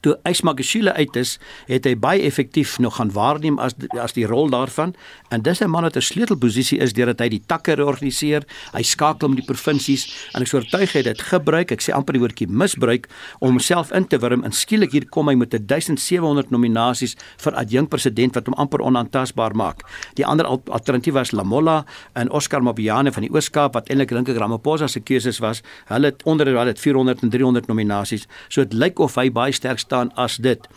toe 0.00 0.16
Ysmagashule 0.28 0.92
uit 0.92 1.16
is, 1.16 1.38
het 1.68 1.84
hy 1.84 1.94
baie 2.00 2.22
effektief 2.26 2.78
nog 2.78 2.96
gaan 2.96 3.12
waarneem 3.12 3.58
as 3.58 3.76
as 4.00 4.14
die 4.16 4.26
rol 4.28 4.50
daarvan 4.52 4.94
en 5.30 5.42
dis 5.42 5.60
'n 5.60 5.70
man 5.70 5.82
wat 5.82 5.96
'n 5.96 6.00
sleutelposisie 6.00 6.78
is 6.78 6.92
deurdat 6.92 7.20
hy 7.20 7.28
die 7.28 7.42
takke 7.46 7.74
reorganiseer, 7.74 8.42
hy 8.72 8.82
skakel 8.82 9.28
met 9.28 9.38
die 9.38 9.46
provinsies 9.46 10.08
en 10.34 10.42
ek 10.42 10.48
sou 10.48 10.60
oortuig 10.60 10.92
hy 10.92 11.02
dit 11.02 11.20
gebruik, 11.20 11.72
ek 11.72 11.80
sê 11.80 11.92
amper 11.92 12.12
die 12.12 12.20
woordjie 12.20 12.48
misbruik 12.48 13.08
om 13.40 13.48
homself 13.48 13.92
in 13.92 14.06
te 14.06 14.18
wurm 14.18 14.44
en 14.44 14.52
skielik 14.52 14.92
hier 14.92 15.08
kom 15.08 15.28
hy 15.28 15.34
met 15.34 15.50
1700 15.50 16.50
nominasies 16.50 17.16
vir 17.38 17.52
adjunk 17.54 17.90
president 17.90 18.34
wat 18.34 18.46
hom 18.46 18.54
amper 18.54 18.80
onaantastbaar 18.80 19.54
maak. 19.54 19.82
Die 20.14 20.26
ander 20.26 20.46
alternatief 20.46 21.14
was 21.14 21.32
Lamola 21.32 21.84
en 22.14 22.30
Oscar 22.30 22.62
Mobiane 22.62 23.12
van 23.12 23.22
die 23.22 23.32
Ooskaap 23.32 23.74
wat 23.74 23.90
eintlik 23.90 24.12
ek 24.12 24.36
Ramaphosa 24.38 24.88
se 24.88 25.00
keuses 25.00 25.40
was. 25.40 25.62
Hulle 25.88 26.06
het 26.06 26.22
onder 26.24 26.46
hulle 26.46 26.66
het 26.66 26.80
400 26.80 27.22
en 27.22 27.30
300 27.30 27.66
nominasies. 27.68 28.26
So 28.48 28.64
dit 28.64 28.74
lyk 28.74 28.98
of 28.98 29.14
hy 29.14 29.30
baie 29.30 29.52
sterk 29.52 29.78
staan 29.90 30.14
as 30.14 30.38
dit. 30.38 30.68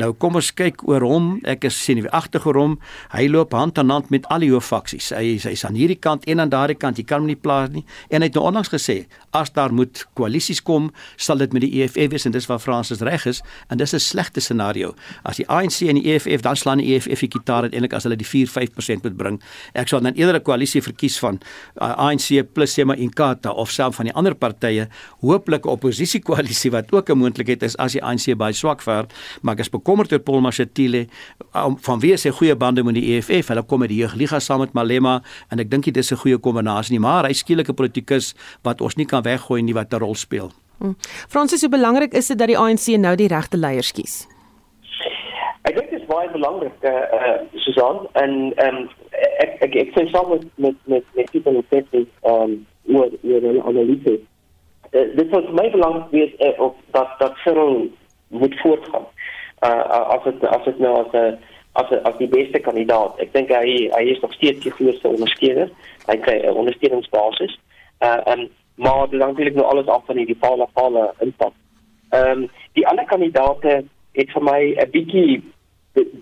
Nou 0.00 0.10
kom 0.18 0.34
ons 0.34 0.50
kyk 0.50 0.82
oor 0.88 1.04
hom. 1.06 1.26
Ek 1.46 1.64
is 1.68 1.76
sien 1.78 2.02
agter 2.10 2.42
hom. 2.42 2.78
Hy 3.12 3.28
loop 3.30 3.52
hand 3.54 3.78
aan 3.78 3.92
hand 3.94 4.10
met 4.10 4.26
al 4.34 4.42
die 4.42 4.50
hooffaksies. 4.50 5.12
Hy 5.14 5.36
hy's 5.38 5.64
aan 5.66 5.78
hierdie 5.78 5.98
kant 5.98 6.26
en 6.26 6.42
aan 6.42 6.50
daardie 6.50 6.78
kant. 6.78 6.98
Jy 6.98 7.06
kan 7.06 7.22
hom 7.22 7.30
nie 7.30 7.38
plaas 7.38 7.70
nie. 7.70 7.84
En 8.10 8.24
hy 8.24 8.28
het 8.28 8.34
nou 8.34 8.42
onlangs 8.48 8.72
gesê 8.72 9.04
as 9.34 9.50
daar 9.54 9.72
moet 9.74 10.04
koalisies 10.14 10.60
kom, 10.62 10.90
sal 11.18 11.40
dit 11.42 11.54
met 11.54 11.64
die 11.64 11.82
EFF 11.82 12.10
wees 12.12 12.26
en 12.26 12.34
dis 12.34 12.46
waar 12.46 12.60
Fransis 12.62 13.02
reg 13.06 13.26
is 13.26 13.42
en 13.70 13.78
dis 13.78 13.94
'n 13.94 13.98
slegte 13.98 14.40
scenario. 14.40 14.94
As 15.24 15.36
die 15.36 15.46
ANC 15.48 15.82
en 15.88 15.98
die 15.98 16.14
EFF 16.14 16.42
dan 16.42 16.56
slaan 16.56 16.78
die 16.78 16.94
EFF 16.94 17.20
die 17.20 17.30
gitaar 17.30 17.64
eintlik 17.64 17.92
as 17.92 18.02
hulle 18.02 18.16
die 18.16 18.26
4-5% 18.26 19.02
moet 19.02 19.16
bring. 19.16 19.42
Ek 19.74 19.88
sou 19.88 20.00
dan 20.00 20.14
eerder 20.14 20.36
'n 20.36 20.42
koalisie 20.42 20.82
verkies 20.82 21.18
van 21.18 21.40
uh, 21.80 21.94
ANC 21.98 22.52
plus 22.52 22.72
Sema 22.72 22.94
Inkatha 22.94 23.50
of 23.50 23.70
self 23.70 23.96
van 23.96 24.04
die 24.04 24.14
ander 24.14 24.34
partye, 24.34 24.88
hooplik 25.20 25.64
'n 25.66 25.68
oppositiekoalisie 25.68 26.70
wat 26.70 26.92
ook 26.92 27.10
'n 27.10 27.18
moontlikheid 27.18 27.62
is 27.62 27.76
as 27.76 27.92
die 27.92 28.02
ANC 28.02 28.36
baie 28.36 28.52
swak 28.52 28.82
vaar, 28.82 29.06
maar 29.42 29.54
ek 29.54 29.60
is 29.60 29.68
bekommerd 29.84 30.12
oor 30.16 30.22
Paul 30.24 30.40
Mashatile 30.40 31.04
um, 31.52 31.76
van 31.84 32.00
wie 32.00 32.16
sy 32.16 32.32
goeie 32.32 32.56
bande 32.56 32.82
met 32.86 32.96
die 32.96 33.04
EFF. 33.14 33.52
Hulle 33.52 33.64
kom 33.68 33.84
met 33.84 33.92
die 33.92 34.00
jeugliga 34.00 34.40
saam 34.40 34.64
met 34.64 34.72
Malema 34.72 35.18
en 35.52 35.60
ek 35.60 35.70
dink 35.70 35.84
dit 35.84 35.96
is 36.00 36.12
'n 36.12 36.22
goeie 36.24 36.38
kombinasie 36.38 36.96
nie, 36.96 37.04
maar 37.04 37.28
hy 37.28 37.32
skielike 37.32 37.74
politikus 37.76 38.34
wat 38.64 38.80
ons 38.80 38.96
nie 38.96 39.06
kan 39.06 39.22
weggooi 39.22 39.62
nie 39.62 39.74
wat 39.74 39.92
'n 39.92 40.00
rol 40.00 40.14
speel. 40.14 40.50
Hmm. 40.78 40.96
Fransis, 41.28 41.60
hoe 41.60 41.70
belangrik 41.70 42.14
is 42.14 42.26
dit 42.26 42.38
dat 42.38 42.48
die 42.48 42.58
ANC 42.58 42.96
nou 42.98 43.14
die 43.16 43.28
regte 43.28 43.56
leiers 43.56 43.92
kies? 43.92 44.26
Ek 45.62 45.76
dink 45.76 45.90
dit 45.90 46.00
is 46.00 46.06
baie 46.06 46.28
belangrik 46.30 46.72
eh 46.82 46.90
uh, 46.90 47.20
uh, 47.20 47.38
Susan 47.54 48.08
en 48.14 48.52
ehm 48.56 48.76
um, 48.76 48.88
ek 49.38 49.62
ek 49.62 49.74
ek 49.74 49.90
sê 49.94 50.08
saam 50.10 50.30
met 50.30 50.44
met 50.56 50.76
met 50.86 51.04
met 51.14 51.28
die 51.32 51.40
politici 51.40 52.06
ehm 52.22 52.64
oor 52.86 53.10
oor 53.22 53.40
hulle 53.40 53.62
analise. 53.62 54.18
Uh, 54.92 55.16
dit 55.16 55.28
was 55.30 55.44
my 55.52 55.70
belangrik 55.70 56.10
wees 56.10 56.32
uh, 56.38 56.60
of 56.60 56.74
dat 56.90 57.08
dat 57.18 57.36
Cyril 57.44 57.90
moet 58.28 58.60
voortgaan 58.60 59.06
uh, 59.64 60.14
as 60.14 60.22
dit 60.24 60.46
as 60.46 60.64
dit 60.64 60.78
nou 60.78 60.94
as 61.00 61.12
'n 61.12 61.38
as 61.74 61.90
as 62.02 62.16
die 62.18 62.28
beste 62.28 62.58
kandidaat. 62.58 63.18
Ek 63.18 63.32
dink 63.32 63.48
hy 63.50 63.88
hy 63.90 64.02
is 64.12 64.20
nog 64.20 64.32
steeds 64.32 64.62
die 64.62 64.72
grootste 64.72 65.08
ondersteuner. 65.08 65.70
Hy 66.06 66.16
kry 66.16 66.36
'n 66.42 66.60
ondersteuningsbasis. 66.62 67.58
Uh 68.00 68.20
en 68.24 68.50
maar 68.76 69.08
dit 69.10 69.20
hang 69.20 69.32
natuurlik 69.32 69.54
nou 69.54 69.66
alles 69.66 69.86
af 69.86 70.06
van 70.06 70.16
die 70.16 70.34
Paula 70.34 70.66
Paula 70.72 71.14
impak. 71.18 71.52
Ehm 72.10 72.30
um, 72.30 72.50
die 72.72 72.86
ander 72.86 73.04
kandidaate 73.04 73.84
het 74.12 74.30
vir 74.30 74.42
my 74.42 74.60
'n 74.76 74.90
bietjie 74.90 75.42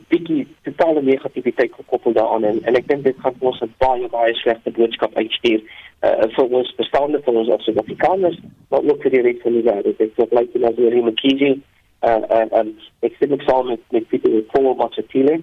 bietjie 0.09 0.46
totale 0.62 1.02
negativiteit 1.02 1.72
gekoppel 1.74 2.12
daaraan 2.12 2.44
en, 2.44 2.59
en 2.64 2.74
ek 2.76 2.88
dink 2.88 3.05
dit 3.05 3.16
gaan 3.18 3.35
ons 3.38 3.61
'n 3.61 3.74
baie 3.78 4.09
baie 4.09 4.35
slegte 4.35 4.70
boodskap 4.70 5.14
uitstuur 5.14 5.61
uh 6.02 6.28
vir 6.37 6.46
ons 6.59 6.74
bestaande 6.76 7.22
vir 7.22 7.35
ons 7.35 7.48
as 7.48 7.64
Suid-Afrikaners, 7.64 8.38
maar 8.70 8.83
ook 8.83 9.02
vir 9.02 9.11
die 9.11 9.22
res 9.22 9.42
van 9.42 9.52
die 9.52 9.62
wêreld. 9.62 10.00
Ek 10.00 10.16
dink 10.16 10.33
like 10.33 10.64
as 10.64 10.76
we 10.76 10.90
him 10.90 11.05
McKinsey 11.05 11.61
en 12.03 12.25
uh, 12.31 12.38
uh, 12.38 12.59
um, 12.61 12.71
ek 13.07 13.19
sê 13.19 13.29
ek 13.31 13.45
saam 13.47 13.69
met 13.71 13.83
met 13.95 14.07
Pieter 14.11 14.41
Paul 14.53 14.75
Matsatile 14.79 15.37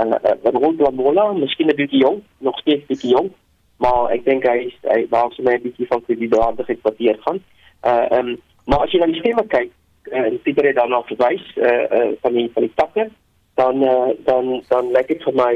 en 0.00 0.14
uh, 0.14 0.20
uh, 0.30 0.52
Ron 0.54 0.76
Lamola, 0.78 1.32
miskien 1.38 1.70
'n 1.70 1.78
bietjie 1.78 2.02
jong, 2.02 2.20
nog 2.38 2.58
steeds 2.62 2.86
bietjie 2.86 3.14
jong, 3.16 3.30
maar 3.82 4.12
ek 4.14 4.24
dink 4.24 4.46
hy 4.46 4.58
is 4.68 4.76
hy 4.86 5.00
was 5.10 5.38
my 5.38 5.56
'n 5.58 5.64
bietjie 5.66 5.88
van 5.90 6.02
die 6.06 6.30
daardie 6.30 6.78
wat 6.82 6.98
hier 7.02 7.18
gaan. 7.26 7.42
Uh 7.82 8.06
um, 8.18 8.36
maar 8.66 8.86
as 8.86 8.92
jy 8.92 9.02
na 9.02 9.10
die 9.10 9.20
skema 9.20 9.42
kyk, 9.56 9.70
uh, 10.12 10.24
en 10.24 10.40
Pieter 10.42 10.70
het 10.70 10.78
dan 10.78 10.94
nog 10.94 11.06
verwys 11.10 11.44
uh, 11.56 11.84
uh 11.98 12.10
van 12.22 12.32
die 12.32 12.50
van 12.54 12.68
die 12.68 12.74
takke, 12.74 13.10
dan 13.54 13.82
uh, 13.82 14.10
dan 14.24 14.62
dan 14.68 14.92
lyk 14.92 15.08
dit 15.08 15.22
vir 15.22 15.34
my 15.34 15.52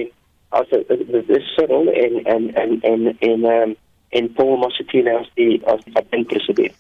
as 0.59 0.69
dit 0.69 1.29
is 1.39 1.55
Cyril 1.55 1.93
en 1.93 2.25
en 2.25 2.55
en 2.55 2.81
en 2.83 3.17
en 3.19 3.45
ehm 3.45 3.75
en 4.11 4.33
Paul 4.33 4.57
Massatina 4.57 5.19
as 5.21 5.31
die 5.35 5.61
as 5.67 5.85
die 5.85 6.25
president. 6.25 6.75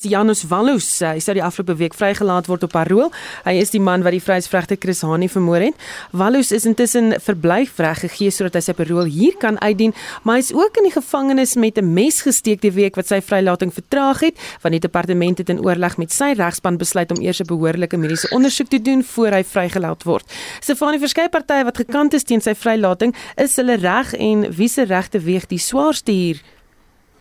Janus 0.00 0.46
Wallus, 0.48 0.86
hy 1.04 1.18
sou 1.20 1.34
die 1.36 1.42
afgelope 1.44 1.74
week 1.76 1.92
vrygelaat 1.92 2.46
word 2.48 2.62
op 2.64 2.70
parol. 2.72 3.10
Hy 3.44 3.52
is 3.60 3.68
die 3.74 3.82
man 3.84 4.00
wat 4.00 4.14
die 4.16 4.22
vryheidsvrugte 4.24 4.78
Chris 4.80 5.02
Hani 5.04 5.26
vermoor 5.28 5.60
het. 5.60 5.82
Wallus 6.16 6.54
is 6.56 6.64
intussen 6.64 7.12
verblyfreg 7.20 8.06
gegee 8.06 8.32
sodat 8.32 8.54
hy 8.56 8.62
sy 8.64 8.74
parol 8.78 9.10
hier 9.12 9.34
kan 9.42 9.58
uitdien, 9.60 9.92
maar 10.24 10.38
hy 10.38 10.44
is 10.46 10.54
ook 10.56 10.78
in 10.80 10.88
die 10.88 10.94
gevangenis 10.94 11.52
met 11.60 11.76
'n 11.76 11.92
mes 11.92 12.22
gesteek 12.24 12.62
die 12.62 12.72
week 12.72 12.96
wat 12.96 13.12
sy 13.12 13.20
vrylating 13.20 13.68
vertraag 13.68 14.20
het, 14.24 14.38
want 14.62 14.72
die 14.72 14.80
departement 14.80 15.36
het 15.36 15.50
in 15.50 15.60
oorleg 15.60 15.98
met 15.98 16.10
sy 16.10 16.32
regspan 16.32 16.78
besluit 16.78 17.10
om 17.10 17.20
eers 17.20 17.40
'n 17.40 17.52
behoorlike 17.52 17.96
mediese 17.96 18.32
ondersoek 18.32 18.70
te 18.70 18.80
doen 18.80 19.04
voor 19.04 19.32
hy 19.32 19.44
vrygelaat 19.44 20.04
word. 20.04 20.24
Stefanie 20.60 20.98
verskeie 20.98 21.28
partye 21.28 21.64
wat 21.64 21.76
gekant 21.76 22.14
is 22.14 22.24
teen 22.24 22.40
sy 22.40 22.54
vrylating, 22.54 23.14
is 23.36 23.56
hulle 23.56 23.76
reg 23.76 24.14
en 24.14 24.50
wie 24.50 24.68
se 24.68 24.82
regte 24.82 25.20
weeg 25.20 25.46
die 25.46 25.58
swaarste 25.58 26.12
hier? 26.12 26.40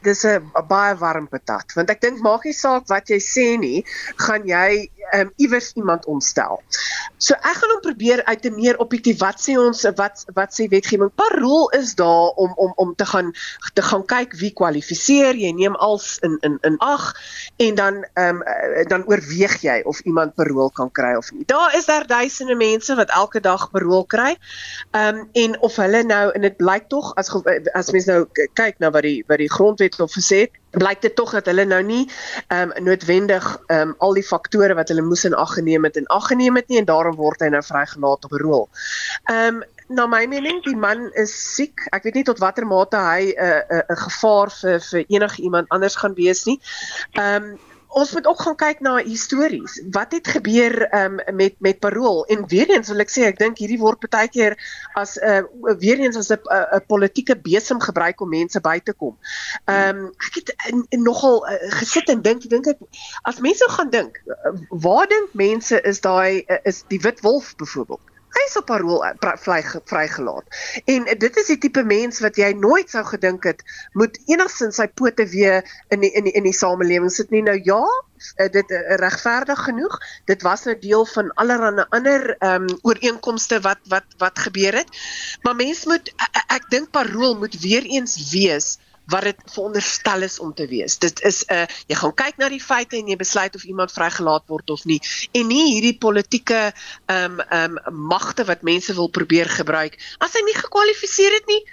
Dis 0.03 0.23
'n 0.25 0.51
baie 0.67 0.95
warm 0.95 1.27
patat 1.27 1.75
want 1.75 1.89
ek 1.89 2.01
dink 2.01 2.21
maak 2.21 2.45
nie 2.45 2.53
saak 2.53 2.87
wat 2.87 3.09
jy 3.09 3.19
sê 3.19 3.47
nie 3.59 3.83
gaan 4.15 4.47
jy 4.47 4.89
um, 5.13 5.31
iewers 5.35 5.71
iemand 5.73 6.05
omstel. 6.05 6.61
So 7.17 7.35
ek 7.35 7.59
gaan 7.59 7.73
hom 7.73 7.81
probeer 7.83 8.23
uit 8.25 8.45
'n 8.45 8.55
meer 8.55 8.77
objektief 8.77 9.19
wat 9.19 9.41
sê 9.43 9.57
ons 9.59 9.83
wat 9.95 10.25
wat 10.33 10.53
sê 10.55 10.69
wetgewing. 10.69 11.11
Parol 11.15 11.69
is 11.69 11.95
daar 11.95 12.31
om 12.35 12.53
om 12.55 12.71
om 12.75 12.95
te 12.95 13.05
gaan 13.05 13.33
te 13.73 13.81
gaan 13.81 14.05
kyk 14.05 14.33
wie 14.39 14.53
kwalifiseer. 14.53 15.35
Jy 15.35 15.51
neem 15.51 15.75
als 15.75 16.17
in 16.21 16.37
in 16.41 16.57
in 16.61 16.77
ag 16.77 17.13
en 17.57 17.75
dan 17.75 18.05
ehm 18.13 18.41
um, 18.41 18.87
dan 18.87 19.03
oorweeg 19.05 19.61
jy 19.61 19.81
of 19.85 19.99
iemand 19.99 20.35
parol 20.35 20.69
kan 20.69 20.91
kry 20.91 21.15
of 21.15 21.31
nie. 21.31 21.45
Daar 21.45 21.75
is 21.75 21.85
daar 21.85 22.07
duisende 22.07 22.55
mense 22.55 22.95
wat 22.95 23.09
elke 23.09 23.39
dag 23.39 23.71
parol 23.71 24.05
kry. 24.05 24.37
Ehm 24.91 25.15
um, 25.15 25.29
en 25.33 25.59
of 25.59 25.75
hulle 25.75 26.03
nou 26.03 26.31
en 26.31 26.41
dit 26.41 26.57
blyk 26.57 26.87
tog 26.87 27.15
as 27.15 27.33
as 27.73 27.91
mens 27.91 28.05
nou 28.05 28.27
kyk 28.53 28.79
na 28.79 28.91
wat 28.91 29.03
die 29.03 29.23
wat 29.27 29.37
die 29.37 29.51
grondwet 29.51 29.88
hof 29.97 30.13
gesê 30.13 30.45
het 30.45 30.51
blyk 30.71 31.01
dit 31.01 31.15
tog 31.15 31.31
dat 31.31 31.45
hulle 31.49 31.65
nou 31.65 31.81
nie 31.83 32.03
ehm 32.47 32.71
um, 32.75 32.83
noodwendig 32.83 33.45
ehm 33.67 33.89
um, 33.89 33.95
al 33.97 34.13
die 34.13 34.25
faktore 34.25 34.75
wat 34.77 34.93
hulle 34.93 35.01
moes 35.01 35.25
in 35.25 35.33
ag 35.33 35.53
geneem 35.57 35.83
het 35.83 35.97
en 35.97 36.07
ag 36.07 36.27
geneem 36.27 36.55
het 36.55 36.67
nie 36.69 36.77
en 36.77 36.85
daarom 36.85 37.15
word 37.15 37.41
hy 37.41 37.49
nou 37.49 37.63
vrygelaat 37.63 38.25
op 38.25 38.31
rol. 38.31 38.69
Ehm 39.25 39.61
um, 39.61 39.63
na 39.89 40.05
my 40.05 40.25
mening 40.29 40.61
die 40.63 40.75
man 40.77 41.07
is 41.17 41.33
siek. 41.55 41.87
Ek 41.91 42.03
weet 42.05 42.19
nie 42.19 42.23
tot 42.27 42.41
watter 42.43 42.65
mate 42.65 42.97
hy 42.97 43.33
'n 43.33 43.41
uh, 43.41 43.47
'n 43.47 43.79
uh, 43.79 43.81
'n 43.81 43.95
uh, 43.95 44.01
gevaar 44.03 44.51
vir 44.61 44.79
vir 44.89 45.05
enige 45.07 45.41
iemand 45.41 45.69
anders 45.69 45.95
gaan 45.95 46.13
wees 46.13 46.45
nie. 46.45 46.59
Ehm 47.13 47.43
um, 47.43 47.59
ons 47.89 48.11
moet 48.13 48.27
ook 48.27 48.41
gaan 48.41 48.55
kyk 48.55 48.79
na 48.85 48.97
histories. 48.97 49.81
Wat 49.91 50.11
het 50.11 50.27
gebeur 50.27 50.75
um, 50.95 51.19
met 51.35 51.55
met 51.57 51.79
parol? 51.79 52.25
En 52.25 52.47
weer 52.47 52.69
eens 52.69 52.87
wil 52.87 53.01
ek 53.01 53.09
sê 53.09 53.25
ek 53.25 53.39
dink 53.39 53.57
hierdie 53.57 53.79
word 53.81 54.05
baie 54.09 54.29
keer 54.29 54.57
as 54.93 55.17
'n 55.17 55.45
uh, 55.49 55.73
weer 55.81 55.99
eens 55.99 56.17
as 56.17 56.29
'n 56.29 56.39
'n 56.39 56.85
politieke 56.87 57.35
besem 57.35 57.81
gebruik 57.81 58.21
om 58.21 58.29
mense 58.29 58.59
by 58.61 58.79
te 58.79 58.93
kom. 58.93 59.17
Ehm 59.65 59.97
um, 59.97 60.05
ek 60.27 60.33
het 60.35 60.53
in, 60.69 60.85
in 60.89 61.01
nogal 61.03 61.41
uh, 61.49 61.57
gesit 61.81 62.09
en 62.09 62.21
dink, 62.21 62.45
dink 62.49 62.67
ek 62.67 62.77
as 63.23 63.39
mense 63.39 63.65
gaan 63.69 63.89
dink, 63.89 64.21
uh, 64.27 64.53
waar 64.69 65.07
dink 65.07 65.33
mense 65.33 65.81
is 65.81 66.01
daai 66.01 66.45
uh, 66.47 66.57
is 66.63 66.83
die 66.87 67.01
wit 67.01 67.21
wolf 67.21 67.55
byvoorbeeld? 67.55 68.08
Hy 68.35 68.43
is 68.47 68.57
op 68.59 68.67
parol 68.69 69.03
eh, 69.05 69.13
vry 69.41 69.59
vrygelaat. 69.89 70.59
En 70.85 71.07
dit 71.23 71.39
is 71.41 71.49
die 71.51 71.57
tipe 71.57 71.83
mens 71.83 72.21
wat 72.23 72.37
jy 72.39 72.51
nooit 72.57 72.89
sou 72.89 73.03
gedink 73.07 73.47
het 73.49 73.63
moet 73.97 74.19
enigsins 74.29 74.79
sy 74.79 74.87
pote 74.87 75.25
weer 75.31 75.63
in 75.93 76.03
die, 76.05 76.11
in 76.13 76.29
die, 76.29 76.35
in 76.37 76.45
die 76.47 76.55
samelewing 76.55 77.11
sit 77.13 77.33
nie. 77.33 77.41
Nou 77.45 77.57
ja, 77.63 77.81
eh, 78.35 78.49
dit 78.53 78.71
uh, 78.75 78.81
regverdig 79.01 79.63
genoeg. 79.69 79.97
Dit 80.29 80.45
was 80.45 80.65
'n 80.65 80.73
nou 80.73 80.79
deel 80.81 81.05
van 81.05 81.33
allerlei 81.33 81.85
ander 81.89 82.35
ehm 82.39 82.69
um, 82.69 82.77
ooreenkomste 82.81 83.61
wat 83.65 83.81
wat 83.87 84.05
wat 84.17 84.39
gebeur 84.39 84.73
het. 84.83 84.89
Maar 85.41 85.55
mens 85.55 85.85
moet 85.85 86.13
ek, 86.17 86.43
ek 86.59 86.69
dink 86.69 86.91
parol 86.91 87.37
moet 87.37 87.59
weer 87.61 87.83
eens 87.83 88.31
wees 88.31 88.77
wat 89.09 89.27
dit 89.29 89.41
veronderstel 89.53 90.21
is 90.27 90.39
om 90.39 90.53
te 90.53 90.67
wees. 90.67 90.97
Dit 90.97 91.21
is 91.21 91.43
'n 91.45 91.53
uh, 91.53 91.65
jy 91.87 91.95
gaan 91.95 92.13
kyk 92.13 92.37
na 92.37 92.49
die 92.49 92.63
feite 92.63 92.97
en 92.97 93.07
jy 93.07 93.15
besluit 93.15 93.55
of 93.55 93.63
iemand 93.63 93.91
vrygelaat 93.91 94.43
word 94.47 94.69
of 94.69 94.85
nie 94.85 95.01
en 95.31 95.47
nie 95.47 95.65
hierdie 95.73 95.97
politieke 95.97 96.73
ehm 97.05 97.39
um, 97.39 97.39
ehm 97.39 97.77
um, 97.77 97.99
magte 98.09 98.45
wat 98.45 98.61
mense 98.61 98.93
wil 98.93 99.09
probeer 99.09 99.49
gebruik. 99.49 99.97
As 100.19 100.33
hy 100.33 100.43
nie 100.45 100.57
gekwalifiseer 100.57 101.33
het 101.33 101.47
nie, 101.47 101.63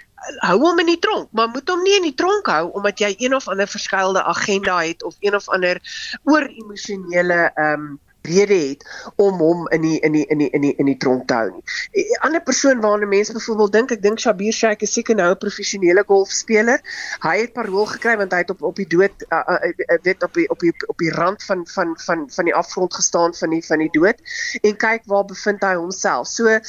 hou 0.41 0.57
hom 0.61 0.79
in 0.79 0.89
die 0.89 0.99
tronk, 0.99 1.29
maar 1.31 1.49
moet 1.49 1.69
hom 1.69 1.83
nie 1.85 1.95
in 1.97 2.07
die 2.09 2.15
tronk 2.17 2.49
hou 2.49 2.71
omdat 2.77 2.99
jy 2.99 3.13
een 3.17 3.35
of 3.35 3.47
ander 3.47 3.67
verskeidelde 3.67 4.23
agenda 4.23 4.79
het 4.81 5.03
of 5.03 5.15
een 5.19 5.35
of 5.35 5.47
ander 5.49 5.81
oor 6.23 6.47
emosionele 6.47 7.51
ehm 7.53 7.73
um, 7.73 7.87
rede 8.27 8.57
het 8.69 8.85
om 9.15 9.39
hom 9.41 9.65
in 9.75 9.81
die 9.81 9.99
in 9.99 10.17
die 10.17 10.25
in 10.27 10.43
die 10.43 10.49
in 10.49 10.65
die 10.65 10.73
in 10.77 10.91
die 10.91 10.97
tronk 10.97 11.27
te 11.27 11.37
hou 11.39 11.49
nie. 11.51 11.63
'n 11.91 12.19
Ander 12.27 12.41
persoon 12.41 12.81
waarna 12.81 13.07
mense 13.09 13.33
byvoorbeeld 13.33 13.71
dink, 13.71 13.91
ek 13.91 14.01
dink 14.01 14.19
Shabir 14.19 14.53
Sheikh 14.53 14.81
is 14.87 14.93
seker 14.93 15.15
nou 15.15 15.29
'n 15.31 15.37
professionele 15.37 16.03
golfspeler. 16.07 16.81
Hy 17.23 17.37
het 17.41 17.53
parol 17.53 17.85
gekry 17.85 18.17
want 18.17 18.31
hy 18.31 18.43
het 18.43 18.53
op 18.55 18.61
op 18.61 18.75
die 18.75 18.87
dood 18.87 19.25
uh, 19.29 19.43
uh, 19.47 19.71
uh, 19.71 19.97
weet 20.03 20.23
op 20.23 20.33
die 20.33 20.49
op 20.49 20.59
die 20.59 20.73
op 20.87 20.97
die 20.97 21.11
rand 21.11 21.43
van 21.43 21.65
van 21.67 21.95
van 22.05 22.29
van 22.29 22.45
die 22.45 22.55
afgrond 22.55 22.93
gestaan 22.93 23.33
van 23.33 23.49
die 23.49 23.63
van 23.65 23.79
die 23.79 23.91
dood 23.91 24.21
en 24.61 24.77
kyk 24.77 25.05
waar 25.05 25.25
bevind 25.25 25.63
hy 25.63 25.75
homself. 25.75 26.27
So 26.27 26.59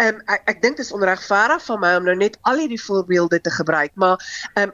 Um, 0.00 0.20
ek 0.32 0.46
ek 0.48 0.60
dink 0.62 0.78
dit 0.78 0.86
is 0.86 0.94
onregverdig 0.96 1.64
van 1.66 1.80
my 1.82 1.90
om 1.98 2.06
nou 2.08 2.14
net 2.16 2.38
al 2.48 2.62
hierdie 2.62 2.80
voorbeelde 2.80 3.40
te 3.44 3.50
gebruik, 3.52 3.90
maar 4.00 4.22
um, 4.54 4.70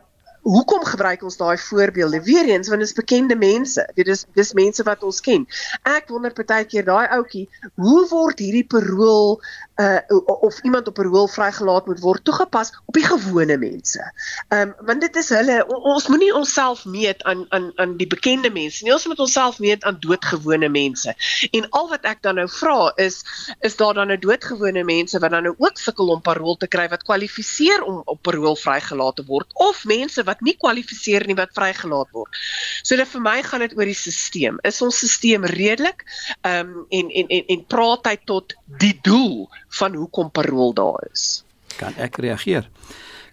hoekom 0.47 0.85
gebruik 0.87 1.25
ons 1.27 1.39
daai 1.41 1.59
voorbeelde? 1.59 2.23
Weereens 2.23 2.69
want 2.71 2.81
dit 2.83 2.89
is 2.89 2.95
bekende 2.97 3.37
mense. 3.37 3.83
Dit 3.99 4.11
is 4.13 4.25
dis 4.39 4.53
mense 4.55 4.85
wat 4.87 5.03
ons 5.03 5.21
ken. 5.21 5.47
Ek 5.83 6.11
wonder 6.13 6.35
partykeer 6.37 6.87
daai 6.87 7.07
ouetjie, 7.19 7.47
hoe 7.75 8.03
word 8.13 8.43
hierdie 8.45 8.67
parol 8.71 9.41
uh 9.77 9.99
of 10.41 10.63
iemand 10.63 10.89
op 10.89 10.95
parol 10.95 11.29
vrygelaat 11.29 11.87
moet 11.87 12.01
word 12.01 12.25
toegepas 12.25 12.73
op 12.85 12.95
die 12.95 13.05
gewone 13.05 13.57
mense. 13.61 14.01
Ehm 14.49 14.69
um, 14.69 14.75
want 14.89 15.01
dit 15.01 15.17
is 15.17 15.29
hulle 15.29 15.57
ons 15.67 16.07
moenie 16.09 16.33
onsself 16.35 16.85
meet 16.85 17.23
aan 17.23 17.45
aan 17.49 17.73
aan 17.75 17.97
die 17.97 18.07
bekende 18.07 18.51
mense 18.51 18.85
nie. 18.85 18.93
Ons 18.93 19.07
moet 19.07 19.19
onsself 19.19 19.59
meet 19.59 19.85
aan 19.85 19.99
doodgewone 20.01 20.69
mense. 20.69 21.15
En 21.51 21.69
al 21.71 21.89
wat 21.89 22.09
ek 22.09 22.23
dan 22.23 22.41
nou 22.41 22.49
vra 22.49 22.93
is 22.97 23.21
is 23.61 23.77
daar 23.77 23.95
dan 23.95 24.07
nou 24.07 24.19
doodgewone 24.19 24.85
mense 24.85 25.19
wat 25.19 25.31
dan 25.31 25.43
nou 25.43 25.55
ook 25.59 25.79
sukkel 25.79 26.09
om 26.09 26.21
parol 26.21 26.57
te 26.57 26.67
kry 26.67 26.89
wat 26.89 27.05
kwalifiseer 27.05 27.85
om 27.85 28.01
op 28.05 28.23
parol 28.23 28.57
vrygelaat 28.57 29.17
te 29.17 29.25
word 29.29 29.53
of 29.53 29.85
mense 29.85 30.25
wat 30.25 30.41
nie 30.41 30.57
kwalifiseer 30.57 31.27
nie 31.27 31.37
wat 31.37 31.53
vrygelaat 31.53 32.11
word. 32.17 32.33
So 32.83 32.97
dit 32.97 33.09
vir 33.09 33.21
my 33.21 33.43
gaan 33.43 33.61
dit 33.61 33.77
oor 33.77 33.85
die 33.85 33.99
stelsel. 33.99 34.57
Is 34.65 34.81
ons 34.83 35.05
stelsel 35.05 35.45
redelik? 35.53 36.05
Ehm 36.41 36.73
um, 36.73 36.87
en 36.89 37.11
en 37.11 37.29
en 37.29 37.45
en 37.47 37.65
praat 37.67 38.07
hy 38.07 38.17
tot 38.25 38.57
die 38.67 38.99
doel 39.03 39.49
van 39.79 39.95
hoekom 39.95 40.31
parol 40.31 40.75
daar 40.75 41.07
is. 41.13 41.45
Kan 41.77 41.95
ek 42.01 42.19
reageer? 42.23 42.69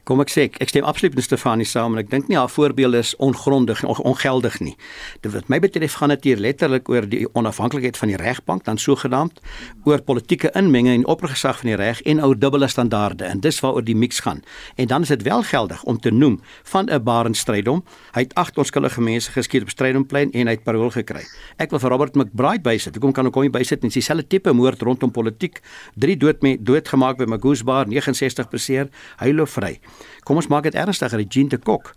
Kom 0.04 0.20
ek 0.20 0.34
sê 0.34 0.44
ek, 0.50 0.58
ek 0.60 0.68
stem 0.68 0.84
absoluut 0.84 1.14
met 1.16 1.24
Stefanie 1.24 1.64
saam 1.64 1.94
en 1.96 2.02
ek 2.02 2.10
dink 2.12 2.26
nie 2.28 2.36
haar 2.36 2.50
voorbeelde 2.52 3.00
is 3.00 3.14
ongrondig 3.24 3.86
en 3.86 3.94
ongeldig 4.04 4.58
nie. 4.60 4.74
Dit 5.24 5.32
wat 5.32 5.48
my 5.48 5.62
betref 5.64 5.94
gaan 5.96 6.12
dit 6.12 6.26
hier 6.28 6.42
letterlik 6.44 6.90
oor 6.92 7.06
die 7.08 7.22
onafhanklikheid 7.40 7.96
van 7.96 8.12
die 8.12 8.18
regbank 8.20 8.66
dan 8.68 8.76
sogenaamd 8.76 9.40
oor 9.88 10.04
politieke 10.04 10.52
inmenging 10.60 11.06
en 11.06 11.06
oppergesag 11.14 11.62
van 11.62 11.72
die 11.72 11.78
reg 11.80 12.02
en 12.04 12.20
ou 12.20 12.34
dubbele 12.36 12.68
standaarde 12.68 13.30
en 13.30 13.40
dis 13.40 13.62
waaroor 13.64 13.86
die 13.88 13.96
mix 13.96 14.20
gaan. 14.26 14.42
En 14.76 14.92
dan 14.92 15.08
is 15.08 15.14
dit 15.14 15.24
wel 15.24 15.46
geldig 15.48 15.86
om 15.88 15.96
te 15.96 16.12
noem 16.12 16.42
van 16.74 16.92
'n 16.92 17.04
Barenstrydom. 17.04 17.86
Hy 18.12 18.26
het 18.28 18.36
agt 18.36 18.58
onskuldige 18.58 19.02
mense 19.02 19.32
geskiet 19.32 19.64
op 19.64 19.70
Strydomplein 19.70 20.32
en 20.32 20.48
hy 20.48 20.54
het 20.60 20.64
parol 20.64 20.92
gekry. 20.92 21.24
Ek 21.58 21.70
wil 21.70 21.80
vir 21.80 21.90
Robert 21.90 22.16
McBride 22.16 22.62
bysit. 22.62 22.96
Hoekom 22.96 23.12
kan 23.14 23.28
ek 23.28 23.34
hom 23.34 23.44
nie 23.44 23.50
bysit 23.50 23.82
nie? 23.82 23.90
Dis 23.90 24.04
dieselfde 24.04 24.28
tipe 24.28 24.52
moord 24.54 24.82
rondom 24.82 25.12
politiek. 25.12 25.62
3 25.96 26.18
dood 26.18 26.42
met 26.42 26.66
doodgemaak 26.66 27.18
by 27.18 27.26
Magoosebar 27.26 27.88
69 27.88 28.50
beseer. 28.50 28.90
Loop 29.34 29.50
vry. 29.50 29.80
Kom 30.24 30.40
ons 30.40 30.48
maak 30.48 30.64
dit 30.64 30.76
ernstiger. 30.76 31.22
Jean 31.28 31.48
de 31.52 31.58
Kok. 31.58 31.94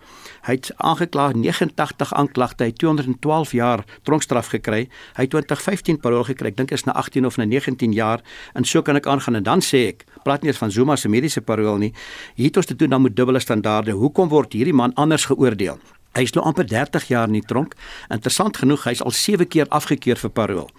Hy 0.47 0.55
het 0.59 0.71
aangekla 0.77 1.31
89 1.35 2.13
aanklagte, 2.15 2.65
hy 2.65 2.73
212 2.73 3.53
jaar 3.59 3.85
tronkstraf 4.07 4.51
gekry. 4.55 4.87
Hy 5.18 5.27
2015 5.27 6.01
parol 6.03 6.25
gekry. 6.27 6.53
Ek 6.55 6.59
dink 6.59 6.75
is 6.75 6.87
na 6.87 6.95
18 6.99 7.27
of 7.27 7.39
na 7.39 7.47
19 7.47 7.95
jaar. 7.95 8.23
En 8.55 8.64
so 8.64 8.83
kan 8.83 8.99
ek 8.99 9.07
aangaan 9.11 9.41
en 9.41 9.47
dan 9.47 9.62
sê 9.62 9.89
ek, 9.95 10.07
praat 10.25 10.43
nie 10.43 10.53
eens 10.53 10.62
van 10.62 10.70
Zuma 10.70 10.97
se 10.97 11.11
mediese 11.11 11.43
parol 11.43 11.79
nie. 11.83 11.93
Hier 12.35 12.51
het 12.51 12.62
ons 12.62 12.66
te 12.66 12.79
doen 12.79 12.91
dan 12.91 13.03
met 13.03 13.16
dubbele 13.16 13.41
standaarde. 13.41 13.95
Hoekom 13.99 14.29
word 14.29 14.59
hierdie 14.59 14.75
man 14.75 14.95
anders 14.95 15.27
geoordeel? 15.31 15.79
Hy 16.16 16.25
is 16.25 16.33
nou 16.33 16.47
amper 16.49 16.64
30 16.64 17.11
jaar 17.11 17.29
in 17.29 17.37
die 17.37 17.45
tronk. 17.45 17.75
Interessant 18.09 18.57
genoeg, 18.57 18.87
hy 18.89 18.95
is 18.97 19.03
al 19.05 19.12
7 19.12 19.49
keer 19.53 19.68
afgekeur 19.68 20.16
vir 20.16 20.33
parol. 20.33 20.70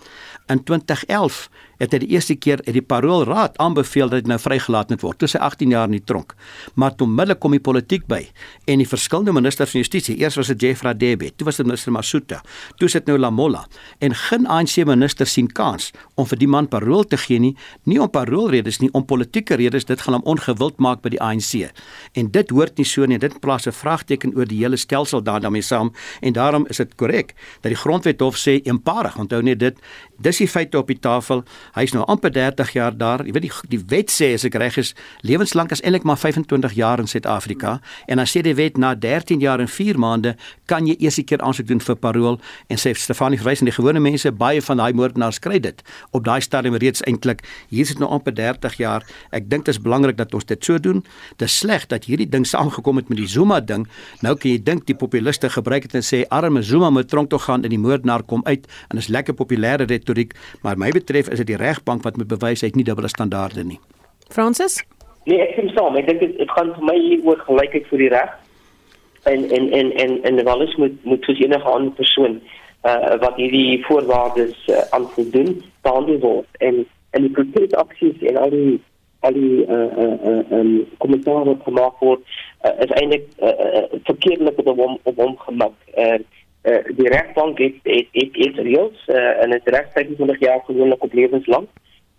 In 0.49 0.63
2011 0.65 1.43
het 1.77 1.93
hy 1.93 1.99
die 2.03 2.09
eerste 2.15 2.35
keer 2.35 2.61
uit 2.65 2.73
die 2.73 2.85
paroolraad 2.85 3.57
aanbeveel 3.61 4.09
dat 4.09 4.25
hy 4.25 4.31
nou 4.33 4.39
vrygelaat 4.41 4.89
moet 4.93 5.03
word. 5.05 5.19
Toe 5.21 5.29
sy 5.31 5.41
18 5.43 5.73
jaar 5.75 5.89
in 5.89 5.97
die 5.97 6.03
tronk. 6.03 6.33
Maar 6.75 6.95
toe 6.97 7.07
middelik 7.07 7.39
kom 7.43 7.55
die 7.55 7.63
politiek 7.63 8.07
by 8.09 8.23
en 8.67 8.81
die 8.81 8.87
verskillende 8.87 9.33
ministers 9.35 9.71
van 9.73 9.81
justisie. 9.83 10.17
Eers 10.21 10.37
was 10.39 10.51
dit 10.53 10.61
Jeff 10.61 10.83
Radebe, 10.85 11.31
toe 11.35 11.47
was 11.49 11.59
dit 11.59 11.67
minister 11.67 11.93
Masuta, 11.93 12.41
toe 12.77 12.89
sit 12.89 13.07
nou 13.07 13.17
Lamola 13.17 13.65
en 14.03 14.15
geen 14.15 14.47
ANC 14.47 14.77
minister 14.87 15.27
sien 15.29 15.47
kans 15.47 15.91
om 16.15 16.27
vir 16.29 16.41
die 16.41 16.49
man 16.49 16.67
parol 16.71 17.05
te 17.07 17.17
gee 17.21 17.39
nie, 17.41 17.53
nie 17.85 17.99
om 18.01 18.09
paroolredes 18.11 18.81
nie, 18.81 18.89
om 18.97 19.05
politieke 19.05 19.57
redes. 19.59 19.85
Dit 19.87 20.01
gaan 20.05 20.17
hom 20.17 20.25
ongewild 20.35 20.79
maak 20.83 21.03
by 21.03 21.13
die 21.13 21.21
ANC. 21.23 21.69
En 22.17 22.31
dit 22.33 22.51
hoort 22.53 22.77
nie 22.77 22.85
so 22.87 23.05
nie. 23.05 23.17
Dit 23.17 23.39
plaas 23.41 23.67
'n 23.67 23.71
vraagteken 23.71 24.35
oor 24.35 24.45
die 24.45 24.59
hele 24.63 24.77
stelsel 24.77 25.21
daar 25.23 25.41
daarmee 25.41 25.61
saam 25.61 25.93
en 26.21 26.33
daarom 26.33 26.65
is 26.69 26.77
dit 26.77 26.95
korrek 26.95 27.33
dat 27.61 27.71
die 27.71 27.75
grondwet 27.75 28.19
hof 28.19 28.35
sê 28.35 28.61
eenparig. 28.63 29.17
Onthou 29.17 29.41
net 29.41 29.59
dit, 29.59 29.75
dis 30.17 30.37
die 30.37 30.47
feite 30.47 30.77
op 30.77 30.87
die 30.87 30.99
tafel. 30.99 31.43
Hy's 31.75 31.93
nou 31.93 32.05
amper 32.05 32.31
30 32.31 32.71
jaar 32.73 32.97
daar. 32.97 33.25
Jy 33.25 33.33
weet 33.35 33.47
die 33.47 33.51
die 33.67 33.81
wet 33.87 34.11
sê 34.11 34.33
as 34.33 34.45
ek 34.45 34.55
reg 34.55 34.77
is, 34.77 34.93
lewenslank 35.21 35.71
is 35.71 35.81
eintlik 35.81 36.03
maar 36.03 36.17
25 36.17 36.73
jaar 36.73 36.99
in 36.99 37.07
Suid-Afrika 37.07 37.79
en 38.07 38.17
dan 38.17 38.27
sê 38.29 38.41
die 38.41 38.55
wet 38.55 38.77
na 38.77 38.95
13 38.95 39.39
jaar 39.39 39.59
en 39.59 39.67
4 39.67 39.99
maande 39.99 40.35
kan 40.65 40.87
jy 40.87 40.95
eers 40.99 41.17
'n 41.19 41.25
keer 41.25 41.41
aansoek 41.41 41.67
doen 41.67 41.79
vir 41.79 41.95
parol 41.95 42.39
en 42.69 42.77
sê 42.77 42.93
Stefanie 42.95 43.37
verwys 43.37 43.59
en 43.59 43.65
die 43.65 43.75
gewone 43.75 43.99
mense 43.99 44.31
baie 44.31 44.61
van 44.61 44.77
daai 44.77 44.93
moordenaars 44.93 45.39
kry 45.39 45.59
dit 45.59 45.83
op 46.11 46.23
daai 46.23 46.41
stadium 46.41 46.75
reeds 46.75 47.01
eintlik. 47.01 47.41
Hier 47.69 47.81
is 47.81 47.89
dit 47.89 47.99
nou 47.99 48.09
amper 48.09 48.33
30 48.33 48.77
jaar. 48.77 49.03
Ek 49.31 49.49
dink 49.49 49.65
dit 49.65 49.75
is 49.75 49.81
belangrik 49.81 50.17
dat 50.17 50.33
ons 50.33 50.45
dit 50.45 50.65
so 50.65 50.77
doen. 50.79 51.03
Dit 51.37 51.47
is 51.47 51.57
sleg 51.57 51.87
dat 51.87 52.05
hierdie 52.05 52.29
ding 52.29 52.45
saamgekom 52.45 52.95
het 52.97 53.09
met 53.09 53.17
die 53.17 53.27
Zuma 53.27 53.59
ding. 53.59 53.87
Nou 54.21 54.35
kan 54.35 54.51
jy 54.51 54.63
dink 54.63 54.85
die 54.85 54.95
populiste 54.95 55.49
gebruik 55.49 55.87
dit 55.87 55.95
en 55.95 56.05
sê 56.05 56.23
arme 56.29 56.61
Zuma 56.63 56.89
moet 56.89 57.09
tronk 57.09 57.29
toe 57.29 57.39
gaan 57.39 57.63
en 57.63 57.69
die 57.73 57.79
moordenaar 57.79 58.23
kom 58.23 58.41
uit 58.45 58.67
en 58.91 58.97
is 58.97 59.07
lekker 59.07 59.33
populêre 59.33 59.87
retoriek, 59.87 60.35
maar 60.63 60.77
my 60.77 60.91
betref 60.95 61.29
is 61.33 61.41
dit 61.43 61.56
regbank 61.57 62.03
wat 62.03 62.17
moet 62.17 62.29
bewys 62.31 62.61
hy 62.61 62.71
het 62.71 62.75
nie 62.79 62.85
dubbele 62.87 63.09
standaarde 63.11 63.63
nie. 63.63 63.79
Francis? 64.33 64.81
Nee, 65.27 65.41
ek 65.43 65.55
stem 65.57 65.71
saam. 65.75 65.97
Ek 65.99 66.07
dink 66.07 66.21
dit 66.23 66.51
gaan 66.55 66.73
vir 66.77 66.85
my 66.87 66.95
hier 66.95 67.23
oor 67.27 67.41
gelykheid 67.47 67.87
vir 67.91 68.03
die 68.03 68.11
reg. 68.13 68.35
En 69.27 69.49
en 69.51 69.71
en 69.75 69.91
en 70.03 70.13
en 70.23 70.47
alles 70.47 70.75
moet 70.79 70.95
moet 71.03 71.23
soos 71.27 71.41
enige 71.43 71.73
ander 71.73 71.95
persoon 71.99 72.39
uh 72.87 73.15
wat 73.23 73.35
hierdie 73.35 73.83
voorwaardes 73.85 74.67
uh, 74.71 74.83
aan 74.95 75.07
voldoen 75.15 75.57
behandel 75.81 76.19
word 76.23 76.61
en 76.67 76.85
en 77.17 77.25
die 77.25 77.33
konkrete 77.35 77.75
aksies 77.81 78.21
en 78.29 78.37
al 78.37 78.53
die 78.53 78.77
al 79.27 79.33
die 79.33 79.65
uh 79.65 79.89
uh 80.05 80.15
uh 80.31 80.59
um 80.59 80.71
kommentaar 81.03 81.43
wat 81.49 81.65
gemaak 81.65 81.99
word 82.05 82.23
uh, 82.63 82.73
is 82.85 82.93
eintlik 83.01 83.25
uh, 83.41 83.49
uh, 83.49 83.85
verkeerdelik 84.09 84.59
op 84.63 84.77
hom 84.77 84.97
op 85.03 85.23
hom 85.23 85.37
gemaak. 85.47 85.77
Uh 85.97 86.19
uh, 86.67 86.95
die 86.95 87.09
rechtbank 87.09 87.57
heeft, 87.57 87.79
heeft, 87.83 88.07
heeft, 88.11 88.35
heeft 88.35 88.57
reëls 88.57 89.07
uh, 89.07 89.43
en 89.43 89.51
het 89.51 89.61
recht 89.63 89.91
25 89.91 90.39
jaar 90.39 90.61
gewoonlijk 90.65 91.03
op 91.03 91.13
levenslang. 91.13 91.67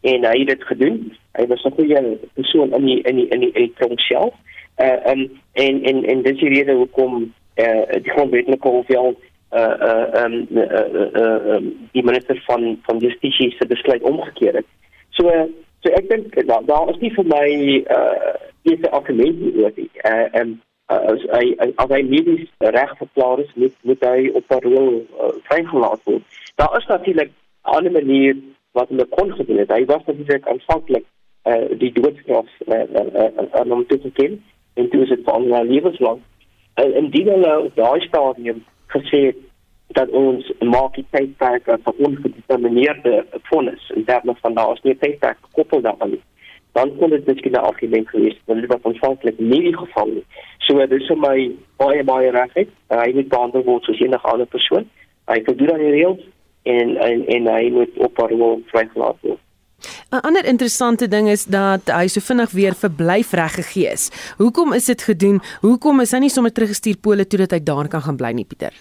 En 0.01 0.27
heeft 0.27 0.51
het 0.51 0.63
gedaan. 0.63 1.17
Hij 1.33 1.47
was 1.47 1.65
een 1.65 1.73
goede 1.73 2.19
persoon 2.35 2.73
in 2.75 2.85
die, 2.85 3.03
in 3.03 3.17
die, 3.17 3.29
in 3.29 3.41
die, 3.41 3.53
in 3.53 3.63
die 3.63 3.73
tronk 3.77 4.01
zelf. 4.01 4.35
Uh, 4.79 5.07
um, 5.07 5.41
en, 5.53 5.83
en, 5.83 6.05
en 6.05 6.23
dit 6.23 6.35
is 6.35 6.41
de 6.41 6.49
reden 6.49 6.89
waarom 6.91 7.35
uh, 7.57 8.03
die 8.03 8.11
grondwettelijke 8.11 8.69
hoeveel 8.69 9.19
uh, 9.53 9.75
uh, 9.81 10.25
um, 10.25 10.47
uh, 10.51 10.63
uh, 10.93 11.07
uh, 11.13 11.55
um, 11.55 11.89
die 11.93 12.05
minister 12.05 12.43
van, 12.47 12.79
van 12.83 12.99
Justitie 12.99 13.55
zijn 13.57 13.69
besluit 13.69 14.03
omgekeerd 14.03 14.55
heeft. 14.55 14.67
So, 15.09 15.51
so 15.81 15.93
ik 15.93 16.09
denk, 16.09 16.45
nou, 16.47 16.65
daar 16.65 16.89
is 16.89 16.99
niet 16.99 17.15
voor 17.15 17.27
mij 17.27 17.85
uh, 17.91 18.35
eerste 18.63 18.91
argument. 18.91 19.37
Uh, 19.41 19.65
um, 20.33 20.49
uh, 20.49 20.68
as 20.89 21.25
hy 21.37 21.45
as 21.61 21.91
hy 21.93 22.03
medies 22.09 22.49
reg 22.59 22.93
verklaar 23.01 23.41
is 23.43 23.51
moet 23.55 23.75
moet 23.83 24.05
hy 24.09 24.31
op 24.41 24.47
parol 24.49 24.95
uh, 24.97 25.35
vrygelaat 25.49 26.05
word. 26.09 26.39
Daar 26.57 26.77
is 26.79 26.87
natuurlik 26.89 27.31
'n 27.31 27.75
ander 27.77 27.93
manier 27.93 28.37
wat 28.73 28.89
hulle 28.89 29.05
kon 29.05 29.33
gedoen 29.33 29.59
het. 29.59 29.73
Hy 29.73 29.85
was 29.85 30.05
natuurlik 30.07 30.49
aanvanklik 30.49 31.05
uh, 31.45 31.69
die 31.79 31.93
doodstraf 31.93 32.49
uh, 32.67 32.75
uh, 32.75 33.07
uh, 33.15 33.45
aan 33.61 33.71
hom 33.71 33.87
toegeken 33.87 34.43
en 34.75 34.89
toe 34.89 35.03
is 35.03 35.09
dit 35.09 35.25
van 35.25 35.45
uh, 35.45 35.61
lewenslang. 35.61 36.21
Uh, 36.81 36.97
indien 36.97 37.29
hulle 37.29 37.61
op 37.61 37.77
daai 37.77 38.01
stadium 38.01 38.65
gesê 38.87 39.21
het 39.27 39.45
dat 39.87 40.09
ons 40.09 40.53
maak 40.61 40.95
die 40.95 41.07
tydperk 41.11 41.65
vir 41.65 41.95
ongedetermineerde 42.09 43.25
vonnis 43.51 43.93
en 43.95 44.05
daarmee 44.05 44.41
van 44.41 44.55
daar 44.55 44.73
is 44.73 44.83
nie 44.83 44.97
tydperk 44.97 45.39
gekoppel 45.41 45.81
daaraan 45.81 46.11
nie 46.11 46.25
dan 46.73 46.97
kon 46.99 47.11
dit 47.11 47.27
miskien 47.27 47.53
'n 47.53 47.69
argument 47.71 48.09
gewees 48.09 48.35
het, 48.35 48.47
maar 48.47 48.61
dit 48.61 48.71
was 48.73 48.83
aanvanklik 48.83 49.39
nie 49.39 49.63
die 49.63 49.77
geval 49.77 50.07
nie. 50.07 50.25
So 50.59 50.87
dis 50.87 51.07
vir 51.07 51.17
my 51.17 51.51
baie 51.77 52.05
baie 52.05 52.31
regtig. 52.31 52.69
Uh, 52.91 53.01
hy 53.03 53.13
moet 53.15 53.29
behandel 53.29 53.65
word 53.65 53.85
soos 53.85 54.01
enige 54.01 54.29
ander 54.29 54.47
persoon. 54.47 54.89
Hy 55.27 55.43
voldoen 55.45 55.73
aan 55.73 55.85
die 55.85 55.91
reëls 55.91 56.23
en 56.63 56.97
en 56.97 57.27
en 57.27 57.47
hy 57.55 57.71
moet 57.71 57.97
op 57.97 58.15
parol 58.15 58.63
vrygelaat 58.73 59.17
word. 59.21 59.41
'n 60.11 60.21
Ander 60.21 60.45
interessante 60.45 61.09
ding 61.09 61.29
is 61.29 61.45
dat 61.45 61.91
hy 61.93 62.07
so 62.09 62.21
vinnig 62.21 62.51
weer 62.51 62.75
verblyfreg 62.75 63.55
gegee 63.55 63.91
is. 63.93 64.11
Hoekom 64.37 64.73
is 64.73 64.85
dit 64.85 65.03
gedoen? 65.03 65.41
Hoekom 65.61 66.01
is 66.01 66.13
hy 66.13 66.19
nie 66.19 66.33
sommer 66.33 66.53
teruggestuur 66.53 66.97
Pole 66.97 67.27
toe 67.27 67.39
dat 67.39 67.51
hy 67.51 67.61
daar 67.63 67.89
kan 67.89 68.03
gaan 68.03 68.17
bly 68.17 68.33
nie, 68.33 68.45
Pieter? 68.45 68.73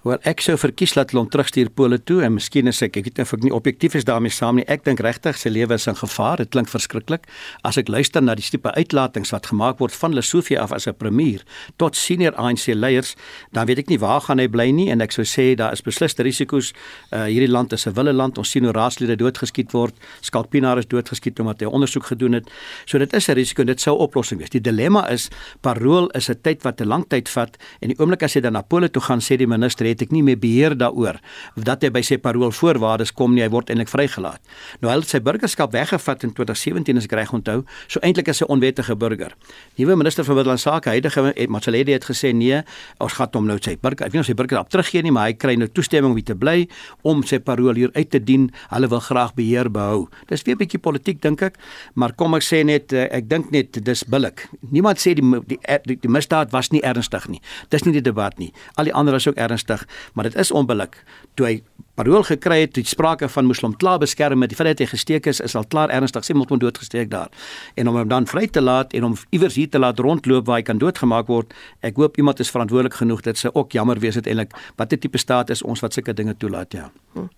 Wel 0.00 0.16
ek 0.24 0.40
sou 0.40 0.54
verkies 0.56 0.94
dat 0.96 1.10
hulle 1.12 1.20
hom 1.20 1.28
terugstuur 1.28 1.68
Pole 1.76 1.98
toe 2.00 2.22
en 2.24 2.32
miskien 2.32 2.70
is 2.70 2.78
ek 2.80 2.94
ek 2.96 3.10
weet 3.10 3.18
of 3.20 3.34
ek 3.36 3.42
nie 3.44 3.50
objektief 3.52 3.98
is 3.98 4.06
daarmee 4.08 4.32
saam 4.32 4.56
nie. 4.56 4.64
Ek 4.72 4.80
dink 4.86 5.02
regtig 5.04 5.36
sy 5.36 5.50
lewe 5.52 5.76
is 5.76 5.84
in 5.90 5.98
gevaar. 5.98 6.40
Dit 6.40 6.54
klink 6.54 6.70
verskriklik. 6.72 7.26
As 7.68 7.76
ek 7.76 7.90
luister 7.92 8.24
na 8.24 8.32
die 8.38 8.46
tipe 8.46 8.72
uitlatings 8.72 9.34
wat 9.34 9.50
gemaak 9.50 9.76
word 9.84 9.92
van 9.92 10.16
Lesofie 10.16 10.56
af 10.56 10.72
as 10.72 10.88
'n 10.88 10.96
premier 10.96 11.44
tot 11.76 11.96
senior 11.96 12.32
ANC 12.40 12.72
leiers, 12.72 13.14
dan 13.52 13.66
weet 13.66 13.78
ek 13.80 13.88
nie 13.90 13.98
waar 13.98 14.22
gaan 14.22 14.38
hy 14.38 14.48
bly 14.48 14.70
nie 14.70 14.88
en 14.88 15.02
ek 15.02 15.12
sou 15.12 15.22
sê 15.22 15.54
daar 15.54 15.72
is 15.72 15.82
beslis 15.82 16.16
risiko's. 16.16 16.72
Uh, 17.12 17.24
hierdie 17.24 17.52
land 17.52 17.72
is 17.72 17.86
'n 17.86 17.92
wille 17.92 18.12
land. 18.12 18.38
Ons 18.38 18.50
sien 18.50 18.64
hoe 18.64 18.72
raadslede 18.72 19.16
doodgeskiet 19.16 19.72
word. 19.72 19.94
Skalpinaar 20.22 20.78
is 20.78 20.86
doodgeskiet 20.86 21.38
omdat 21.40 21.60
hy 21.60 21.66
ondersoek 21.66 22.06
gedoen 22.06 22.32
het. 22.32 22.48
So 22.86 22.98
dit 22.98 23.12
is 23.12 23.28
'n 23.28 23.34
risiko 23.34 23.60
en 23.60 23.66
dit 23.66 23.80
sou 23.80 23.98
oplossing 23.98 24.40
wees. 24.40 24.50
Die 24.50 24.60
dilemma 24.60 25.10
is 25.10 25.28
parol 25.60 26.08
is 26.16 26.30
'n 26.30 26.40
tyd 26.40 26.62
wat 26.62 26.80
'n 26.80 26.88
lang 26.88 27.04
tyd 27.06 27.28
vat 27.28 27.58
en 27.82 27.88
die 27.88 27.98
oomblik 27.98 28.22
as 28.22 28.32
jy 28.32 28.40
dan 28.40 28.52
na 28.52 28.62
Pole 28.62 28.88
toe 28.88 29.02
gaan 29.02 29.20
sê 29.20 29.36
die 29.36 29.46
minister 29.46 29.89
het 29.90 30.02
ek 30.02 30.12
nie 30.14 30.22
meer 30.22 30.38
beheer 30.40 30.76
daaroor 30.78 31.20
dat 31.56 31.82
hy 31.82 31.90
by 31.90 32.02
sy 32.02 32.18
parol 32.18 32.52
voorwaardes 32.54 33.12
kom 33.12 33.34
nie 33.34 33.42
hy 33.42 33.50
word 33.52 33.70
eintlik 33.70 33.88
vrygelaat. 33.88 34.40
Nou 34.80 34.90
hy 34.90 34.98
het 34.98 35.08
sy 35.08 35.20
burgerskap 35.20 35.72
weggevat 35.72 36.24
in 36.24 36.34
2017 36.36 36.96
as 36.96 37.08
ek 37.08 37.16
reg 37.18 37.32
onthou, 37.36 37.64
so 37.88 38.00
eintlik 38.02 38.28
is 38.28 38.40
hy 38.40 38.46
'n 38.46 38.52
onwettige 38.56 38.96
burger. 38.96 39.34
Nuwe 39.76 39.96
minister 39.96 40.24
van 40.24 40.34
binnelandse 40.36 40.70
sake, 40.70 40.88
huidige 40.88 41.34
Matsaledi 41.48 41.92
het 41.92 42.04
gesê 42.04 42.32
nee, 42.34 42.62
ons 42.98 43.12
gaan 43.12 43.28
hom 43.32 43.46
nou 43.46 43.58
sy 43.60 43.76
burger, 43.80 44.06
ek 44.06 44.12
weet 44.12 44.20
nie 44.20 44.20
of 44.20 44.26
sy 44.26 44.34
burgerskap 44.34 44.70
teruggee 44.70 45.02
nie, 45.02 45.12
maar 45.12 45.28
hy 45.28 45.34
kry 45.34 45.56
nou 45.56 45.68
toestemming 45.68 46.12
om 46.12 46.16
hier 46.16 46.24
te 46.24 46.34
bly 46.34 46.68
om 47.02 47.22
sy 47.22 47.38
parol 47.38 47.74
hier 47.74 47.90
uit 47.94 48.10
te 48.10 48.20
dien. 48.22 48.50
Hulle 48.70 48.88
wil 48.88 49.00
graag 49.00 49.34
beheer 49.34 49.70
behou. 49.70 50.08
Dis 50.28 50.42
weer 50.42 50.56
'n 50.56 50.58
bietjie 50.58 50.80
politiek 50.80 51.20
dink 51.20 51.42
ek, 51.42 51.58
maar 51.94 52.12
kom 52.12 52.34
ek 52.34 52.42
sê 52.42 52.64
net 52.64 52.92
eh, 52.92 53.08
ek 53.10 53.28
dink 53.28 53.50
net 53.50 53.84
dis 53.84 54.04
billik. 54.04 54.48
Niemand 54.70 54.98
sê 54.98 55.14
die 55.14 55.24
die, 55.46 55.58
die 55.84 55.96
die 55.96 56.08
misdaad 56.08 56.52
was 56.52 56.70
nie 56.70 56.82
ernstig 56.82 57.28
nie. 57.28 57.40
Dis 57.70 57.84
nie 57.84 57.92
die 57.92 58.02
debat 58.02 58.38
nie. 58.38 58.52
Al 58.76 58.84
die 58.84 58.94
ander 58.94 59.14
is 59.14 59.26
ook 59.26 59.36
ernstig 59.36 59.79
maar 60.14 60.24
dit 60.24 60.34
is 60.34 60.50
onbillik 60.50 61.02
toe 61.34 61.46
hy 61.46 61.56
parol 62.00 62.22
gekry 62.24 62.62
het, 62.62 62.78
het 62.80 62.88
sprake 62.88 63.28
van 63.28 63.44
moslim 63.44 63.74
klaar 63.76 63.98
beskerm 64.00 64.40
met 64.40 64.48
die 64.52 64.56
feit 64.56 64.70
dat 64.72 64.80
hy 64.84 64.88
gesteek 64.94 65.26
is, 65.28 65.42
is 65.44 65.56
al 65.58 65.66
klaar 65.68 65.92
ernstig 65.92 66.24
sê 66.24 66.36
moet 66.36 66.48
hom 66.48 66.60
doodgesteek 66.62 67.10
daar. 67.12 67.28
En 67.76 67.90
om 67.90 67.98
hom 68.00 68.08
dan 68.08 68.28
vry 68.30 68.46
te 68.48 68.62
laat 68.64 68.94
en 68.96 69.10
om 69.10 69.18
iewers 69.36 69.58
hier 69.60 69.68
te 69.68 69.78
laat 69.82 70.00
rondloop 70.00 70.48
waar 70.48 70.62
hy 70.62 70.64
kan 70.64 70.80
doodgemaak 70.80 71.28
word, 71.28 71.52
ek 71.84 72.00
hoop 72.00 72.16
iemand 72.16 72.40
is 72.40 72.52
verantwoordelik 72.54 72.96
genoeg 73.02 73.20
dit 73.28 73.44
sou 73.44 73.52
ook 73.52 73.76
jammer 73.76 74.00
wees 74.00 74.16
uiteindelik 74.16 74.56
watter 74.80 75.00
tipe 75.00 75.20
staat 75.20 75.52
is 75.52 75.60
ons 75.62 75.84
wat 75.84 75.92
sulke 75.92 76.16
dinge 76.16 76.36
toelaat 76.40 76.72
ja. 76.72 76.88
'n 77.14 77.28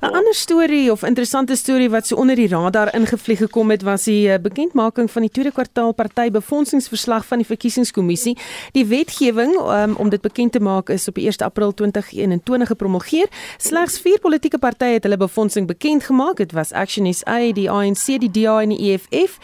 hm. 0.00 0.14
ander 0.14 0.34
storie 0.34 0.92
of 0.92 1.02
interessante 1.02 1.56
storie 1.56 1.88
wat 1.90 2.06
so 2.06 2.16
onder 2.16 2.36
die 2.36 2.48
radar 2.48 2.94
ingevlieg 2.94 3.38
gekom 3.38 3.70
het 3.70 3.82
was 3.82 4.04
die 4.04 4.28
eh, 4.28 4.38
bekendmaking 4.40 5.10
van 5.10 5.22
die 5.22 5.30
tweede 5.30 5.52
kwartaal 5.52 5.92
party 5.92 6.30
befondsingsverslag 6.30 7.24
van 7.26 7.38
die 7.38 7.46
verkiesingskommissie. 7.46 8.36
Die 8.72 8.84
wetgewing 8.86 9.56
um, 9.56 9.94
om 9.96 10.08
dit 10.08 10.20
bekend 10.20 10.52
te 10.52 10.60
maak 10.60 10.88
is 10.88 11.08
op 11.08 11.16
1 11.16 11.38
April 11.38 11.72
2021 11.74 12.68
gepromulgeer. 12.68 13.26
Slegs 13.56 14.00
vier 14.12 14.20
politieke 14.20 14.58
partye 14.60 14.98
het 14.98 15.06
hulle 15.06 15.16
befondsing 15.16 15.66
bekend 15.66 16.04
gemaak. 16.04 16.36
Dit 16.36 16.52
was 16.52 16.72
Action 16.72 17.08
SA, 17.14 17.38
die 17.56 17.70
ANC, 17.70 18.18
die 18.20 18.30
DA 18.30 18.58
en 18.60 18.74
die 18.74 18.92
EFF. 18.92 19.38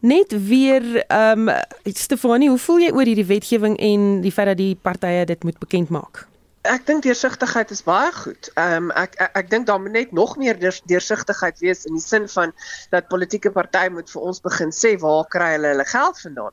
Net 0.00 0.34
weer 0.48 0.84
ehm 1.06 1.48
um, 1.48 1.54
Stefanie, 1.84 2.48
hoe 2.48 2.58
voel 2.58 2.84
jy 2.84 2.90
oor 2.92 3.08
hierdie 3.08 3.28
wetgewing 3.28 3.78
en 3.80 4.20
die 4.24 4.32
feit 4.32 4.52
dat 4.52 4.60
die 4.60 4.74
partye 4.76 5.24
dit 5.24 5.44
moet 5.44 5.58
bekend 5.58 5.88
maak? 5.88 6.26
ek 6.68 6.82
dink 6.84 7.04
deursigtigheid 7.06 7.70
is 7.72 7.80
baie 7.86 8.10
goed. 8.12 8.50
Ehm 8.60 8.90
um, 8.90 8.92
ek 9.00 9.14
ek, 9.16 9.30
ek 9.40 9.46
dink 9.52 9.66
daar 9.68 9.80
moet 9.80 9.94
net 9.96 10.12
nog 10.12 10.36
meer 10.36 10.58
deursigtigheid 10.60 11.58
wees 11.64 11.86
in 11.88 11.96
die 11.96 12.04
sin 12.04 12.28
van 12.28 12.52
dat 12.92 13.08
politieke 13.08 13.52
partye 13.54 13.90
moet 13.90 14.10
vir 14.12 14.26
ons 14.28 14.42
begin 14.44 14.74
sê 14.74 14.92
waar 15.00 15.24
kry 15.32 15.54
hulle 15.54 15.72
hulle 15.72 15.86
geld 15.88 16.20
vandaan. 16.26 16.52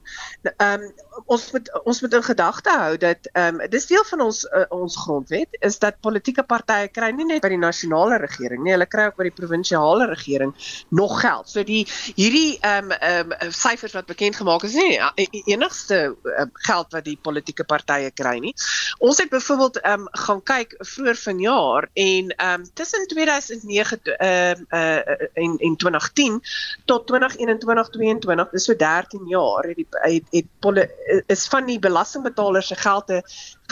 Ehm 0.55 0.88
um, 0.88 0.88
ons 1.26 1.51
moet 1.51 1.70
ons 1.84 2.01
moet 2.01 2.13
in 2.13 2.24
gedagte 2.24 2.70
hou 2.70 2.97
dat 2.97 3.30
ehm 3.32 3.59
um, 3.61 3.70
dis 3.70 3.86
deel 3.89 4.03
van 4.09 4.22
ons 4.22 4.43
uh, 4.45 4.63
ons 4.70 4.97
grondwet 4.97 5.57
is 5.65 5.80
dat 5.80 5.99
politieke 6.01 6.43
partye 6.43 6.88
kry 6.93 7.09
nie 7.15 7.26
net 7.26 7.41
by 7.41 7.49
die 7.53 7.61
nasionale 7.61 8.20
regering 8.22 8.63
nie, 8.63 8.74
hulle 8.76 8.88
kry 8.89 9.07
ook 9.09 9.18
by 9.18 9.28
die 9.30 9.36
provinsiale 9.39 10.07
regering 10.11 10.53
nog 10.89 11.20
geld. 11.22 11.49
So 11.49 11.63
die 11.63 11.86
hierdie 12.15 12.57
ehm 12.61 12.91
um, 12.91 12.95
ehm 12.97 13.34
um, 13.47 13.51
syfers 13.51 13.95
wat 13.97 14.09
bekend 14.09 14.36
gemaak 14.36 14.63
is 14.68 14.76
nie 14.78 14.99
die 15.18 15.43
enigste 15.53 16.01
uh, 16.13 16.47
geld 16.68 16.93
wat 16.93 17.05
die 17.05 17.18
politieke 17.22 17.63
partye 17.63 18.11
kry 18.11 18.38
nie. 18.43 18.53
Ons 18.99 19.22
het 19.24 19.34
byvoorbeeld 19.34 19.82
ehm 19.82 20.05
um, 20.05 20.07
gaan 20.11 20.43
kyk 20.43 20.76
vroeër 20.80 21.22
vanjaar 21.24 21.89
en 21.93 22.34
ehm 22.36 22.61
um, 22.61 22.70
tussen 22.74 23.07
2009 23.07 24.01
ehm 24.03 24.65
uh, 24.70 24.78
uh, 24.78 25.28
en 25.34 25.57
en 25.57 25.76
2010 25.76 26.41
tot 26.86 27.07
2021 27.07 27.89
22 27.89 28.49
dis 28.51 28.63
so 28.63 28.76
13 28.76 29.28
jaar 29.28 29.63
het 29.63 29.76
die 29.76 29.88
het, 29.89 30.24
het 30.32 30.45
poli, 30.59 30.86
is 31.28 31.47
van 31.47 31.66
die 31.66 31.80
belastingbetalers 31.80 32.68
se 32.68 32.76
geld 32.76 33.12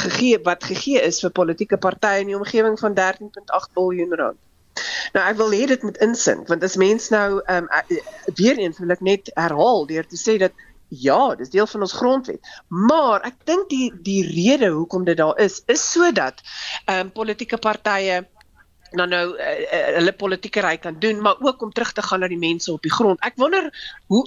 gegee 0.02 0.40
wat 0.44 0.64
gegee 0.64 1.02
is 1.02 1.22
vir 1.24 1.34
politieke 1.36 1.78
partye 1.78 2.24
in 2.24 2.34
die 2.34 2.38
omgewing 2.38 2.80
van 2.80 2.98
13.8 2.98 3.74
miljard 3.76 4.20
rand. 4.20 4.42
Nou 5.16 5.24
ek 5.24 5.38
wil 5.40 5.54
hê 5.56 5.66
dit 5.72 5.84
moet 5.88 5.98
insink 6.04 6.48
want 6.52 6.64
as 6.64 6.76
mens 6.76 7.10
nou 7.14 7.42
ehm 7.46 7.68
um, 7.72 8.00
weer 8.36 8.58
eens 8.60 8.80
wil 8.80 8.96
ek 8.96 9.04
net 9.06 9.32
herhaal 9.36 9.86
deur 9.88 10.08
te 10.08 10.20
sê 10.20 10.40
dat 10.42 10.64
Ja, 10.90 11.36
dis 11.36 11.50
deel 11.50 11.68
van 11.68 11.82
ons 11.82 11.94
grondwet. 11.98 12.50
Maar 12.68 13.24
ek 13.26 13.40
dink 13.50 13.70
die 13.70 13.90
die 14.06 14.22
rede 14.28 14.70
hoekom 14.70 15.04
dit 15.04 15.18
daar 15.18 15.38
is, 15.42 15.64
is 15.66 15.82
sodat 15.92 16.42
ehm 16.86 17.08
um, 17.08 17.12
politieke 17.12 17.58
partye 17.58 18.22
nou 18.96 19.08
nou 19.10 19.24
uh, 19.34 19.54
uh, 19.66 19.86
hulle 19.98 20.14
politieke 20.14 20.62
ry 20.62 20.78
kan 20.78 21.00
doen, 21.00 21.22
maar 21.22 21.42
ook 21.42 21.62
om 21.62 21.72
terug 21.72 21.92
te 21.92 22.06
gaan 22.06 22.22
na 22.24 22.30
die 22.32 22.40
mense 22.40 22.72
op 22.72 22.82
die 22.86 22.94
grond. 22.94 23.20
Ek 23.26 23.36
wonder 23.42 23.68
hoe 24.08 24.24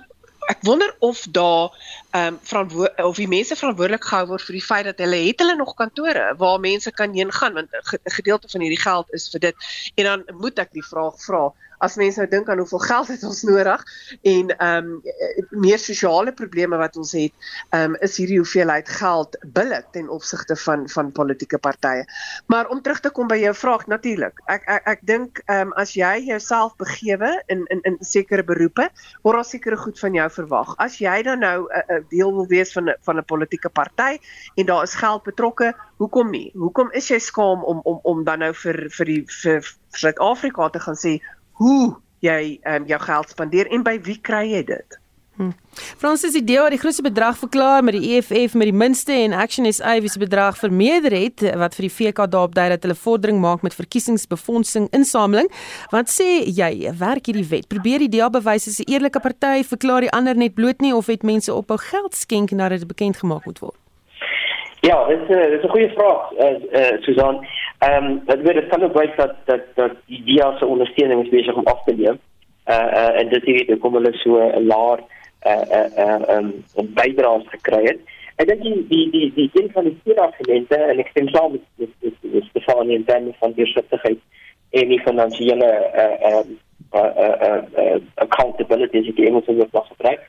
ek 0.49 0.64
wonder 0.64 0.94
of 0.99 1.26
daar 1.30 1.68
ehm 2.11 2.26
um, 2.26 2.38
verantwoord 2.42 3.03
of 3.05 3.16
die 3.20 3.28
mense 3.28 3.57
verantwoordelik 3.57 4.05
gehou 4.11 4.26
word 4.32 4.44
vir 4.49 4.57
die 4.57 4.64
feit 4.64 4.86
dat 4.88 5.01
hulle 5.05 5.20
het 5.26 5.42
hulle 5.44 5.57
nog 5.57 5.74
kantore 5.76 6.24
waar 6.40 6.61
mense 6.61 6.92
kan 7.01 7.12
heen 7.12 7.32
gaan 7.32 7.59
want 7.59 7.74
'n 7.74 8.16
gedeelte 8.18 8.49
van 8.49 8.64
hierdie 8.64 8.80
geld 8.80 9.12
is 9.18 9.28
vir 9.32 9.40
dit. 9.40 9.68
En 9.94 10.05
dan 10.05 10.24
moet 10.44 10.59
ek 10.59 10.72
die 10.72 10.86
vraag 10.90 11.20
vra, 11.26 11.42
as 11.78 11.96
mense 11.96 12.20
nou 12.20 12.28
dink 12.30 12.48
aan 12.48 12.58
hoeveel 12.62 12.82
geld 12.84 13.08
het 13.08 13.24
ons 13.24 13.42
nodig 13.48 13.84
en 14.22 14.52
ehm 14.56 14.90
um, 14.90 15.02
meer 15.50 15.78
sosiale 15.78 16.32
probleme 16.32 16.76
wat 16.76 16.96
ons 16.96 17.12
het, 17.16 17.32
ehm 17.70 17.94
um, 17.94 17.96
is 18.04 18.16
hierdie 18.20 18.38
hoeveelheid 18.40 18.88
geld 18.88 19.38
billik 19.54 19.86
ten 19.92 20.08
opsigte 20.08 20.56
van 20.56 20.88
van 20.88 21.12
politieke 21.12 21.58
partye. 21.58 22.04
Maar 22.46 22.68
om 22.68 22.82
terug 22.82 23.00
te 23.00 23.10
kom 23.10 23.28
by 23.28 23.38
jou 23.40 23.54
vraag 23.54 23.86
natuurlik. 23.86 24.42
Ek 24.46 24.66
ek, 24.66 24.86
ek 24.94 25.06
dink 25.06 25.42
ehm 25.46 25.68
um, 25.68 25.72
as 25.78 25.94
jy 25.94 26.14
jouself 26.26 26.76
begewe 26.76 27.42
in 27.46 27.64
in 27.66 27.82
in 27.82 27.98
sekere 28.00 28.44
beroepe, 28.44 28.88
word 29.22 29.40
daar 29.40 29.44
sekere 29.44 29.76
goed 29.76 29.98
van 29.98 30.14
jou 30.14 30.28
verwag. 30.30 30.74
As 30.78 30.98
jy 30.98 31.22
dan 31.22 31.44
nou 31.44 31.58
'n 31.62 31.68
uh, 31.78 31.96
uh, 31.96 32.02
deel 32.10 32.34
wil 32.34 32.46
wees 32.46 32.72
van 32.72 32.90
'n 32.90 32.96
van 33.00 33.18
'n 33.18 33.24
politieke 33.24 33.68
party 33.68 34.18
en 34.54 34.66
daar 34.66 34.82
is 34.82 34.94
geld 34.94 35.22
betrokke, 35.22 35.74
hoekom 35.96 36.30
nie? 36.30 36.50
Hoekom 36.54 36.90
is 36.92 37.08
jy 37.08 37.18
skaam 37.18 37.64
om 37.64 37.80
om 37.84 38.00
om 38.02 38.24
dan 38.24 38.38
nou 38.38 38.54
vir 38.54 38.88
vir 38.90 39.06
die 39.06 39.24
vir 39.42 39.62
Suid-Afrika 39.96 40.68
te 40.68 40.80
gaan 40.80 40.96
sê 40.96 41.18
hoe 41.59 41.96
jy 42.24 42.59
um, 42.66 42.86
jou 42.86 43.00
geld 43.02 43.34
spandeer 43.34 43.68
en 43.74 43.84
by 43.86 43.98
wie 44.06 44.18
kry 44.22 44.46
jy 44.52 44.64
dit? 44.66 44.98
Hm. 45.38 45.52
Fransis 46.00 46.34
die 46.34 46.42
deel 46.42 46.64
wat 46.64 46.74
die 46.74 46.80
grootste 46.82 47.04
bedrag 47.06 47.36
verklaar 47.38 47.84
met 47.86 47.94
die 47.94 48.16
EFF 48.16 48.56
met 48.59 48.72
die 48.72 48.74
minste 48.74 49.14
en 49.14 49.36
Action 49.38 49.68
SA 49.72 49.92
wie 50.02 50.11
se 50.11 50.18
bedrag 50.18 50.59
vermeerder 50.59 51.14
het 51.14 51.44
wat 51.62 51.76
vir 51.78 51.86
die 51.86 51.92
VK 51.94 52.26
daarop 52.26 52.56
dui 52.59 52.66
dat 52.72 52.82
hulle 52.82 52.98
vordering 52.98 53.38
maak 53.38 53.62
met 53.62 53.76
verkiesingsbefondsing 53.78 54.88
insameling. 54.98 55.46
Wat 55.94 56.11
sê 56.11 56.42
jy? 56.42 56.90
Werk 56.98 57.30
hierdie 57.30 57.46
wet? 57.52 57.68
Probeer 57.70 58.02
die 58.02 58.11
DA 58.18 58.26
bewys 58.34 58.66
as 58.66 58.80
'n 58.82 58.90
eerlike 58.90 59.22
party, 59.22 59.62
verklaar 59.62 60.00
die 60.00 60.11
ander 60.11 60.34
net 60.34 60.54
bloot 60.54 60.80
nie 60.80 60.94
of 60.94 61.06
het 61.06 61.22
mense 61.22 61.54
ophou 61.54 61.78
geld 61.78 62.14
skenk 62.14 62.50
nadat 62.50 62.80
dit 62.80 62.88
bekend 62.88 63.16
gemaak 63.16 63.46
moet 63.46 63.59
word? 63.59 63.78
Ja, 64.80 65.04
dit 65.04 65.18
is 65.20 65.28
'n 65.28 65.50
dis 65.50 65.62
'n 65.62 65.68
goeie 65.68 65.90
vraag, 65.90 66.32
eh 66.32 66.56
uh, 66.72 67.02
Susan. 67.02 67.46
Ehm 67.78 68.04
um, 68.04 68.22
dit 68.26 68.42
word 68.42 68.54
dit 68.54 68.82
ook 68.82 68.98
wys 68.98 69.16
dat 69.16 69.34
dat 69.44 69.60
dat 69.74 69.92
die 70.06 70.22
DEA 70.24 70.56
se 70.58 70.66
ondersteuning 70.66 71.22
is 71.24 71.28
besig 71.28 71.54
om 71.54 71.66
af 71.66 71.84
te 71.84 71.94
neem. 71.94 72.18
Eh 72.64 72.76
uh, 72.76 72.92
uh, 72.92 73.20
en 73.20 73.28
dit 73.28 73.68
het 73.68 73.78
kom 73.78 73.94
hulle 73.94 74.12
so 74.12 74.38
'n 74.38 74.66
laer 74.66 74.98
eh 75.38 75.52
uh, 75.52 75.98
eh 76.04 76.20
uh, 76.28 76.36
um, 76.36 76.64
'n 76.76 76.92
bydraes 76.94 77.48
gekry 77.48 77.84
het. 77.84 77.98
Ek 78.36 78.46
dink 78.46 78.62
die 78.62 78.86
die 78.88 79.10
die 79.10 79.32
die 79.34 79.50
een 79.52 79.70
van 79.72 79.84
die 79.84 79.98
vier 80.04 80.20
argumente 80.20 80.76
en 80.76 80.98
ek 80.98 81.08
stem 81.08 81.28
saam 81.28 81.52
met 81.52 81.90
met 82.00 82.14
met 82.20 82.44
Stefanie 82.44 82.96
en 82.96 83.04
Dan 83.04 83.34
van 83.38 83.52
die 83.52 83.66
stigtigheid 83.66 84.18
en 84.70 84.88
die 84.88 85.00
finansiële 85.00 85.66
eh 85.66 86.04
uh, 86.04 86.30
ehm 86.30 86.50
uh, 86.94 87.10
uh, 87.24 87.36
uh, 87.48 87.62
uh, 87.84 88.00
accountability 88.14 88.98
as 88.98 89.06
jy 89.06 89.14
die 89.14 89.26
Engelse 89.26 89.54
woord 89.54 89.72
mag 89.72 89.88
gebruik. 89.88 90.20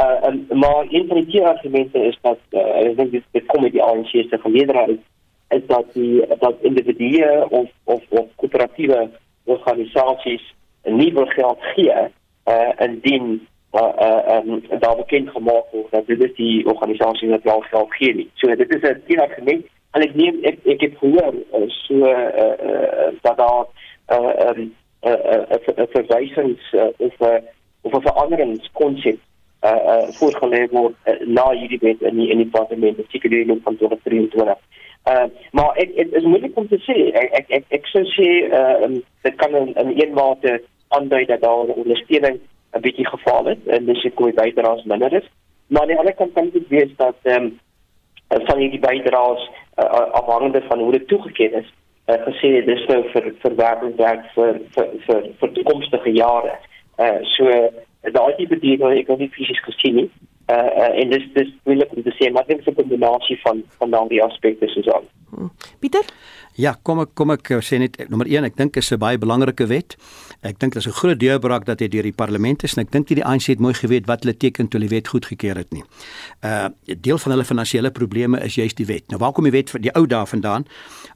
Uh, 0.00 0.26
um, 0.26 0.46
maar 0.58 0.86
een 0.88 1.06
van 1.08 1.24
die 1.24 1.46
argumente 1.46 1.98
is 1.98 2.18
dat 2.22 2.38
uh, 2.50 2.60
ek 2.80 2.96
dink 2.96 3.10
dit, 3.12 3.24
dit 3.30 3.46
kom 3.46 3.62
met 3.62 3.72
die 3.72 3.82
ANC 3.82 4.08
se 4.08 4.38
meerderheid 4.44 5.00
is 5.48 5.66
dat 5.66 5.92
die 5.92 6.26
dat 6.38 6.56
individue 6.60 7.46
of 7.48 7.68
of 7.84 8.02
of 8.08 8.26
koöperatiewe 8.36 9.10
organisasies 9.44 10.54
nie 10.82 11.12
wil 11.12 11.26
geld 11.26 11.58
gee 11.74 11.92
uh, 12.44 12.70
indien 12.78 13.46
uh, 13.72 13.92
uh, 14.06 14.36
um, 14.36 14.62
daar 14.78 14.96
bekend 14.96 15.30
gemaak 15.30 15.70
word 15.70 15.90
dat 15.90 16.06
dit 16.06 16.24
is 16.24 16.34
die 16.34 16.66
organisasie 16.66 17.28
wat 17.30 17.42
wel 17.42 17.60
geld 17.60 17.94
gee 17.94 18.14
nie. 18.14 18.30
So 18.34 18.54
dit 18.54 18.74
is 18.74 18.82
'n 18.90 19.02
tien 19.06 19.20
argument 19.20 19.66
en 19.90 20.02
ek 20.02 20.14
neem 20.14 20.38
ek 20.42 20.58
ek 20.64 20.80
het 20.80 20.96
gehoor 20.98 21.34
uh, 21.34 21.68
so 21.68 21.94
uh, 21.94 22.54
uh, 22.68 23.08
dat 23.20 23.36
daar 23.36 23.66
'n 23.66 24.14
uh, 24.14 24.48
um, 24.48 24.74
uh, 25.02 25.12
uh, 25.12 25.58
uh, 25.76 25.86
verwysings 25.92 26.72
uh, 26.72 26.88
of 26.96 27.14
'n 27.18 27.24
uh, 27.24 27.42
of 27.82 27.92
'n 27.92 28.06
veranderingskonsep 28.08 29.18
uh 29.62 29.80
uh 29.92 30.06
voorgelê 30.18 30.66
word 30.72 30.94
uh, 31.06 31.16
na 31.26 31.50
hierdie 31.52 31.80
wet 31.82 32.02
in 32.02 32.16
die 32.16 32.30
in 32.30 32.38
die 32.38 32.50
parlement 32.50 33.00
die 33.12 33.46
loop 33.46 33.62
van 33.62 33.76
2023. 33.76 34.58
Uh 35.10 35.26
maar 35.52 35.76
ek 35.76 35.96
dit 35.96 36.12
is 36.12 36.24
moeilik 36.24 36.56
om 36.56 36.68
te 36.68 36.80
sê. 36.86 36.96
Ek 37.12 37.32
ek 37.40 37.50
ek, 37.58 37.64
ek 37.80 37.86
sou 37.92 38.04
sê 38.16 38.28
uh 38.48 38.84
um, 38.86 39.02
dit 39.22 39.36
kan 39.36 39.56
in, 39.56 39.74
in 39.74 39.92
een 40.00 40.14
mate 40.14 40.60
aandui 40.88 41.24
dat 41.26 41.40
daar 41.40 41.66
'n 41.66 41.80
ondersteuning 41.82 42.40
'n 42.72 42.80
bietjie 42.80 43.06
geval 43.06 43.44
het 43.44 43.66
en 43.66 43.84
dis 43.84 44.04
ek 44.04 44.18
hoe 44.18 44.32
bydraes 44.32 44.84
minder 44.84 45.12
is. 45.12 45.28
Maar 45.66 45.82
aan 45.82 45.88
die 45.88 45.98
ander 45.98 46.14
kant 46.14 46.32
kan 46.32 46.50
dit 46.52 46.68
wees 46.68 46.92
dat 46.96 47.16
ehm 47.22 47.44
um, 47.44 47.58
van 48.46 48.58
hierdie 48.58 48.80
bydraes 48.80 49.50
uh, 49.76 49.84
afhangende 50.20 50.62
van 50.68 50.78
hoe 50.78 50.92
dit 50.92 51.08
toegeken 51.08 51.52
is, 51.52 51.72
uh, 52.06 52.14
gesê 52.26 52.64
dis 52.64 52.86
nou 52.86 53.02
vir 53.12 53.34
vir 53.42 53.54
werkwerk 53.56 54.24
vir 54.34 54.60
vir 54.74 54.86
vir, 55.06 55.22
vir 55.40 55.52
toekomstige 55.52 56.12
jare. 56.14 56.54
Uh 56.98 57.18
so 57.36 57.46
daai 58.02 58.34
tipe 58.36 58.58
dinge 58.58 58.78
wat 58.82 58.96
ek 58.96 59.08
nog 59.08 59.18
nie 59.18 59.32
fisies 59.34 59.62
gesien 59.62 59.96
het. 59.96 60.10
Uh, 60.50 60.56
uh 60.82 61.00
en 61.00 61.10
dis 61.10 61.26
dis 61.34 61.50
moeilik 61.64 61.92
om 61.96 62.02
te 62.02 62.14
sê 62.18 62.32
maar 62.32 62.46
dit 62.46 62.58
is 62.58 62.66
'n 62.66 62.74
kombinasie 62.74 63.38
van 63.44 63.62
van 63.78 63.90
daardie 63.90 64.22
aspekte 64.22 64.66
soos 64.66 64.88
al. 64.88 65.04
Pieter? 65.78 66.04
Ja, 66.58 66.74
kom 66.82 66.98
ek 67.00 67.14
kom 67.14 67.30
ek 67.30 67.52
sê 67.64 67.78
net 67.78 67.94
nommer 68.10 68.28
1, 68.28 68.44
ek 68.44 68.56
dink 68.56 68.76
is 68.76 68.90
'n 68.92 68.98
baie 68.98 69.18
belangrike 69.18 69.66
wet. 69.66 69.96
Ek 70.42 70.58
dink 70.58 70.72
dit 70.74 70.82
is 70.82 70.86
'n 70.86 70.98
groot 70.98 71.18
deurbraak 71.18 71.64
dat 71.64 71.78
dit 71.78 71.90
deur 71.90 72.02
die 72.02 72.12
parlement 72.12 72.62
is 72.64 72.74
en 72.76 72.82
ek 72.82 72.90
dink 72.90 73.06
die 73.06 73.24
ANC 73.24 73.46
het 73.46 73.60
mooi 73.60 73.74
geweet 73.74 74.06
wat 74.06 74.24
hulle 74.24 74.36
teken 74.36 74.68
toe 74.68 74.80
die 74.80 74.88
wet 74.88 75.08
goedgekeur 75.08 75.56
het 75.56 75.70
nie. 75.72 75.84
Uh 76.42 76.68
deel 76.84 77.18
van 77.18 77.32
hulle 77.32 77.44
finansiële 77.44 77.90
probleme 77.90 78.40
is 78.40 78.54
juist 78.54 78.76
die 78.76 78.86
wet. 78.86 79.08
Nou 79.08 79.18
waar 79.18 79.32
kom 79.32 79.44
die 79.44 79.52
wet 79.52 79.70
van 79.70 79.80
die 79.80 79.92
ou 79.94 80.06
daar 80.06 80.26
vandaan? 80.26 80.66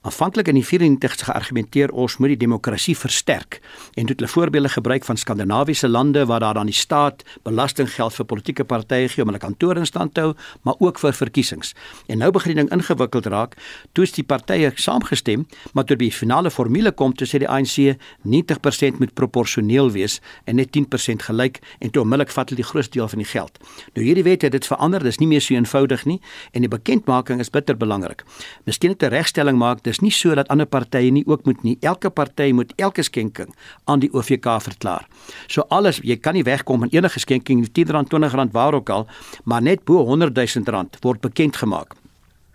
Aanvanklik 0.03 0.49
in 0.49 0.55
die 0.55 0.65
94 0.65 1.27
geargumenteer 1.27 1.91
ons 1.93 2.19
moet 2.19 2.29
die 2.29 2.47
demokrasie 2.47 2.97
versterk 2.97 3.61
en 3.97 4.07
het 4.09 4.21
hulle 4.21 4.31
voorbeelde 4.31 4.69
gebruik 4.69 5.05
van 5.05 5.17
skandinawiese 5.17 5.89
lande 5.89 6.27
waar 6.27 6.41
daar 6.41 6.55
dan 6.55 6.67
die 6.67 6.75
staat 6.75 7.25
belastinggeld 7.43 8.15
vir 8.15 8.25
politieke 8.25 8.65
partye 8.65 9.09
gee 9.09 9.24
om 9.25 9.33
hulle 9.33 9.43
kantore 9.43 9.83
in 9.83 9.91
stand 9.91 10.15
te 10.15 10.29
hou, 10.29 10.35
maar 10.63 10.79
ook 10.79 11.03
vir 11.03 11.13
verkiesings. 11.13 11.75
En 12.07 12.23
nou 12.23 12.31
begin 12.31 12.55
die 12.55 12.61
ding 12.63 12.73
ingewikkeld 12.73 13.27
raak. 13.33 13.59
Toe 13.93 14.05
is 14.07 14.15
die 14.15 14.25
partye 14.25 14.73
saamgestem 14.77 15.25
stem, 15.25 15.47
maar 15.73 15.85
toe 15.89 15.97
by 15.97 16.09
die 16.09 16.15
finale 16.15 16.51
formule 16.53 16.93
kom, 16.93 17.15
toe 17.17 17.27
sê 17.29 17.41
die 17.43 17.49
ANC 17.49 17.97
90% 18.29 19.01
moet 19.01 19.15
proporsioneel 19.17 19.91
wees 19.95 20.21
en 20.47 20.59
net 20.61 20.73
10% 20.77 21.25
gelyk 21.29 21.61
en 21.81 21.93
toe 21.93 22.03
onmiddellik 22.05 22.33
vat 22.35 22.51
hulle 22.51 22.61
die 22.61 22.69
grootste 22.69 22.99
deel 22.99 23.09
van 23.09 23.23
die 23.23 23.29
geld. 23.29 23.59
Nou 23.97 24.05
hierdie 24.05 24.25
wet 24.27 24.45
het 24.47 24.55
dit 24.55 24.67
verander, 24.69 25.03
dis 25.05 25.21
nie 25.23 25.29
meer 25.31 25.45
so 25.45 25.57
eenvoudig 25.57 26.05
nie 26.09 26.21
en 26.53 26.67
die 26.67 26.71
bekendmaking 26.71 27.41
is 27.41 27.53
bitter 27.55 27.77
belangrik. 27.77 28.25
Miskien 28.67 28.95
'n 28.95 29.11
regstelling 29.11 29.59
maak, 29.59 29.83
dis 29.83 30.01
nie 30.01 30.11
so 30.11 30.35
dat 30.35 30.49
ander 30.49 30.67
partye 30.67 31.11
nie 31.11 31.25
ook 31.27 31.45
moet 31.45 31.63
nie. 31.63 31.79
Elke 31.81 32.11
party 32.11 32.53
moet 32.53 32.73
elke 32.77 33.03
skenking 33.03 33.55
aan 33.85 34.01
die 34.01 34.11
OVK 34.13 34.61
verklaar. 34.61 35.07
So 35.47 35.65
alles, 35.69 36.01
jy 36.03 36.17
kan 36.17 36.35
nie 36.35 36.45
wegkom 36.45 36.81
van 36.81 36.89
enige 36.91 37.19
skenking, 37.19 37.67
R10, 37.69 37.89
R20, 37.89 38.53
waar 38.53 38.75
ook 38.75 38.91
al, 38.91 39.07
maar 39.45 39.63
net 39.63 39.85
bo 39.85 40.05
R100 40.05 40.33
000 40.65 40.89
word 41.01 41.21
bekend 41.21 41.57
gemaak. 41.57 41.95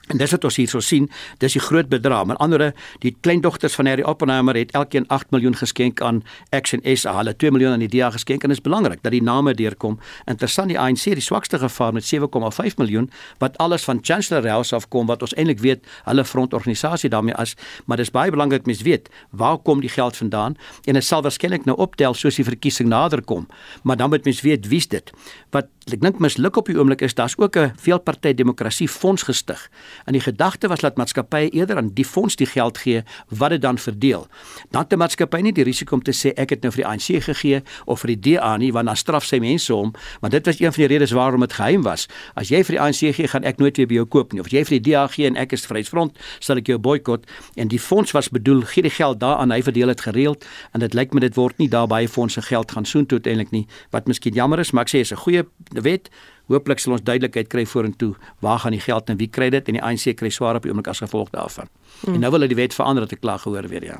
En 0.09 0.17
dis 0.17 0.31
wat 0.33 0.45
ons 0.47 0.55
hierso 0.57 0.79
sien, 0.81 1.05
dis 1.37 1.53
die 1.53 1.61
groot 1.61 1.89
bedrag. 1.89 2.23
Maar 2.25 2.39
anderre, 2.41 2.71
die 3.03 3.11
kleindogters 3.21 3.75
van 3.77 3.85
Harry 3.85 4.01
Oppenheimer 4.01 4.57
het 4.57 4.71
elkeen 4.73 5.05
8 5.07 5.29
miljoen 5.29 5.53
geskenk 5.55 6.01
aan 6.01 6.23
Action 6.49 6.81
SA. 6.97 7.13
Hulle 7.19 7.35
2 7.35 7.51
miljoen 7.53 7.75
aan 7.75 7.83
die 7.83 7.91
DEA 7.93 8.09
geskenk 8.15 8.43
en 8.43 8.49
dit 8.49 8.57
is 8.57 8.63
belangrik 8.65 9.03
dat 9.03 9.13
die 9.13 9.21
name 9.21 9.53
deurkom. 9.53 9.99
Interessant 10.25 10.73
die 10.73 10.79
ANC 10.81 11.05
die 11.13 11.21
swakste 11.21 11.59
gevaar 11.61 11.93
met 11.93 12.09
7,5 12.09 12.81
miljoen 12.81 13.11
wat 13.37 13.57
alles 13.61 13.85
van 13.85 13.99
Chancellor 14.01 14.49
House 14.49 14.75
af 14.75 14.87
kom 14.89 15.05
wat 15.05 15.21
ons 15.21 15.35
eintlik 15.37 15.61
weet 15.61 15.85
hulle 16.07 16.25
frontorganisasie 16.25 17.09
daarmee 17.13 17.37
as, 17.37 17.53
maar 17.85 18.01
dis 18.01 18.09
baie 18.09 18.33
belangrik 18.33 18.65
mens 18.65 18.81
weet 18.81 19.09
waar 19.29 19.57
kom 19.61 19.81
die 19.85 19.93
geld 19.93 20.17
vandaan 20.17 20.57
en 20.85 20.97
dit 20.97 21.05
sal 21.05 21.21
waarskynlik 21.21 21.69
nou 21.69 21.77
optel 21.77 22.17
soos 22.17 22.41
die 22.41 22.47
verkiesing 22.47 22.89
naderkom. 22.89 23.45
Maar 23.83 24.01
dan 24.01 24.09
moet 24.09 24.25
mens 24.25 24.41
weet 24.41 24.67
wie's 24.73 24.89
dit. 24.89 25.13
Wat 25.53 25.69
ek 25.89 26.01
dink 26.01 26.19
misluk 26.21 26.57
op 26.57 26.67
die 26.69 26.77
oomblik 26.77 27.01
is 27.05 27.15
daar's 27.17 27.37
ook 27.37 27.57
'n 27.57 27.73
veelpartytjie 27.77 28.35
demokrasie 28.35 28.87
fonds 28.87 29.23
gestig. 29.23 29.69
En 30.05 30.13
die 30.13 30.21
gedagte 30.21 30.67
was 30.67 30.79
dat 30.79 30.97
maatskappye 30.97 31.49
eerder 31.49 31.77
aan 31.77 31.91
die 31.93 32.05
fonds 32.05 32.35
die 32.35 32.47
geld 32.47 32.77
gee 32.77 33.03
wat 33.27 33.49
dit 33.49 33.61
dan 33.61 33.77
verdeel. 33.77 34.27
Dan 34.71 34.85
'n 34.89 34.97
maatskappy 34.97 35.41
nie 35.41 35.53
die 35.53 35.63
risiko 35.63 35.95
om 35.95 36.03
te 36.03 36.11
sê 36.11 36.33
ek 36.35 36.49
het 36.49 36.61
nou 36.61 36.71
vir 36.71 36.83
die 36.83 36.89
ANC 36.89 37.23
gegee 37.23 37.61
of 37.85 37.99
vir 37.99 38.15
die 38.15 38.19
DA 38.19 38.57
nie 38.57 38.71
want 38.71 38.85
dan 38.85 38.95
straf 38.95 39.25
sy 39.25 39.39
mense 39.39 39.73
hom, 39.73 39.93
want 40.21 40.31
dit 40.31 40.45
was 40.45 40.59
een 40.59 40.73
van 40.73 40.83
die 40.87 40.87
redes 40.87 41.11
waarom 41.11 41.39
dit 41.39 41.53
geheim 41.53 41.81
was. 41.81 42.07
As 42.33 42.49
jy 42.49 42.63
vir 42.63 42.75
die 42.75 42.81
ANC 42.81 43.15
gee, 43.15 43.27
gaan 43.27 43.43
ek 43.43 43.57
nooit 43.57 43.77
weer 43.77 43.87
by 43.87 43.93
jou 43.93 44.05
koop 44.05 44.33
nie. 44.33 44.41
Of 44.41 44.51
jy 44.51 44.63
vir 44.65 44.79
die 44.79 44.91
DA 44.91 45.07
gee 45.07 45.27
en 45.27 45.35
ek 45.35 45.51
is 45.51 45.65
Vryheidsfront, 45.65 46.17
sal 46.39 46.57
ek 46.57 46.67
jou 46.67 46.77
boikot. 46.77 47.25
En 47.55 47.67
die 47.67 47.79
fonds 47.79 48.11
was 48.11 48.29
bedoel 48.29 48.61
gee 48.61 48.81
die 48.81 48.93
geld 48.93 49.19
daaraan, 49.19 49.51
hy 49.51 49.61
verdeel 49.61 49.87
dit 49.87 50.01
gereeld 50.01 50.45
en 50.73 50.79
dit 50.79 50.93
lyk 50.93 51.13
my 51.13 51.19
dit 51.19 51.35
word 51.35 51.57
nie 51.57 51.69
daar 51.69 51.87
baie 51.87 52.07
fondse 52.07 52.41
geld 52.41 52.71
gaan 52.71 52.85
soontoe 52.85 53.19
uiteindelik 53.19 53.51
nie, 53.51 53.67
wat 53.91 54.07
miskien 54.07 54.33
jammer 54.33 54.59
is, 54.59 54.71
maar 54.71 54.87
ek 54.87 54.93
sê 54.93 54.99
is 54.99 55.11
'n 55.11 55.23
goeie 55.23 55.45
wet. 55.73 56.09
Hooplik 56.49 56.81
sal 56.81 56.97
ons 56.97 57.05
duidelikheid 57.05 57.49
kry 57.51 57.65
vorentoe 57.69 58.15
waar 58.45 58.59
gaan 58.63 58.73
die 58.75 58.81
geld 58.83 59.09
en 59.09 59.19
wie 59.21 59.29
kry 59.29 59.49
dit 59.53 59.67
en 59.69 59.77
die 59.77 59.83
ANC 59.85 60.15
kry 60.17 60.31
swaar 60.33 60.57
op 60.57 60.65
die 60.65 60.73
oomblik 60.73 60.89
as 60.91 61.03
gevolg 61.03 61.29
daarvan. 61.35 61.69
Hmm. 62.01 62.15
En 62.15 62.25
nou 62.25 62.31
wil 62.33 62.41
hulle 62.41 62.53
die 62.53 62.59
wet 62.59 62.73
verander 62.73 63.05
dat 63.05 63.17
ek 63.17 63.21
klaar 63.21 63.41
gehoor 63.43 63.69
weer 63.69 63.85
ja. 63.85 63.99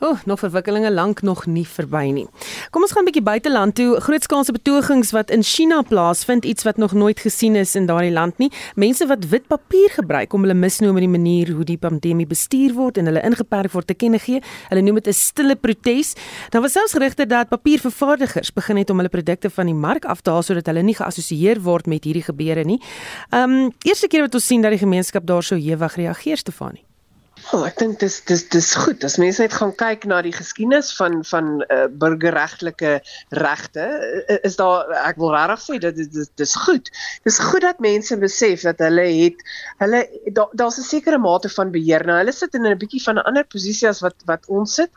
O, 0.00 0.06
oh, 0.06 0.18
nog 0.24 0.38
verwikkelinge 0.38 0.90
lank 0.90 1.22
nog 1.22 1.46
nie 1.46 1.66
verby 1.66 2.10
nie. 2.14 2.26
Kom 2.70 2.82
ons 2.82 2.92
gaan 2.92 3.02
'n 3.02 3.10
bietjie 3.10 3.22
buiteland 3.22 3.74
toe. 3.74 4.00
Grootskaalse 4.00 4.52
betogings 4.52 5.10
wat 5.10 5.30
in 5.30 5.42
China 5.42 5.82
plaasvind, 5.82 6.44
iets 6.44 6.62
wat 6.62 6.76
nog 6.76 6.92
nooit 6.92 7.20
gesien 7.20 7.56
is 7.56 7.74
in 7.74 7.86
daardie 7.86 8.12
land 8.12 8.38
nie. 8.38 8.50
Mense 8.74 9.06
wat 9.06 9.28
wit 9.28 9.46
papier 9.46 9.90
gebruik 9.90 10.32
om 10.32 10.42
hulle 10.42 10.54
misnoem 10.54 10.94
oor 10.94 11.00
die 11.00 11.08
manier 11.08 11.50
hoe 11.50 11.64
die 11.64 11.78
pandemie 11.78 12.26
bestuur 12.26 12.74
word 12.74 12.96
en 12.98 13.06
hulle 13.06 13.22
ingeperk 13.22 13.72
word 13.72 13.86
te 13.86 13.94
kenne 13.94 14.18
gee. 14.18 14.40
Hulle 14.68 14.82
noem 14.82 14.94
dit 14.94 15.08
'n 15.08 15.12
stille 15.12 15.56
protes. 15.56 16.14
Daar 16.50 16.62
was 16.62 16.72
selfs 16.72 16.92
gerugte 16.92 17.26
dat 17.26 17.48
papiervervaardigers 17.48 18.52
begin 18.52 18.76
het 18.76 18.90
om 18.90 18.96
hulle 18.96 19.08
produkte 19.08 19.50
van 19.50 19.66
die 19.66 19.74
mark 19.74 20.04
af 20.04 20.20
te 20.20 20.30
haal 20.30 20.42
sodat 20.42 20.66
hulle 20.66 20.82
nie 20.82 20.94
geassosieer 20.94 21.60
word 21.60 21.86
met 21.86 22.04
hierdie 22.04 22.22
gebeure 22.22 22.64
nie. 22.64 22.80
Ehm, 23.30 23.50
um, 23.50 23.72
eerste 23.82 24.06
keer 24.06 24.20
wat 24.20 24.34
ons 24.34 24.46
sien 24.46 24.62
dat 24.62 24.70
die 24.70 24.78
gemeenskap 24.78 25.26
daar 25.26 25.42
so 25.42 25.56
hewig 25.56 25.94
reageer, 25.96 26.36
Stefanie. 26.36 26.87
Oh, 27.48 27.62
ek 27.64 27.78
dink 27.80 27.96
dis 28.02 28.18
dis 28.28 28.42
dis 28.52 28.66
goed. 28.76 29.04
As 29.06 29.16
mense 29.20 29.40
net 29.40 29.54
gaan 29.56 29.70
kyk 29.80 30.04
na 30.10 30.18
die 30.24 30.34
geskiedenis 30.34 30.90
van 30.98 31.22
van 31.24 31.62
uh, 31.64 31.86
burgerregtelike 32.02 32.98
regte, 33.40 33.86
is 34.44 34.58
daar 34.60 34.90
ek 35.00 35.20
wil 35.22 35.32
regtig 35.32 35.62
sê 35.64 35.78
dat 35.84 35.96
dit 35.96 36.10
dis, 36.12 36.28
dis 36.40 36.54
goed. 36.66 36.90
Dis 37.28 37.40
goed 37.40 37.64
dat 37.64 37.80
mense 37.84 38.18
besef 38.20 38.66
dat 38.68 38.82
hulle 38.84 39.06
het 39.06 39.40
hulle 39.84 40.02
daar's 40.34 40.76
da 40.76 40.84
'n 40.84 40.88
sekere 40.90 41.18
mate 41.22 41.48
van 41.56 41.72
beheer. 41.72 42.04
Nou 42.04 42.18
hulle 42.20 42.36
sit 42.36 42.54
in 42.54 42.66
'n 42.66 42.78
bietjie 42.78 43.02
van 43.06 43.16
'n 43.16 43.26
ander 43.30 43.48
posisie 43.48 43.88
as 43.88 44.04
wat 44.04 44.16
wat 44.26 44.44
ons 44.46 44.74
sit. 44.74 44.92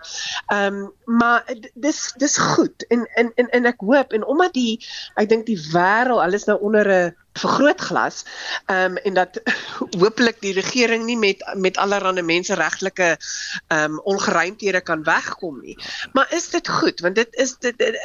Ehm 0.52 0.84
um, 0.84 0.92
maar 1.06 1.48
dis 1.76 2.14
dis 2.18 2.38
goed. 2.38 2.86
En 2.90 3.08
en 3.16 3.32
en 3.36 3.50
en 3.50 3.66
ek 3.66 3.80
hoop 3.80 4.14
en 4.14 4.26
omdat 4.26 4.54
die 4.54 4.80
ek 5.16 5.30
dink 5.30 5.46
die 5.46 5.62
wêreld 5.72 6.20
alles 6.20 6.46
nou 6.46 6.60
onder 6.60 6.88
'n 6.88 7.16
vergrootglas 7.34 8.26
ehm 8.66 8.92
um, 8.92 8.98
en 8.98 9.14
dat 9.14 9.42
hopelik 10.02 10.40
die 10.40 10.54
regering 10.54 11.06
nie 11.06 11.18
met 11.18 11.44
met 11.56 11.78
allerlei 11.78 12.22
menseregtelike 12.22 13.18
ehm 13.68 13.92
um, 13.92 14.00
ongeruimthede 14.00 14.82
kan 14.82 15.04
wegkom 15.04 15.62
nie. 15.62 15.78
Maar 16.14 16.34
is 16.34 16.50
dit 16.50 16.68
goed 16.68 17.00
want 17.00 17.16
dit 17.16 17.36
is 17.36 17.56
dit, 17.60 17.78
dit 17.78 17.98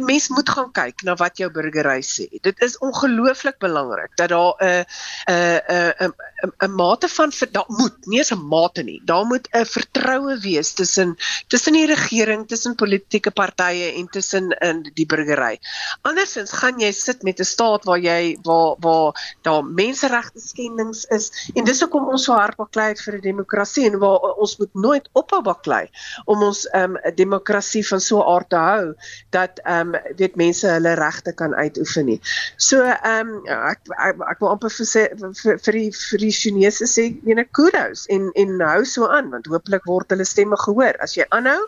mens 0.00 0.28
moet 0.28 0.48
gaan 0.48 0.72
kyk 0.72 1.02
na 1.02 1.14
wat 1.14 1.36
jou 1.36 1.50
burgery 1.50 2.00
sê. 2.02 2.28
Dit 2.40 2.60
is 2.60 2.78
ongelooflik 2.78 3.58
belangrik 3.58 4.16
dat 4.16 4.28
daar 4.28 4.54
'n 4.58 4.84
'n 5.28 5.60
'n 6.06 6.14
'n 6.58 6.74
mate 6.74 7.08
van 7.08 7.32
daar 7.50 7.64
moet 7.66 8.06
nie 8.06 8.18
eens 8.18 8.32
'n 8.32 8.46
mate 8.48 8.82
nie. 8.82 9.02
Daar 9.04 9.24
moet 9.24 9.48
'n 9.52 9.64
vertroue 9.64 10.38
wees 10.38 10.72
tussen 10.72 11.16
tussen 11.48 11.72
die 11.72 11.86
regering, 11.86 12.48
tussen 12.48 12.74
politieke 12.74 13.30
partye 13.30 13.92
en 13.92 14.08
tussen 14.08 14.50
in 14.50 14.90
die 14.94 15.06
burgery. 15.06 15.58
Andersins 16.00 16.52
gaan 16.52 16.78
jy 16.78 16.92
sit 16.92 17.22
met 17.22 17.38
'n 17.38 17.44
staat 17.44 17.84
waar 17.84 17.98
jy 17.98 18.38
waar 18.42 18.69
waar 18.80 19.36
daar 19.42 19.64
menseregte 19.64 20.40
skendings 20.40 21.04
is 21.14 21.30
en 21.54 21.64
dis 21.64 21.80
hoekom 21.80 22.08
ons 22.14 22.24
so 22.24 22.36
hard 22.36 22.56
baklei 22.56 22.94
vir 22.94 23.18
'n 23.18 23.24
demokrasie 23.24 23.86
en 23.90 23.98
waar 23.98 24.18
ons 24.36 24.56
moet 24.58 24.74
nooit 24.74 25.08
ophou 25.12 25.42
baklei 25.42 25.86
om 26.24 26.42
ons 26.42 26.66
ehm 26.72 26.96
um, 26.96 27.14
demokrasie 27.14 27.84
van 27.88 28.00
so 28.00 28.20
'n 28.20 28.28
aard 28.34 28.48
te 28.50 28.56
hou 28.56 28.94
dat 29.30 29.60
ehm 29.64 29.94
um, 29.94 30.00
weet 30.16 30.36
mense 30.36 30.66
hulle 30.66 30.94
regte 30.94 31.32
kan 31.32 31.54
uitoefen 31.54 32.06
nie. 32.06 32.20
So 32.56 32.82
ehm 32.82 33.28
um, 33.28 33.46
ek, 33.46 33.80
ek 33.96 34.16
ek 34.30 34.40
wil 34.40 34.52
amper 34.54 34.70
vir 34.70 34.86
sê 34.86 35.06
vir, 35.42 35.58
vir 35.58 35.72
die 35.72 35.90
vir 35.92 36.18
die 36.18 36.34
Chinese 36.40 36.86
sê 36.86 37.06
ene 37.26 37.44
kudos 37.44 38.06
en 38.08 38.30
en 38.34 38.60
hou 38.60 38.84
so 38.84 39.06
aan 39.06 39.30
want 39.30 39.46
hopelik 39.46 39.84
word 39.86 40.10
hulle 40.10 40.24
stemme 40.24 40.56
gehoor. 40.56 40.96
As 41.00 41.16
jy 41.16 41.26
aanhou 41.30 41.60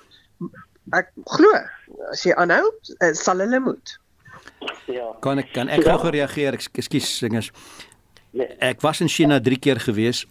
ek 0.99 1.13
glo 1.37 1.53
as 2.13 2.25
jy 2.27 2.35
aanhou 2.37 2.65
eh, 3.01 3.13
sal 3.15 3.43
hulle 3.45 3.61
moet. 3.63 3.99
Ja. 4.91 5.13
Kan 5.21 5.39
ek 5.39 5.53
kan 5.55 5.69
ek 5.69 5.85
gou 5.87 6.11
reageer? 6.11 6.57
Ekskuus, 6.59 7.11
singers. 7.19 7.51
Nee. 8.33 8.49
Ek 8.65 8.81
was 8.81 9.03
in 9.05 9.11
China 9.13 9.41
3 9.41 9.59
keer 9.61 9.81
gewees 9.81 10.25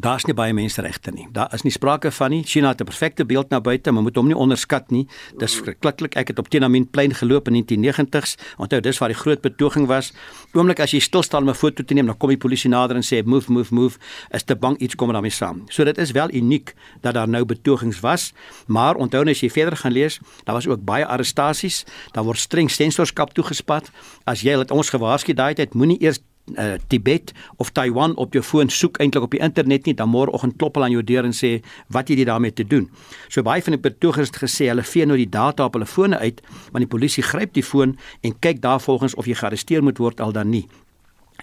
Daar's 0.00 0.24
nie 0.24 0.34
baie 0.34 0.54
menseregte 0.56 1.12
nie. 1.12 1.26
Daar 1.32 1.52
is 1.52 1.62
nie 1.66 1.72
sprake 1.72 2.10
van 2.10 2.30
nie. 2.30 2.42
China 2.44 2.68
het 2.68 2.80
'n 2.80 2.84
perfekte 2.84 3.24
beeld 3.24 3.48
na 3.50 3.60
buite, 3.60 3.90
maar 3.90 4.02
moet 4.02 4.16
hom 4.16 4.26
nie 4.26 4.36
onderskat 4.36 4.90
nie. 4.90 5.06
Dis 5.36 5.54
verskriklik. 5.54 6.14
Ek 6.16 6.28
het 6.28 6.38
op 6.38 6.48
Tiananmen 6.48 6.90
plein 6.90 7.14
geloop 7.14 7.46
in 7.48 7.52
die 7.52 7.62
1990s. 7.62 8.36
Onthou, 8.56 8.80
dis 8.80 8.98
waar 8.98 9.08
die 9.08 9.18
groot 9.18 9.40
betoging 9.40 9.86
was. 9.86 10.12
Oomblik 10.52 10.80
as 10.80 10.90
jy 10.90 10.98
stil 10.98 11.22
staan 11.22 11.42
om 11.42 11.48
'n 11.48 11.54
foto 11.54 11.84
te 11.84 11.94
neem, 11.94 12.06
dan 12.06 12.16
kom 12.16 12.28
die 12.28 12.38
polisie 12.38 12.70
nader 12.70 12.96
en 12.96 13.02
sê 13.02 13.24
move, 13.24 13.52
move, 13.52 13.74
move. 13.74 13.98
Is 14.30 14.42
te 14.42 14.56
bang 14.56 14.78
iets 14.78 14.94
kom 14.94 15.12
daarmee 15.12 15.30
saam. 15.30 15.62
So 15.68 15.84
dit 15.84 15.98
is 15.98 16.10
wel 16.10 16.32
uniek 16.34 16.74
dat 17.00 17.14
daar 17.14 17.28
nou 17.28 17.44
betogings 17.44 18.00
was, 18.00 18.32
maar 18.66 18.94
onthou 18.94 19.28
as 19.28 19.40
jy 19.40 19.50
verder 19.50 19.76
gaan 19.76 19.92
lees, 19.92 20.20
daar 20.44 20.54
was 20.54 20.66
ook 20.66 20.84
baie 20.84 21.06
arrestasies. 21.06 21.84
Daar 22.12 22.24
word 22.24 22.38
streng 22.38 22.70
sensorskap 22.70 23.32
toegespat. 23.34 23.90
As 24.24 24.40
jy 24.40 24.58
het 24.58 24.70
ons 24.70 24.90
gewaarsku 24.90 25.32
daai 25.32 25.54
tyd, 25.54 25.74
moenie 25.74 26.00
eers 26.00 26.18
uh, 26.58 26.74
Tibet 26.88 27.32
of 27.56 27.72
Taiwan 27.72 28.16
op 28.16 28.34
jou 28.36 28.42
foon 28.44 28.70
soek 28.72 29.00
eintlik 29.02 29.24
op 29.24 29.34
die 29.34 29.42
internet 29.42 29.86
nie, 29.86 29.94
dan 29.94 30.10
môreoggend 30.12 30.58
klop 30.60 30.76
hulle 30.76 30.90
aan 30.90 30.96
jou 30.96 31.04
deur 31.06 31.28
en 31.28 31.36
sê 31.36 31.54
wat 31.92 32.10
jy 32.10 32.24
daarmee 32.24 32.52
te 32.52 32.66
doen. 32.66 32.88
So 33.28 33.42
baie 33.46 33.62
van 33.62 33.76
die 33.76 33.82
betogers 33.82 34.32
het 34.32 34.40
gesê 34.44 34.70
hulle 34.70 34.84
vee 34.86 35.06
nou 35.08 35.18
die 35.20 35.30
data 35.30 35.66
op 35.68 35.78
hulle 35.78 35.88
fone 35.88 36.18
uit, 36.18 36.42
want 36.70 36.84
die 36.84 36.90
polisie 36.90 37.24
gryp 37.26 37.54
die 37.54 37.66
foon 37.66 37.96
en 38.22 38.38
kyk 38.38 38.62
daarvolgens 38.62 39.14
of 39.14 39.28
jy 39.30 39.38
gearresteer 39.38 39.82
moet 39.82 39.98
word 40.02 40.20
al 40.20 40.32
dan 40.32 40.50
nie. 40.50 40.66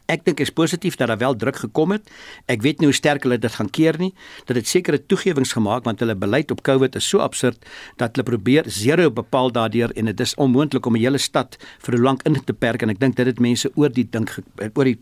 Ek 0.10 0.26
dink 0.26 0.42
is 0.42 0.50
positief 0.50 0.98
dat 0.98 1.12
daar 1.12 1.22
wel 1.22 1.36
druk 1.36 1.60
gekom 1.62 1.94
het. 1.94 2.10
Ek 2.50 2.64
weet 2.66 2.82
nie 2.82 2.90
hoe 2.90 2.98
sterk 2.98 3.24
hulle 3.28 3.38
dit 3.38 3.54
gaan 3.54 3.70
keer 3.70 4.00
nie. 4.02 4.12
Dat 4.50 4.58
dit 4.58 4.68
sekere 4.68 5.00
toegewings 5.06 5.54
gemaak 5.54 5.86
want 5.86 6.02
hulle 6.02 6.16
beleid 6.18 6.52
op 6.52 6.64
COVID 6.66 6.98
is 6.98 7.08
so 7.08 7.22
absurd 7.22 7.62
dat 8.02 8.16
hulle 8.16 8.26
probeer 8.26 8.68
zero 8.68 9.10
bepaal 9.14 9.54
daardeur 9.54 9.94
en 9.96 10.10
dit 10.10 10.26
is 10.26 10.36
onmoontlik 10.36 10.86
om 10.86 10.96
'n 10.98 11.00
hele 11.06 11.18
stad 11.18 11.58
vir 11.86 11.94
hoe 11.96 12.04
lank 12.04 12.24
in 12.24 12.44
te 12.44 12.54
perk 12.54 12.82
en 12.82 12.90
ek 12.90 13.00
dink 13.00 13.16
dit 13.16 13.26
het 13.26 13.40
mense 13.40 13.72
oor 13.76 13.90
die 13.90 14.08
ding 14.10 14.28
oor 14.74 14.86
die 14.86 15.00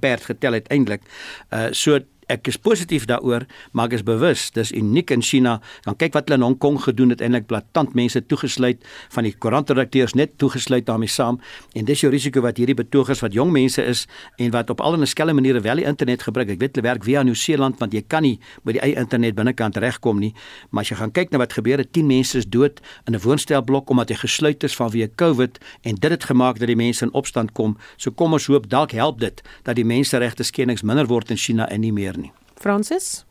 perd 0.00 0.22
getel 0.24 0.52
uiteindelik. 0.52 1.02
Uh 1.50 1.72
so 1.72 2.00
ek 2.30 2.48
is 2.52 2.58
positief 2.58 3.06
daaroor, 3.10 3.46
maar 3.72 3.90
ek 3.90 3.98
is 3.98 4.04
bewus 4.06 4.48
dis 4.54 4.72
uniek 4.76 5.10
in 5.10 5.22
China. 5.22 5.58
Dan 5.86 5.96
kyk 5.98 6.14
wat 6.16 6.28
hulle 6.28 6.38
in 6.40 6.46
Hong 6.46 6.58
Kong 6.62 6.78
gedoen 6.82 7.10
het, 7.14 7.22
eintlik 7.24 7.48
blaatant 7.50 7.96
mense 7.98 8.22
toegesluit 8.30 8.84
van 9.14 9.26
die 9.26 9.34
koerantredakteurs 9.34 10.14
net 10.18 10.36
toegesluit 10.38 10.86
daarmee 10.86 11.10
saam. 11.10 11.40
En 11.74 11.88
dis 11.88 12.04
jou 12.04 12.10
risiko 12.12 12.42
wat 12.44 12.60
hierdie 12.60 12.76
betogers 12.78 13.22
wat 13.24 13.34
jong 13.36 13.52
mense 13.54 13.82
is 13.82 14.06
en 14.38 14.52
wat 14.54 14.70
op 14.70 14.80
al 14.80 14.96
'n 14.96 15.06
skelm 15.06 15.34
maniere 15.34 15.60
wel 15.60 15.76
die 15.76 15.84
internet 15.84 16.22
gebruik. 16.22 16.50
Ek 16.50 16.60
weet 16.60 16.76
hulle 16.76 16.88
werk 16.88 17.04
via 17.04 17.22
Nieu-Seeland 17.22 17.78
want 17.78 17.92
jy 17.92 18.02
kan 18.06 18.22
nie 18.22 18.38
by 18.64 18.72
die 18.72 18.80
eie 18.80 18.96
internet 18.96 19.34
binnekant 19.34 19.76
regkom 19.76 20.18
nie. 20.18 20.34
Maar 20.70 20.82
as 20.82 20.90
jy 20.90 20.96
gaan 20.96 21.12
kyk 21.12 21.30
na 21.30 21.38
wat 21.38 21.52
gebeur 21.52 21.78
het, 21.78 21.92
10 21.92 22.06
mense 22.06 22.38
is 22.38 22.46
dood 22.46 22.80
in 23.06 23.14
'n 23.14 23.20
woonstelblok 23.20 23.90
omdat 23.90 24.08
hy 24.08 24.14
gesluit 24.14 24.64
is 24.64 24.76
vanweë 24.76 25.14
COVID 25.16 25.58
en 25.82 25.94
dit 25.94 26.10
het 26.10 26.24
gemaak 26.24 26.58
dat 26.58 26.68
die 26.68 26.76
mense 26.76 27.04
in 27.04 27.12
opstand 27.12 27.52
kom. 27.52 27.76
So 27.96 28.10
kom 28.10 28.32
ons 28.32 28.46
hoop 28.46 28.68
dalk 28.68 28.92
help 28.92 29.20
dit 29.20 29.42
dat 29.62 29.76
die 29.76 29.84
menseregte 29.84 30.42
skendings 30.42 30.82
minder 30.82 31.06
word 31.06 31.30
in 31.30 31.36
China 31.36 31.68
en 31.68 31.80
nie 31.80 31.92
meer 31.92 32.18
nie. 32.18 32.19
Francis? 32.60 33.26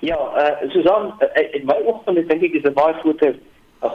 Ja, 0.00 0.16
eh 0.16 0.64
uh, 0.64 0.70
Susan, 0.70 1.12
uh, 1.20 1.54
in 1.56 1.66
my 1.66 1.76
oogpunt 1.84 2.28
dink 2.28 2.42
ek 2.42 2.54
is 2.58 2.64
'n 2.64 2.74
baie 2.74 2.94
groot 3.02 3.22
'n 3.22 3.38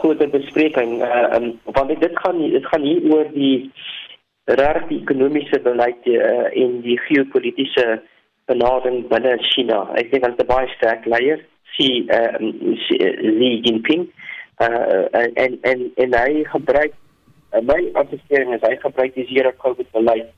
groot 0.00 0.22
bespreking 0.30 1.02
eh 1.02 1.08
uh, 1.08 1.36
um, 1.36 1.60
want 1.64 1.88
dit 2.00 2.18
gaan 2.22 2.38
dit 2.38 2.66
gaan 2.66 2.82
hier 2.82 3.00
oor 3.12 3.26
die 3.32 3.70
regte 4.44 4.94
ekonomiese 4.94 5.58
beleid 5.60 6.06
uh, 6.06 6.46
en 6.62 6.80
die 6.82 6.98
geopolitiese 7.08 8.02
benadering 8.46 9.08
binne 9.08 9.38
China. 9.50 9.78
Ek 9.94 10.10
dink 10.10 10.24
hulle 10.24 10.38
is 10.38 10.46
baie 10.46 10.68
sterk 10.76 11.06
leier, 11.06 11.40
Xi 11.74 12.06
eh 12.08 12.34
uh, 12.38 12.74
Xi 12.84 13.50
Jinping 13.64 14.06
eh 14.58 14.66
uh, 14.66 15.26
en 15.44 15.58
en 15.62 15.90
en 15.96 16.14
hy 16.22 16.44
gebruik 16.44 16.92
uh, 17.52 17.60
my 17.60 17.80
assessering 17.94 18.54
is 18.54 18.62
hy 18.62 18.76
gebruik 18.76 19.14
die 19.14 19.26
zero 19.32 19.52
covid 19.64 19.90
beleid 19.92 20.30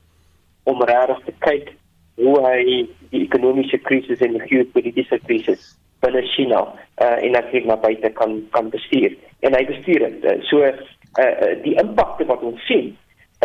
om 0.63 0.81
regtig 0.83 1.21
te 1.25 1.33
kyk 1.45 1.71
hoe 2.19 2.37
hy 2.45 2.61
die 3.09 3.23
ekonomiese 3.25 3.79
krisis 3.87 4.21
en 4.25 4.37
die 4.37 4.47
geopolitiese 4.47 5.19
krisis 5.25 5.75
binne 6.03 6.21
China 6.35 6.61
uh, 7.01 7.17
en 7.23 7.31
natuurlik 7.35 7.67
na 7.67 7.77
buite 7.79 8.11
kan 8.19 8.39
kan 8.55 8.69
bestuur 8.69 9.15
en 9.39 9.55
hy 9.55 9.65
bestuur 9.67 10.05
dit. 10.05 10.23
Uh, 10.23 10.37
so 10.47 10.63
uh, 10.63 11.51
die 11.63 11.75
impakte 11.81 12.27
wat 12.29 12.43
ons 12.43 12.65
sien 12.67 12.91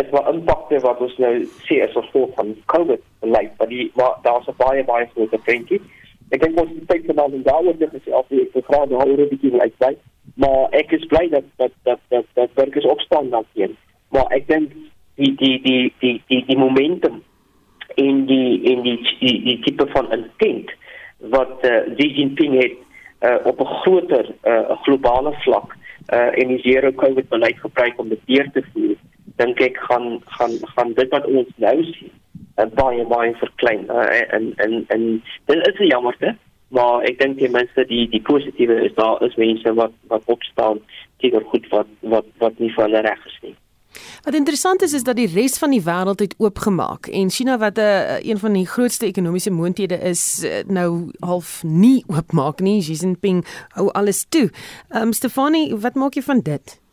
is 0.03 0.11
wel 0.11 0.33
impakte 0.33 0.81
wat 0.83 1.01
ons 1.07 1.17
nou 1.23 1.35
sien 1.67 1.83
as 1.85 1.95
gevolg 1.95 2.33
van 2.35 2.55
COVID 2.73 3.03
beleid, 3.23 3.53
maar 3.59 3.69
die 3.71 3.91
maar 3.95 4.17
daar's 4.23 4.49
'n 4.49 4.57
baie 4.57 4.85
baie 4.85 5.07
groot 5.15 5.43
prentjie. 5.45 5.81
Ek 6.31 6.41
dink 6.43 6.61
ons 6.61 6.71
moet 6.71 6.89
kyk 6.89 7.15
na 7.15 7.29
die 7.29 7.43
daaroor 7.43 7.79
dit 7.79 7.95
is 7.95 8.13
of 8.13 8.27
die 8.29 8.49
vraag 8.53 8.89
nou 8.89 9.07
oor 9.07 9.29
die 9.29 9.61
uit 9.61 9.77
bly, 9.79 9.97
maar 10.35 10.67
ek 10.71 10.93
is 10.93 11.07
bly 11.07 11.29
dat 11.29 11.45
dat 11.57 11.73
dat 11.83 12.01
dat 12.09 12.25
dat 12.35 12.51
werk 12.55 12.75
is 12.75 12.87
opstaan 12.87 13.31
hier. 13.53 13.71
Maar 14.11 14.27
ek 14.31 14.49
dink 14.49 14.73
die 15.15 15.35
die 15.37 15.61
die 15.63 15.93
die 16.01 16.23
die 16.27 16.45
die 16.47 16.59
momentum 16.59 17.23
in 17.95 18.27
die 18.27 18.63
in 18.63 18.83
die 18.83 18.99
die, 19.21 19.37
die 19.45 19.59
tipe 19.67 19.87
van 19.93 20.11
intent 20.13 20.71
wat 21.35 21.65
uh, 21.65 21.81
Xi 21.97 22.09
Jinping 22.19 22.57
het 22.61 22.77
uh, 23.25 23.47
op 23.47 23.61
'n 23.61 23.75
groter 23.83 24.35
uh, 24.45 24.71
globale 24.83 25.33
vlak 25.45 25.77
uh, 26.13 26.39
en 26.39 26.49
die 26.49 26.61
zero 26.61 26.93
covid 26.93 27.29
beleid 27.29 27.59
gebruik 27.59 27.99
om 28.01 28.09
dit 28.09 28.21
deur 28.25 28.51
te 28.53 28.63
voer 28.73 28.97
dink 29.37 29.61
ek 29.61 29.77
gaan 29.89 30.21
gaan 30.39 30.59
gaan 30.75 30.93
dit 30.93 31.09
wat 31.09 31.27
ons 31.27 31.49
nou 31.57 31.77
sien 31.85 32.13
uh, 32.59 32.67
baie 32.75 33.05
baie 33.07 33.35
verklein 33.35 33.87
uh, 33.91 34.35
en 34.37 34.53
en 34.57 34.85
en 34.89 35.23
dit 35.47 35.67
is 35.67 35.79
'n 35.79 35.93
jammerte 35.93 36.37
maar 36.69 37.03
ek 37.03 37.19
dink 37.19 37.39
ten 37.39 37.53
minste 37.53 37.85
die 37.87 38.09
die 38.09 38.23
positiewe 38.23 38.85
is 38.85 38.95
daar 38.95 39.23
is 39.23 39.37
mense 39.37 39.75
wat 39.75 39.93
wat 40.13 40.23
opstaan 40.37 40.81
teenoor 41.17 41.45
goed 41.53 41.69
wat 41.69 41.87
wat 42.01 42.27
wat 42.39 42.59
nie 42.59 42.73
vir 42.73 42.85
hulle 42.85 43.01
reg 43.09 43.27
is 43.27 43.39
nie 43.43 43.55
Wat 44.23 44.35
interessant 44.35 44.83
is 44.83 44.93
is 44.93 45.03
dat 45.03 45.17
die 45.17 45.31
res 45.35 45.59
van 45.59 45.71
die 45.71 45.83
wêreld 45.83 46.21
het 46.21 46.35
oopgemaak 46.39 47.07
en 47.07 47.31
China 47.31 47.59
wat 47.59 47.77
'n 47.77 47.81
uh, 47.81 48.25
een 48.25 48.39
van 48.39 48.53
die 48.53 48.67
grootste 48.67 49.07
ekonomiese 49.07 49.51
moondhede 49.51 49.99
is 49.99 50.45
uh, 50.45 50.63
nou 50.67 51.11
half 51.19 51.63
nie 51.63 52.05
oopmaak 52.07 52.61
nie. 52.61 52.81
Xi 52.83 52.93
Jinping 52.93 53.45
hou 53.69 53.91
alles 53.93 54.25
toe. 54.29 54.51
Ehm 54.89 55.03
um, 55.03 55.13
Stefanie, 55.13 55.77
wat 55.77 55.95
maak 55.95 56.15
jy 56.15 56.23
van 56.23 56.41
dit? 56.41 56.84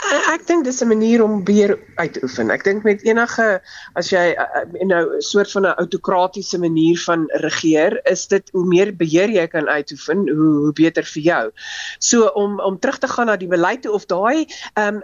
Ek 0.00 0.46
dink 0.48 0.64
dis 0.64 0.80
'n 0.82 0.88
manier 0.88 1.22
om 1.22 1.44
beheer 1.44 1.78
uit 2.00 2.12
te 2.12 2.22
oefen. 2.24 2.50
Ek 2.50 2.64
dink 2.64 2.84
met 2.84 3.02
enige 3.04 3.60
as 3.94 4.08
jy 4.10 4.32
uh, 4.32 4.64
nou 4.88 5.16
'n 5.16 5.20
soort 5.20 5.50
van 5.52 5.66
'n 5.66 5.76
autokratiese 5.76 6.58
manier 6.58 6.98
van 7.04 7.26
regeer, 7.44 8.00
is 8.08 8.26
dit 8.26 8.48
hoe 8.52 8.64
meer 8.64 8.96
beheer 8.96 9.28
jy 9.28 9.46
kan 9.46 9.68
uitoefen, 9.68 10.28
hoe 10.28 10.52
hoe 10.64 10.72
beter 10.72 11.04
vir 11.04 11.22
jou. 11.22 11.50
So 11.98 12.30
om 12.34 12.60
om 12.60 12.78
terug 12.78 12.98
te 12.98 13.08
gaan 13.08 13.26
na 13.26 13.36
die 13.36 13.48
beleid 13.48 13.86
of 13.86 14.06
daai 14.06 14.46
ehm 14.74 14.96
um, 14.96 15.02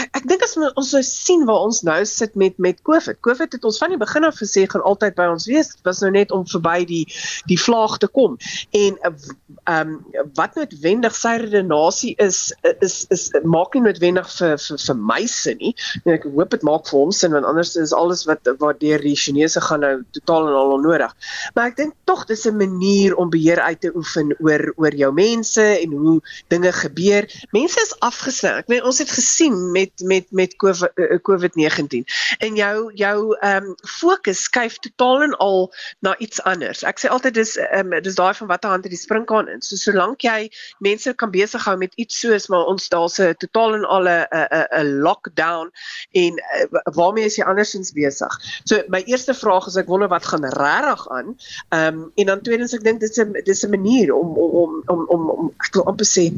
ek, 0.00 0.08
ek 0.16 0.28
dink 0.28 0.42
as 0.42 0.56
ons 0.56 0.90
so 0.90 1.02
sien 1.02 1.44
waar 1.44 1.68
ons 1.68 1.82
nou 1.82 2.04
sit 2.04 2.34
met 2.34 2.58
met 2.58 2.82
COVID. 2.82 3.20
COVID 3.20 3.52
het 3.52 3.64
ons 3.64 3.78
van 3.78 3.90
die 3.90 4.00
begin 4.00 4.24
af 4.24 4.40
gesê 4.40 4.66
gaan 4.66 4.82
altyd 4.82 5.14
by 5.14 5.28
ons 5.28 5.46
wees. 5.46 5.74
Dit 5.76 5.84
was 5.84 6.00
nou 6.00 6.10
net 6.10 6.32
om 6.32 6.46
verby 6.46 6.84
die 6.84 7.06
die 7.46 7.60
vlaag 7.60 7.98
te 7.98 8.08
kom. 8.08 8.38
En 8.70 8.98
ehm 9.02 9.20
um, 9.68 10.06
wat 10.34 10.54
noodwendig 10.56 11.14
sy 11.14 11.36
redenasie 11.36 12.14
is 12.16 12.52
is 12.80 13.06
is 13.10 13.30
maak 13.44 13.74
nie 13.74 13.82
noodwendig 13.82 14.21
nodig 14.22 14.30
vir 14.38 14.58
vir 14.58 14.78
vir 14.78 14.96
my 14.96 15.26
sin 15.26 15.58
nie. 15.58 15.74
En 16.04 16.14
ek 16.14 16.24
hoop 16.24 16.50
dit 16.50 16.62
maak 16.62 16.86
vir 16.88 16.98
hom 16.98 17.12
sin 17.12 17.32
want 17.32 17.46
anders 17.46 17.76
is 17.76 17.92
alles 17.92 18.26
wat 18.26 18.46
wat 18.60 18.80
deur 18.80 18.98
die 18.98 19.16
Chinese 19.16 19.60
gaan 19.60 19.80
nou 19.80 20.04
totaal 20.12 20.48
en 20.48 20.54
al 20.54 20.74
onnodig. 20.78 21.12
Maar 21.54 21.70
ek 21.70 21.76
dink 21.76 21.94
tog 22.06 22.26
dis 22.26 22.46
'n 22.46 22.56
manier 22.56 23.16
om 23.16 23.30
beheer 23.30 23.60
uit 23.60 23.80
te 23.80 23.92
oefen 23.94 24.34
oor 24.40 24.72
oor 24.76 24.94
jou 24.94 25.12
mense 25.12 25.62
en 25.62 25.92
hoe 25.92 26.20
dinge 26.48 26.72
gebeur. 26.72 27.26
Mense 27.52 27.80
is 27.80 27.94
afgesluit. 28.00 28.58
Ek 28.64 28.68
weet 28.68 28.84
ons 28.84 28.98
het 28.98 29.10
gesien 29.10 29.72
met 29.72 29.92
met 30.04 30.26
met 30.30 30.54
COVID-19 30.56 32.04
eh, 32.04 32.46
en 32.46 32.56
jou 32.56 32.92
jou 32.94 33.36
ehm 33.40 33.64
um, 33.64 33.74
fokus 33.82 34.42
skuif 34.42 34.78
totaal 34.78 35.22
en 35.22 35.34
al 35.38 35.72
na 36.00 36.16
iets 36.18 36.42
anders. 36.42 36.82
Ek 36.82 36.98
sê 36.98 37.08
altyd 37.08 37.34
dis 37.34 37.56
ehm 37.56 37.92
um, 37.92 38.02
dis 38.02 38.14
daai 38.14 38.34
van 38.34 38.48
watter 38.48 38.70
hand 38.70 38.84
het 38.84 38.92
die 38.92 39.00
springkaan 39.00 39.48
in. 39.48 39.62
So 39.62 39.76
solank 39.76 40.22
jy 40.22 40.50
mense 40.78 41.14
kan 41.14 41.30
besig 41.30 41.64
hou 41.64 41.76
met 41.76 41.92
iets 41.96 42.20
soos 42.20 42.48
maar 42.48 42.66
ons 42.66 42.88
daar's 42.88 43.18
'n 43.18 43.34
totaal 43.38 43.74
en 43.74 43.84
al 43.84 44.06
'n 44.12 44.46
'n 44.60 44.66
'n 44.80 45.00
lockdown 45.06 45.70
en 46.12 46.32
uh, 46.38 46.80
waarmee 46.98 47.24
is 47.24 47.36
jy 47.36 47.44
andersins 47.44 47.92
besig? 47.92 48.32
So 48.64 48.82
my 48.88 49.02
eerste 49.06 49.34
vraag 49.34 49.66
is 49.66 49.76
ek 49.76 49.90
wonder 49.90 50.08
wat 50.08 50.26
gaan 50.26 50.44
regtig 50.44 51.08
aan. 51.08 51.36
Ehm 51.68 52.00
um, 52.02 52.12
en 52.14 52.26
dan 52.26 52.40
tweedens 52.40 52.74
ek 52.76 52.84
dink 52.84 53.00
dit 53.00 53.10
is 53.10 53.20
'n 53.24 53.32
dis 53.44 53.64
'n 53.64 53.70
manier 53.70 54.14
om 54.14 54.36
om 54.36 54.82
om 54.86 55.06
om 55.08 55.30
om 55.30 55.52
ek 55.58 55.74
wil 55.74 55.86
amper 55.86 56.06
sê 56.06 56.32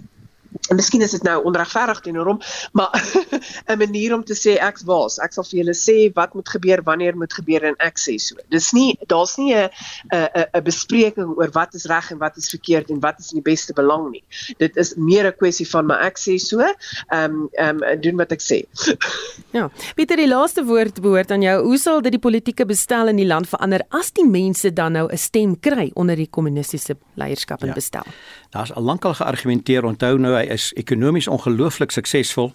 en 0.71 0.77
miskien 0.77 1.03
is 1.03 1.11
dit 1.11 1.23
nou 1.23 1.43
onregverdig 1.45 2.01
teenoor 2.01 2.27
hom, 2.27 2.41
maar 2.73 2.91
'n 3.71 3.79
manier 3.79 4.15
om 4.15 4.25
te 4.25 4.35
sê 4.35 4.57
ek's 4.61 4.85
waas. 4.85 5.19
Ek 5.19 5.33
sal 5.33 5.45
vir 5.45 5.59
julle 5.63 5.75
sê 5.75 6.13
wat 6.15 6.35
moet 6.35 6.49
gebeur, 6.49 6.83
wanneer 6.83 7.17
moet 7.17 7.33
gebeur 7.33 7.65
en 7.65 7.77
ek 7.79 7.99
sê 7.99 8.17
so. 8.19 8.37
Dis 8.51 8.73
nie 8.73 8.99
daar's 9.07 9.37
nie 9.37 9.55
'n 9.55 9.71
'n 10.13 10.47
'n 10.55 10.65
bespreking 10.65 11.37
oor 11.37 11.51
wat 11.53 11.75
is 11.75 11.87
reg 11.87 12.11
en 12.11 12.19
wat 12.19 12.37
is 12.37 12.49
verkeerd 12.49 12.91
en 12.91 13.01
wat 13.01 13.19
is 13.19 13.33
in 13.33 13.43
die 13.43 13.51
beste 13.51 13.73
belang 13.73 14.11
nie. 14.11 14.25
Dit 14.59 14.77
is 14.77 14.95
meer 14.97 15.27
'n 15.27 15.37
kwessie 15.37 15.69
van 15.69 15.87
maar 15.87 16.03
ek 16.03 16.19
sê 16.19 16.39
so, 16.39 16.61
ehm 16.61 16.75
um, 17.11 17.49
ehm 17.53 17.83
um, 17.83 18.01
doen 18.01 18.17
wat 18.17 18.33
ek 18.33 18.41
sê. 18.41 18.65
ja. 19.59 19.71
Pieter, 19.95 20.17
die 20.17 20.29
laaste 20.29 20.65
woord 20.65 21.01
behoort 21.01 21.31
aan 21.31 21.43
jou. 21.43 21.57
Hoe 21.65 21.79
sal 21.79 22.03
dit 22.03 22.13
die 22.13 22.23
politieke 22.23 22.67
bestel 22.67 23.09
in 23.09 23.17
die 23.17 23.27
land 23.29 23.49
verander 23.49 23.85
as 23.91 24.13
die 24.13 24.27
mense 24.27 24.73
dan 24.73 24.93
nou 24.93 25.09
'n 25.11 25.19
stem 25.19 25.61
kry 25.61 25.91
onder 25.95 26.17
die 26.17 26.31
kommunistiese 26.31 26.97
leierskap 27.15 27.63
en 27.63 27.69
ja. 27.69 27.75
bestel? 27.75 28.05
Daar's 28.51 28.73
al 28.73 28.83
lankal 28.83 29.15
geargumenteer, 29.15 29.85
onthou 29.85 30.19
nou 30.19 30.35
hy 30.45 30.55
is 30.55 30.73
ekonomies 30.81 31.29
ongelooflik 31.31 31.93
suksesvol. 31.95 32.53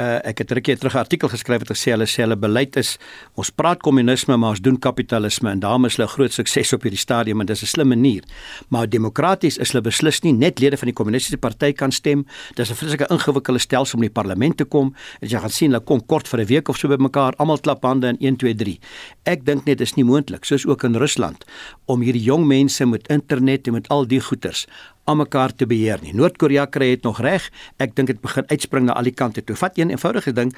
Uh, 0.00 0.22
ek 0.24 0.40
het 0.40 0.52
rukkie 0.56 0.76
terug 0.80 0.94
'n 0.94 1.04
artikel 1.04 1.28
geskryf 1.28 1.60
wat 1.60 1.76
gesê 1.76 1.92
hulle 1.92 2.06
sê 2.08 2.24
hulle 2.24 2.36
beleid 2.36 2.76
is 2.76 2.96
ons 3.36 3.50
praat 3.50 3.82
kommunisme 3.82 4.36
maar 4.36 4.56
ons 4.56 4.60
doen 4.60 4.78
kapitalisme 4.78 5.50
en 5.50 5.60
daarom 5.60 5.84
is 5.84 5.96
hulle 5.96 6.08
groot 6.08 6.32
sukses 6.32 6.72
op 6.72 6.82
hierdie 6.82 6.98
stadium 6.98 7.40
en 7.40 7.46
dis 7.46 7.62
'n 7.62 7.66
slim 7.66 7.88
manier. 7.88 8.22
Maar 8.70 8.88
demokraties 8.88 9.58
is 9.58 9.72
hulle 9.72 9.82
beslis 9.82 10.22
nie 10.22 10.32
net 10.32 10.60
lede 10.60 10.76
van 10.76 10.86
die 10.86 10.94
kommunistiese 10.94 11.36
party 11.36 11.72
kan 11.72 11.92
stem. 11.92 12.26
Dis 12.54 12.70
'n 12.70 12.74
vreeslike 12.74 13.06
ingewikkelde 13.10 13.58
stelsel 13.58 13.98
om 13.98 14.02
in 14.02 14.08
die 14.08 14.22
parlement 14.22 14.56
te 14.56 14.64
kom. 14.64 14.94
En 15.20 15.28
jy 15.28 15.38
gaan 15.38 15.50
sien 15.50 15.70
hulle 15.70 15.84
kom 15.84 16.06
kort 16.06 16.28
vir 16.28 16.40
'n 16.40 16.46
week 16.46 16.68
of 16.68 16.76
so 16.78 16.88
by 16.88 16.96
mekaar, 16.96 17.34
almal 17.36 17.60
klap 17.60 17.82
hande 17.82 18.08
in 18.08 18.16
1 18.20 18.36
2 18.36 18.54
3. 18.54 18.78
Ek 19.24 19.44
dink 19.44 19.66
net 19.66 19.78
dis 19.78 19.94
nie 19.94 20.04
moontlik 20.04 20.44
soos 20.44 20.66
ook 20.66 20.84
in 20.84 20.96
Rusland 20.96 21.44
om 21.84 22.00
hierdie 22.00 22.22
jong 22.22 22.46
mense 22.46 22.86
met 22.86 23.08
internet 23.08 23.66
en 23.66 23.72
met 23.72 23.88
al 23.88 24.06
die 24.06 24.20
goeters 24.20 24.66
om 25.04 25.18
mekaar 25.18 25.54
te 25.54 25.66
beheer 25.66 25.98
nie. 26.02 26.12
Noord-Korea 26.14 26.66
kry 26.70 26.92
dit 26.94 27.02
nog 27.02 27.18
reg. 27.20 27.48
Ek 27.82 27.94
dink 27.96 28.12
dit 28.12 28.20
begin 28.22 28.46
uitspring 28.46 28.86
na 28.86 28.94
al 28.98 29.08
die 29.08 29.14
kante 29.14 29.42
toe. 29.44 29.56
Vat 29.58 29.78
een 29.78 29.90
eenvoudige 29.90 30.32
ding. 30.32 30.52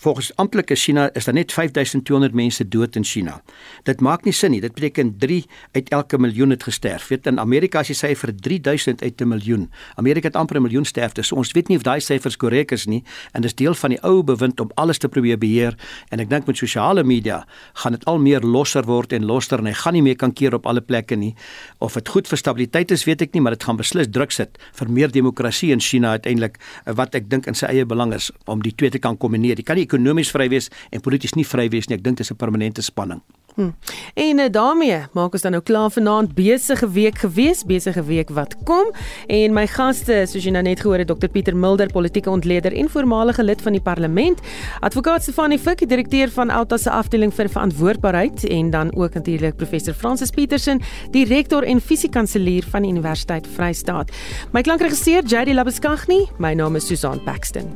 Volgens 0.00 0.30
amptelike 0.40 0.74
China 0.74 1.10
is 1.14 1.28
daar 1.28 1.36
net 1.36 1.52
5200 1.52 2.34
mense 2.34 2.68
dood 2.68 2.96
in 2.96 3.04
China. 3.04 3.40
Dit 3.84 4.00
maak 4.00 4.24
nie 4.24 4.32
sin 4.32 4.54
nie. 4.54 4.60
Dit 4.60 4.74
beteken 4.74 5.12
3 5.18 5.44
uit 5.72 5.88
elke 5.88 6.18
miljoen 6.18 6.50
het 6.50 6.64
gesterf. 6.64 7.08
Weet 7.08 7.26
in 7.26 7.40
Amerika 7.40 7.84
as 7.84 7.92
jy 7.92 7.98
sê 7.98 8.14
vir 8.16 8.32
3000 8.36 9.02
uit 9.02 9.20
'n 9.20 9.28
miljoen. 9.28 9.70
Amerika 9.96 10.28
het 10.28 10.36
amper 10.36 10.56
'n 10.56 10.62
miljoen 10.62 10.84
sterftes. 10.84 11.26
So 11.26 11.36
ons 11.36 11.52
weet 11.52 11.68
nie 11.68 11.76
of 11.76 11.82
daai 11.82 12.00
syfers 12.00 12.36
korrek 12.36 12.72
is 12.72 12.86
nie 12.86 13.04
en 13.32 13.42
dis 13.42 13.54
deel 13.54 13.74
van 13.74 13.90
die 13.90 14.02
ou 14.02 14.22
bewind 14.22 14.60
om 14.60 14.70
alles 14.74 14.98
te 14.98 15.08
probeer 15.08 15.38
beheer 15.38 15.76
en 16.08 16.20
ek 16.20 16.30
dink 16.30 16.46
met 16.46 16.56
sosiale 16.56 17.04
media 17.04 17.46
gaan 17.72 17.92
dit 17.92 18.04
al 18.04 18.18
meer 18.18 18.40
losser 18.40 18.84
word 18.84 19.12
en 19.12 19.24
losser 19.24 19.58
en 19.58 19.66
hy 19.66 19.72
gaan 19.72 19.92
nie 19.92 20.02
meer 20.02 20.16
kan 20.16 20.32
keer 20.32 20.54
op 20.54 20.66
alle 20.66 20.80
plekke 20.80 21.16
nie. 21.16 21.34
Of 21.78 21.94
dit 21.94 22.08
goed 22.08 22.28
vir 22.28 22.38
stabiliteit 22.38 22.90
is, 22.90 23.04
weet 23.04 23.22
ek 23.22 23.34
nie, 23.34 23.40
maar 23.40 23.52
dit 23.52 23.64
gaan 23.64 23.76
beslis 23.90 24.10
druk 24.14 24.32
sit 24.34 24.58
vir 24.78 24.88
meer 24.88 25.10
demokrasie 25.10 25.72
in 25.74 25.82
China 25.82 26.14
uiteindelik 26.14 26.58
eh, 26.58 26.94
wat 26.94 27.14
ek 27.18 27.28
dink 27.30 27.48
in 27.50 27.58
sy 27.58 27.66
eie 27.66 27.86
belang 27.86 28.14
is 28.14 28.30
om 28.46 28.62
die 28.62 28.72
twee 28.72 28.90
te 28.90 29.02
kan 29.02 29.18
kombineer. 29.18 29.58
Jy 29.58 29.66
kan 29.66 29.76
nie 29.76 29.88
ekonomies 29.88 30.30
vry 30.30 30.48
wees 30.52 30.70
en 30.92 31.02
polities 31.02 31.34
nie 31.34 31.44
vry 31.44 31.68
wees 31.72 31.90
nie. 31.90 31.98
Ek 31.98 32.04
dink 32.04 32.18
dit 32.18 32.26
is 32.26 32.30
'n 32.30 32.38
permanente 32.38 32.82
spanning. 32.82 33.22
Hmm. 33.54 33.74
En 34.14 34.38
uh, 34.38 34.46
daarmee 34.50 34.98
maak 35.12 35.32
ons 35.32 35.42
dan 35.42 35.52
nou 35.52 35.62
klaar 35.62 35.90
vanaand 35.90 36.34
besige 36.34 36.90
week 36.90 37.18
gewees, 37.18 37.64
besige 37.64 38.02
week 38.04 38.30
wat 38.30 38.56
kom 38.64 38.92
en 39.26 39.54
my 39.56 39.66
gaste 39.66 40.22
soos 40.30 40.44
jy 40.44 40.52
nou 40.54 40.62
net 40.62 40.80
gehoor 40.80 41.02
het 41.02 41.10
Dr 41.10 41.28
Pieter 41.32 41.56
Mulder, 41.56 41.90
politieke 41.92 42.30
ontleder 42.30 42.72
en 42.76 42.90
voormalige 42.90 43.44
lid 43.44 43.62
van 43.62 43.76
die 43.76 43.82
parlement, 43.82 44.40
advokaat 44.80 45.22
Stefanie 45.22 45.58
Fik, 45.58 45.84
direkteur 45.88 46.30
van 46.30 46.50
Alta 46.50 46.78
se 46.78 46.90
afdeling 46.90 47.34
vir 47.34 47.50
verantwoordbaarheid 47.50 48.46
en 48.48 48.70
dan 48.70 48.94
ook 48.96 49.14
natuurlik 49.14 49.56
professor 49.56 49.94
Francis 49.94 50.30
Petersen, 50.30 50.82
direkteur 51.10 51.62
en 51.62 51.80
fisiekanselier 51.80 52.64
van 52.70 52.82
die 52.86 52.90
Universiteit 52.90 53.46
Vrystaat. 53.56 54.10
My 54.52 54.62
klankregisseur 54.62 55.22
JD 55.26 55.54
Labuskaghni, 55.54 56.26
my 56.38 56.54
naam 56.54 56.76
is 56.76 56.86
Susan 56.86 57.22
Paxton. 57.24 57.74